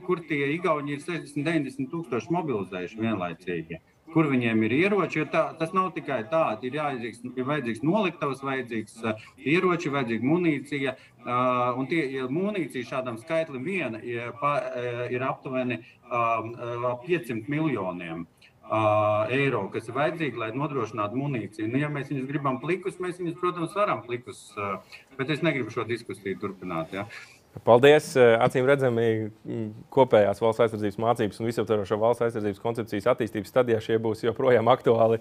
[0.07, 3.81] kur tie Igauni ir 60, 90 tūkstoši mobilizējuši vienlaicīgi.
[3.81, 5.25] Uh, kur viņiem ir ieroči.
[5.33, 10.97] Tā, tas nav tikai tā, ir, jāiedzīgs, ir vajadzīgs noliktavs, vajadzīgs uh, ieroči, vajadzīga munīcija.
[11.19, 17.49] Uh, un tie, ja munīcija šādam skaitlim viena ir, pa, uh, ir aptuveni uh, 500
[17.53, 18.27] miljoniem.
[18.69, 21.71] Uh, eiro, kas ir vajadzīgi, lai nodrošinātu munīciju.
[21.73, 25.73] Nu, ja mēs viņus gribam plikus, mēs viņus, protams, varam plikus, uh, bet es negribu
[25.73, 26.93] šo diskusiju turpināt.
[26.93, 27.07] Ja.
[27.09, 28.13] Uh, Paldies!
[28.17, 33.81] Eh, acīm redzami, mm, kopējās valsts aizsardzības mācības un visaptvarošo valsts aizsardzības koncepcijas attīstības stadijā
[33.83, 35.19] šie būs joprojām aktuāli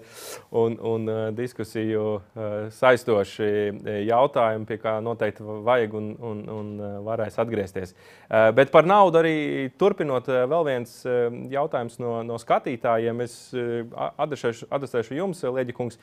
[0.52, 3.48] un, un uh, diskusiju uh, saistoši
[4.06, 6.68] jautājumi, pie kā noteikti vajag un, un, un
[7.04, 7.94] varēs atgriezties.
[8.28, 9.34] Bet par naudu arī
[9.80, 10.92] turpinot, vēl viens
[11.52, 13.22] jautājums no, no skatītājiem.
[13.24, 13.36] Es
[14.20, 15.98] adresēšu jums, Lieģi kungs,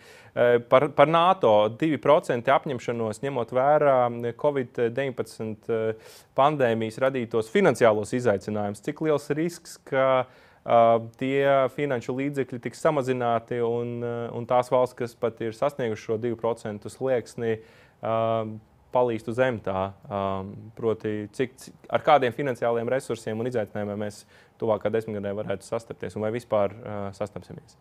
[0.70, 3.98] par, par NATO 2% apņemšanos ņemot vērā
[4.42, 5.96] Covid-19
[6.36, 13.98] pandēmijas radītos finansiālos izaicinājumus, cik liels risks, ka uh, tie finanšu līdzekļi tiks samazināti un,
[14.04, 17.60] uh, un tās valsts, kas pat ir sasniegušas šo 2% slieksni,
[18.02, 18.56] uh,
[18.96, 19.90] palīst uz zem tā.
[20.08, 21.58] Um, proti, cik,
[21.92, 24.24] ar kādiem finansiāliem resursiem un izaicinājumiem mēs
[24.62, 27.76] tuvākā desmitgadē varētu sastapties un vai vispār uh, sastapsimies.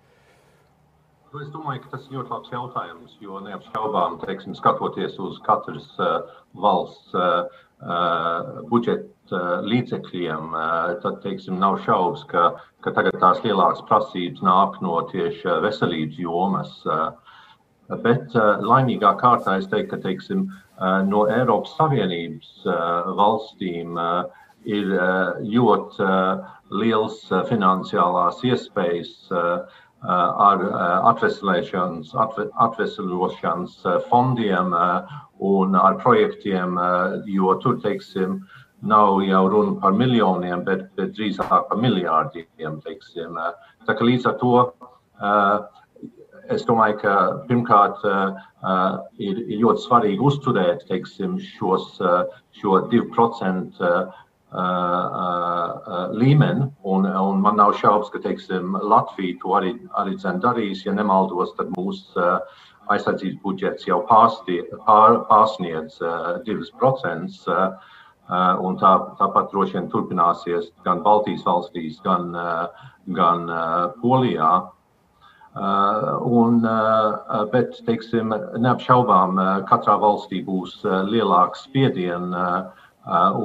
[1.34, 5.88] Nu, es domāju, ka tas ir ļoti labs jautājums, jo neapšaubām, teiksim, skatoties uz katras
[5.98, 7.62] uh, valsts uh,
[8.70, 10.54] budžeta līdzekļiem,
[11.02, 16.74] tad teiksim, nav šaubas, ka, ka tagad tās lielākas prasības nāk no tieši veselības jomas.
[18.04, 18.32] Bet
[18.64, 20.46] laimīgā kārtā es teiktu, ka teiksim,
[21.08, 22.64] no Eiropas Savienības
[23.18, 23.98] valstīm
[24.64, 24.94] ir
[25.44, 26.08] ļoti
[26.72, 27.20] liels
[27.50, 29.12] finansiālās iespējas
[30.04, 30.64] ar
[31.12, 32.12] atveselēšanas,
[32.66, 33.78] atvesļošanas
[34.10, 34.74] fondiem
[35.44, 36.76] un ar projektiem,
[37.26, 38.42] jo tur, teiksim,
[38.84, 42.80] nav jau runa par miljoniem, bet, bet drīzāk par miljārdiem.
[42.84, 43.38] Teiksim.
[43.86, 44.52] Tā kā līdz ar to
[46.52, 47.14] es domāju, ka
[47.48, 51.96] pirmkārt ir, ir ļoti svarīgi uzturēt teiksim, šos,
[52.60, 53.80] šo 2%
[56.14, 60.84] līmeni, un, un man nav šaubas, ka teiksim, Latvija to arī, arī darīs.
[60.86, 62.28] Ja nemaldos, tad mūsu
[62.92, 67.48] aizsardzības budžets jau pārstie, pār, pārsniedz uh, 2%.
[67.48, 67.94] Uh,
[68.64, 72.32] un tā, tāpat droši vien turpināsies gan Baltijas valstīs, gan,
[73.06, 73.50] gan
[74.00, 74.70] Polijā.
[75.54, 76.64] Un,
[77.52, 79.36] bet, teiksim, neapšaubām,
[79.68, 82.32] katrā valstī būs lielāks spiediens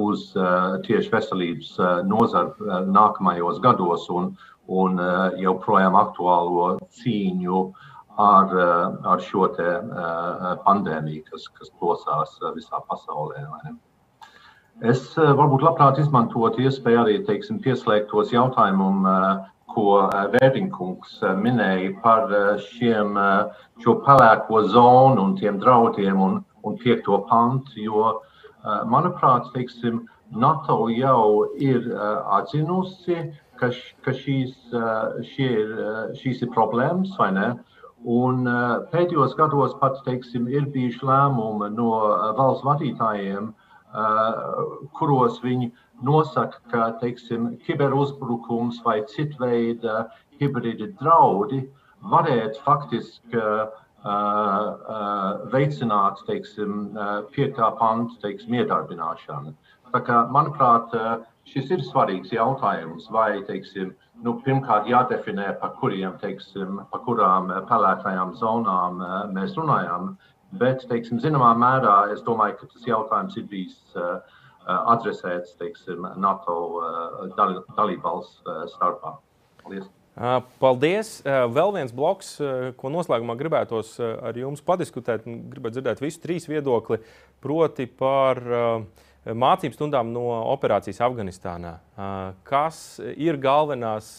[0.00, 4.32] uz uh, tieši veselības uh, nozaru uh, nākamajos gados un,
[4.70, 7.88] un uh, joprojām aktuālo cīņu uh,
[8.20, 8.54] ar,
[9.12, 9.48] ar šo
[10.66, 13.46] pandēmiju, kas, kas plosās visā pasaulē.
[14.80, 19.04] Es varbūt labprāt izmantotu iespēju arī teiksim, pieslēgtos jautājumam,
[19.70, 20.00] ko
[20.32, 22.32] Vērtiņkungs minēja par
[22.64, 23.18] šiem,
[23.84, 28.06] šo pelēko zonu un tiem draudiem un, un piekto pantu, jo,
[28.64, 31.88] manuprāt, teiksim, NATO jau ir
[32.38, 33.70] atzinusi, ka,
[34.04, 34.54] ka šīs,
[35.32, 35.72] šie ir,
[36.20, 37.48] šīs ir problēmas, vai ne?
[38.08, 44.38] Un eh, pēdējos gados pat teiksim, ir bijuši lēmumi no eh, valsts vadītājiem, eh,
[44.96, 45.70] kuros viņi
[46.02, 50.06] nosaka, ka teiksim, kiberuzbrukums vai citu veidu
[50.40, 51.66] hibrīdi draudi
[52.00, 53.36] varētu faktiski
[55.52, 56.96] veicināt teiksim,
[57.34, 59.52] piektā panta teiksim, iedarbināšanu.
[59.90, 60.94] Tā kā, manuprāt,
[61.50, 68.34] šis ir svarīgs jautājums, vai teiksim, nu, pirmkārt jādefinē, par, kuriem, teiksim, par kurām pelēkajām
[68.40, 69.02] zonām
[69.34, 70.16] mēs runājam.
[70.60, 73.78] Bet, teiksim, zināmā mērā, es domāju, ka tas jautājums ir bijis
[74.66, 76.56] adresēts teiksim, NATO
[77.36, 78.42] dalībvalsts
[78.74, 79.18] starpā.
[79.62, 79.99] Paldies!
[80.60, 81.22] Paldies!
[81.24, 82.34] Vēl viens bloks,
[82.76, 86.98] ko noslēgumā gribētos ar jums padiskutēt, gribētu dzirdēt visu trīs viedokli,
[87.40, 88.36] proti par
[89.24, 91.78] mācību stundām no operācijas Afganistānā.
[92.44, 94.18] Kas ir galvenās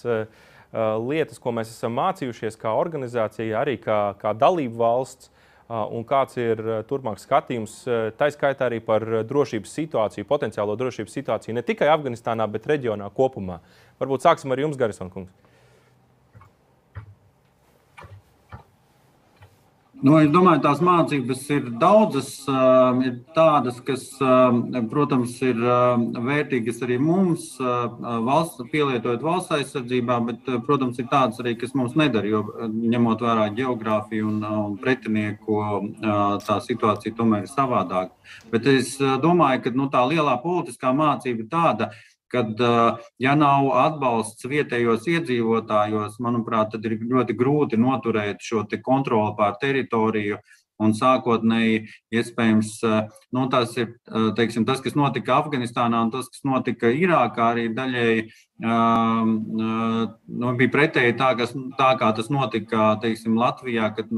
[0.73, 5.29] lietas, ko mēs esam mācījušies kā organizācija, arī kā, kā dalību valsts?
[5.71, 6.59] Un kāds ir
[6.89, 7.77] turpmāks skatījums,
[8.19, 13.61] tā skaitā arī par drošības situāciju, potenciālo drošības situāciju ne tikai Afganistānā, bet reģionā kopumā.
[14.01, 15.31] Varbūt sāksim ar jums, Garisona kungs.
[20.01, 22.29] Nu, es domāju, tās mācības ir daudzas.
[22.49, 27.85] Um, ir tādas, kas, um, protams, ir um, vērtīgas arī mums, uh,
[28.25, 32.25] valsts, pielietojot valsts aizsardzībā, bet, uh, protams, ir tādas arī, kas mums nedara.
[32.33, 35.59] Jo uh, ņemot vērā geogrāfiju un, un pretinieku,
[36.47, 38.17] tā situācija tomēr ir savādāka.
[38.49, 42.63] Bet es domāju, ka nu, tā lielā politiskā mācība ir tāda, ka kad,
[43.21, 50.41] ja nav atbalsts vietējos iedzīvotājos, manuprāt, tad ir ļoti grūti noturēt šo kontroli pār teritoriju.
[50.81, 51.81] Un sākotnēji,
[52.17, 52.71] iespējams,
[53.35, 53.91] nu, tas ir
[54.37, 58.23] teiksim, tas, kas notika Afganistānā un tas, kas notika Irākā, arī daļēji
[58.61, 64.09] nu, bija pretēji tā, kas, tā, kā tas notika teiksim, Latvijā, kad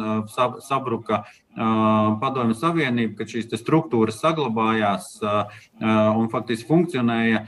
[0.63, 1.23] sabruka
[1.53, 7.43] Padomju Savienība, kad šīs struktūras saglabājās un faktiski funkcionēja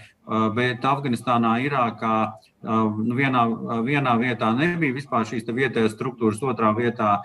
[0.56, 2.18] bet Afganistānā, Irākā
[2.66, 3.46] nu, vienā,
[3.86, 7.20] vienā vietā nebija vispār šīs vietējās struktūras, otrā vietā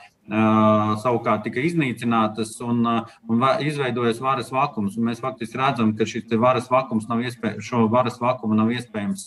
[1.00, 2.84] savukārt tika iznīcinātas un,
[3.26, 4.98] un izveidojas varas vakums.
[4.98, 9.26] Un mēs faktiski redzam, ka šis varas vakums nav iespējams, šo varas vakumu nav iespējams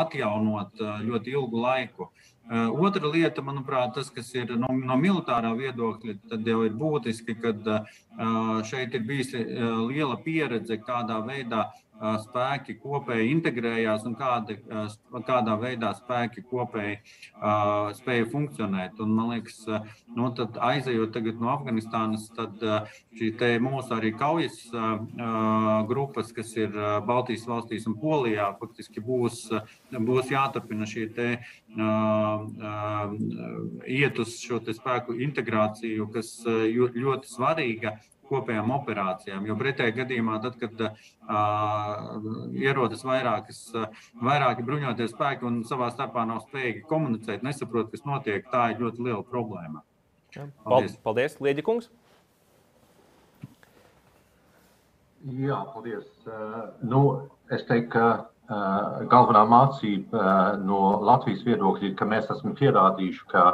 [0.00, 2.10] atjaunot ļoti ilgu laiku.
[2.50, 7.52] Otra lieta, manuprāt, tas, kas ir no, no militārā viedokļa, tad jau ir būtiski, ka
[8.68, 9.44] šeit ir bijusi
[9.88, 11.68] liela pieredze, kādā veidā
[12.22, 14.56] spēki kopēji integrējās un kāda,
[15.26, 18.98] kādā veidā spēki kopēji uh, spēja funkcionēt.
[19.02, 19.60] Un, man liekas,
[20.16, 20.30] nu,
[20.70, 22.62] aizejot no Afganistānas, tad
[23.18, 24.98] šī mūsu arī kaujas uh,
[25.88, 26.74] grupas, kas ir
[27.06, 29.44] Baltijas valstīs un Polijā, faktiski būs,
[29.92, 31.28] būs jāturpina šī te,
[31.78, 33.14] uh,
[33.86, 37.96] iet uz šo spēku integrāciju, kas ļoti svarīga
[38.32, 39.46] kopējām operācijām.
[39.46, 42.28] Jo pretējā gadījumā, tad, kad uh,
[42.58, 43.62] ierodas vairākas,
[44.24, 49.08] vairāki bruņotie spēki un savā starpā nav spējīgi komunicēt, nesaprot, kas notiek, tā ir ļoti
[49.08, 49.84] liela problēma.
[50.64, 51.90] Paldies, paldies Lieģi kungs!
[55.22, 56.06] Jā, paldies.
[56.26, 57.02] Uh, nu,
[57.54, 63.28] es teiktu, ka uh, galvenā mācība uh, no Latvijas viedokļa ir, ka mēs esam pierādījuši,
[63.30, 63.44] ka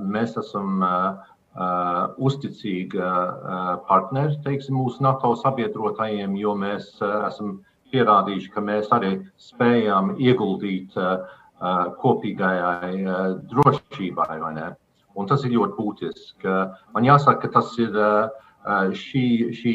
[0.00, 0.80] mēs esam
[1.60, 7.58] uh, Uh, uzticīga uh, partneri teiksim, mūsu NATO sabiedrotajiem, jo mēs uh, esam
[7.92, 10.94] pierādījuši, ka mēs arī spējam ieguldīt
[12.00, 13.02] kopīgajai
[13.50, 14.38] drošībai.
[15.18, 16.54] Un tas ir ļoti būtiski.
[16.94, 17.98] Man jāsaka, ka tas ir
[19.02, 19.24] šī,
[19.58, 19.74] šī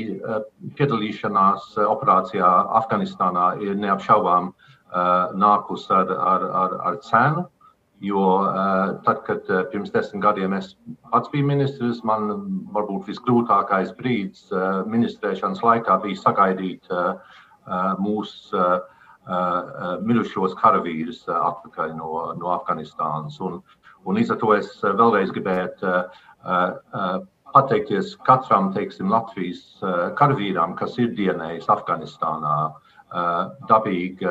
[0.79, 4.53] piedalīšanās operācijā Afganistānā ir neapšaubām
[5.43, 7.45] nākus ar, ar, ar, ar cenu.
[8.03, 10.73] Jo uh, tad, kad uh, pirms desmit gadiem es
[11.13, 12.27] pats biju ministrs, man
[12.75, 16.91] varbūt visgrūtākais brīdis uh, ministrēšanas laikā bija sagaidīt
[17.97, 18.59] mūsu
[20.05, 23.39] mirušos karavīrus atpakaļ no, no Afganistānas.
[23.41, 23.55] Un,
[24.05, 25.95] un līdz ar to es vēlreiz gribētu
[27.55, 29.63] pateikties katram teiksim, Latvijas
[30.19, 32.53] karavīram, kas ir dienējis Afganistānā.
[33.65, 34.29] Dabīgi,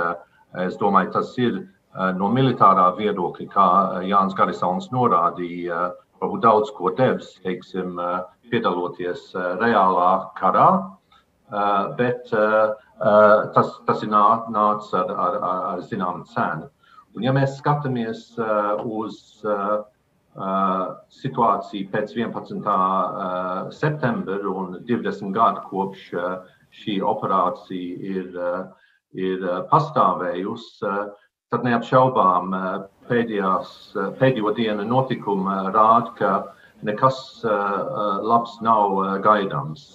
[0.63, 1.84] es domāju, tas ir Eh,
[2.19, 3.67] no militārā viedokļa, kā
[4.01, 5.93] eh, Jānis Garisons norādīja,
[6.23, 10.69] varbūt daudz ko devis, teiksim, eh, piedaloties reālā karā,
[11.99, 16.69] bet tas, tas ir nācis ar, ar, ar zināmu cenu.
[17.17, 18.21] Un, ja mēs skatāmies
[18.85, 19.41] uz
[21.17, 22.77] situāciju pēc 11.
[23.75, 26.07] septembra un 20 gadu kopš
[26.85, 28.39] šī operācija ir,
[29.17, 30.95] ir pastāvējusi,
[31.55, 32.69] tad neapšaubām eh,
[33.09, 36.33] pēdējās, eh, pēdējo dienu notikumi rāda, ka
[36.87, 37.51] nekas eh,
[38.31, 39.95] labs nav gaidāms.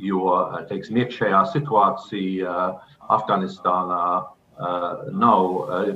[0.00, 0.32] Jo
[0.68, 2.56] teiksim, iekšējā situācija
[3.10, 4.02] Afganistānā
[5.16, 5.46] nav,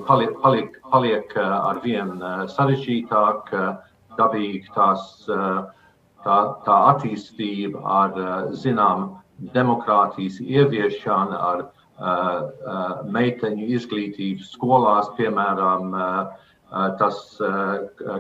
[0.08, 2.16] paliek, paliek, paliek ar vien
[2.54, 3.52] sarežģītāk,
[4.16, 8.18] dabīgi tās, tā, tā attīstība ar
[8.64, 9.10] zinām
[9.54, 11.66] demokrātijas ieviešanu, ar
[11.98, 15.94] meiteņu izglītību skolās, piemēram,
[16.98, 17.20] tas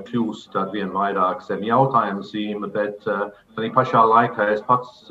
[0.06, 5.08] kļūst ar vien vairāk zem jautājuma zīme, bet arī pašā laikā es pats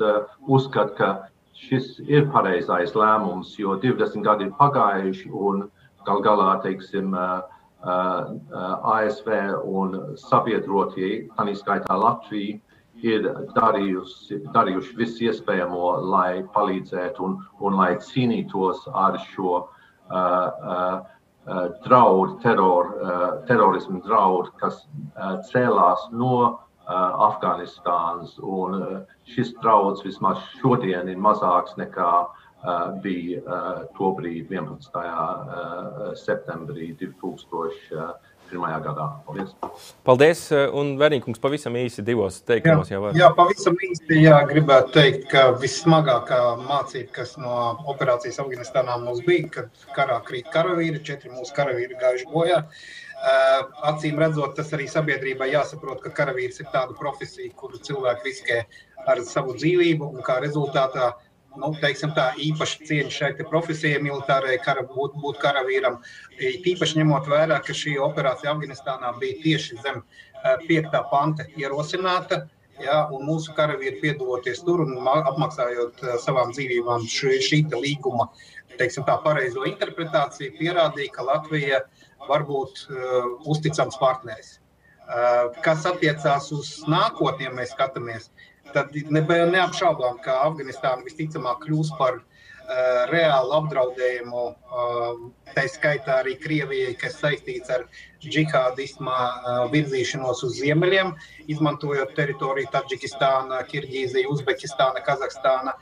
[0.48, 1.10] uzskatu, ka
[1.54, 5.68] šis ir pareizais lēmums, jo 20 gadi ir pagājuši un
[6.06, 7.14] gal galā, teiksim,
[7.84, 9.28] ASV
[9.68, 12.58] un sabiedrotie, tā skaitā Latvija,
[13.04, 19.66] ir darījusi, darījuši visu iespējamo, lai palīdzētu un, un lai cīnītos ar šo uh,
[20.14, 21.02] uh,
[21.44, 26.56] uh draudu, teror, uh, terorismu draudu, kas uh, cēlās no uh,
[27.28, 28.38] Afganistānas.
[28.40, 34.96] Un, uh, šis drauds vismaz šodien ir mazāks nekā uh, bija uh, tobrīd 11.
[34.96, 38.14] Uh, septembrī 2001.
[38.54, 38.84] 2021.
[38.84, 39.06] gadā.
[39.26, 39.54] Paldies!
[40.06, 40.42] Paldies,
[40.80, 43.16] un Verīkungs pavisam īsi divos teikumos jau var.
[43.18, 49.50] Jā, pavisam īsi jā, gribētu teikt, ka vissmagākā mācība, kas no operācijas Afganistānā mums bija,
[49.58, 52.62] kad karā krīt karavīri, četri mūsu karavīri gājuši bojā.
[53.88, 58.58] Acīm redzot, tas arī sabiedrībai jāsaprot, ka karavīrs ir tāda profesija, kuru cilvēki riskē
[59.08, 61.14] ar savu dzīvību, un kā rezultātā
[61.60, 66.00] nu, teiksim, tā, īpaši cieņa šai profesijai, militārai kara, būt, būt karavīram.
[66.38, 70.02] Tīpaši ņemot vērā, ka šī operācija Afganistānā bija tieši zem
[70.68, 71.00] 5.
[71.12, 72.46] panta ierosināta.
[72.82, 78.26] Ja, mūsu karavīri piedaloties tur un apmaksājot savām dzīvībām šī, šī līguma
[78.78, 81.80] teiksim, tā, pareizo interpretāciju, pierādīja, ka Latvija
[82.28, 84.58] var būt uh, uzticams partneris.
[85.04, 88.30] Uh, kas attiecās uz nākotni, ja mēs skatāmies,
[88.74, 88.94] tad
[89.54, 94.44] neapšaubām, ka Afganistāna visticamāk kļūs par uh, reālu apdraudējumu.
[94.52, 95.24] Uh,
[95.54, 97.86] tā skaitā arī Krievijai, kas saistīts ar
[98.24, 101.14] džihādismā uh, virzīšanos uz ziemeļiem,
[101.54, 105.76] izmantojot teritoriju Taģikistāna, Kirģīzija, Uzbekistāna, Kazahstāna.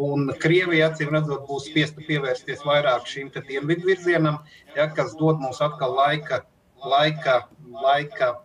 [0.00, 4.38] Un Krievija, acīm redzot, būs spiesta pievērsties vairāk šim dienvidu virzienam,
[4.76, 6.44] ja, kas dod mums atkal laika,
[6.86, 7.42] laika,
[7.82, 8.36] laika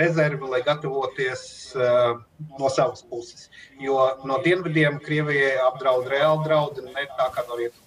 [0.00, 1.46] rezervi, lai gatavoties
[1.78, 2.16] uh,
[2.58, 3.48] no savas puses.
[3.80, 7.84] Jo no dienvidiem Krievijai apdraud reāli draudi, ne tā kā no rietumiem.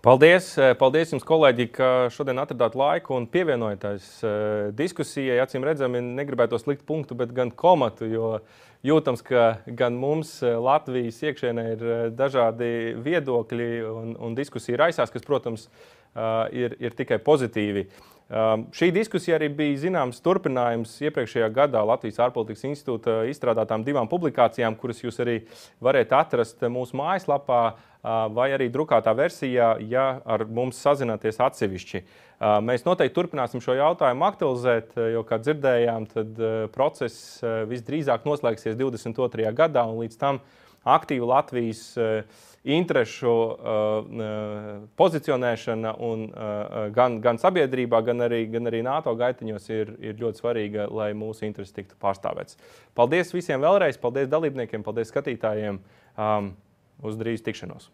[0.00, 4.06] Paldies, paldies jums, kolēģi, ka šodien atradāt laiku un pievienojāties
[4.72, 5.36] diskusijai.
[5.42, 8.30] Acīm redzami, negribētu likt punktu, bet gan komatu, jo
[8.80, 9.42] jūtams, ka
[9.76, 11.84] gan mums Latvijas iekšienē ir
[12.16, 15.68] dažādi viedokļi un, un diskusija raisās, kas, protams,
[16.56, 17.84] ir, ir tikai pozitīvi.
[18.30, 24.76] Um, šī diskusija arī bija zināms turpinājums iepriekšējā gadā Latvijas ārpolitikas institūta izstrādātām divām publikācijām,
[24.78, 25.40] kuras jūs arī
[25.82, 27.80] varat atrast mūsu mājaslapā uh,
[28.30, 32.04] vai arī drukātā versijā, ja ar mums sazināties atsevišķi.
[32.04, 36.06] Uh, mēs noteikti turpināsim šo jautājumu aktualizēt, uh, jo, kā dzirdējām,
[36.70, 39.50] process visdrīzāk noslēgsies 22.
[39.58, 40.38] gadā un līdz tam
[40.88, 41.82] aktīva Latvijas
[42.64, 44.70] interešu uh, uh,
[45.00, 46.26] pozicionēšana un,
[46.96, 51.46] gan, gan sabiedrībā, gan arī, gan arī NATO gaitiņos ir, ir ļoti svarīga, lai mūsu
[51.48, 52.60] intereses tiktu pārstāvētas.
[52.96, 55.80] Paldies visiem vēlreiz, paldies dalībniekiem, paldies skatītājiem.
[56.20, 56.52] Um,
[57.04, 57.88] uz drīz tikšanos!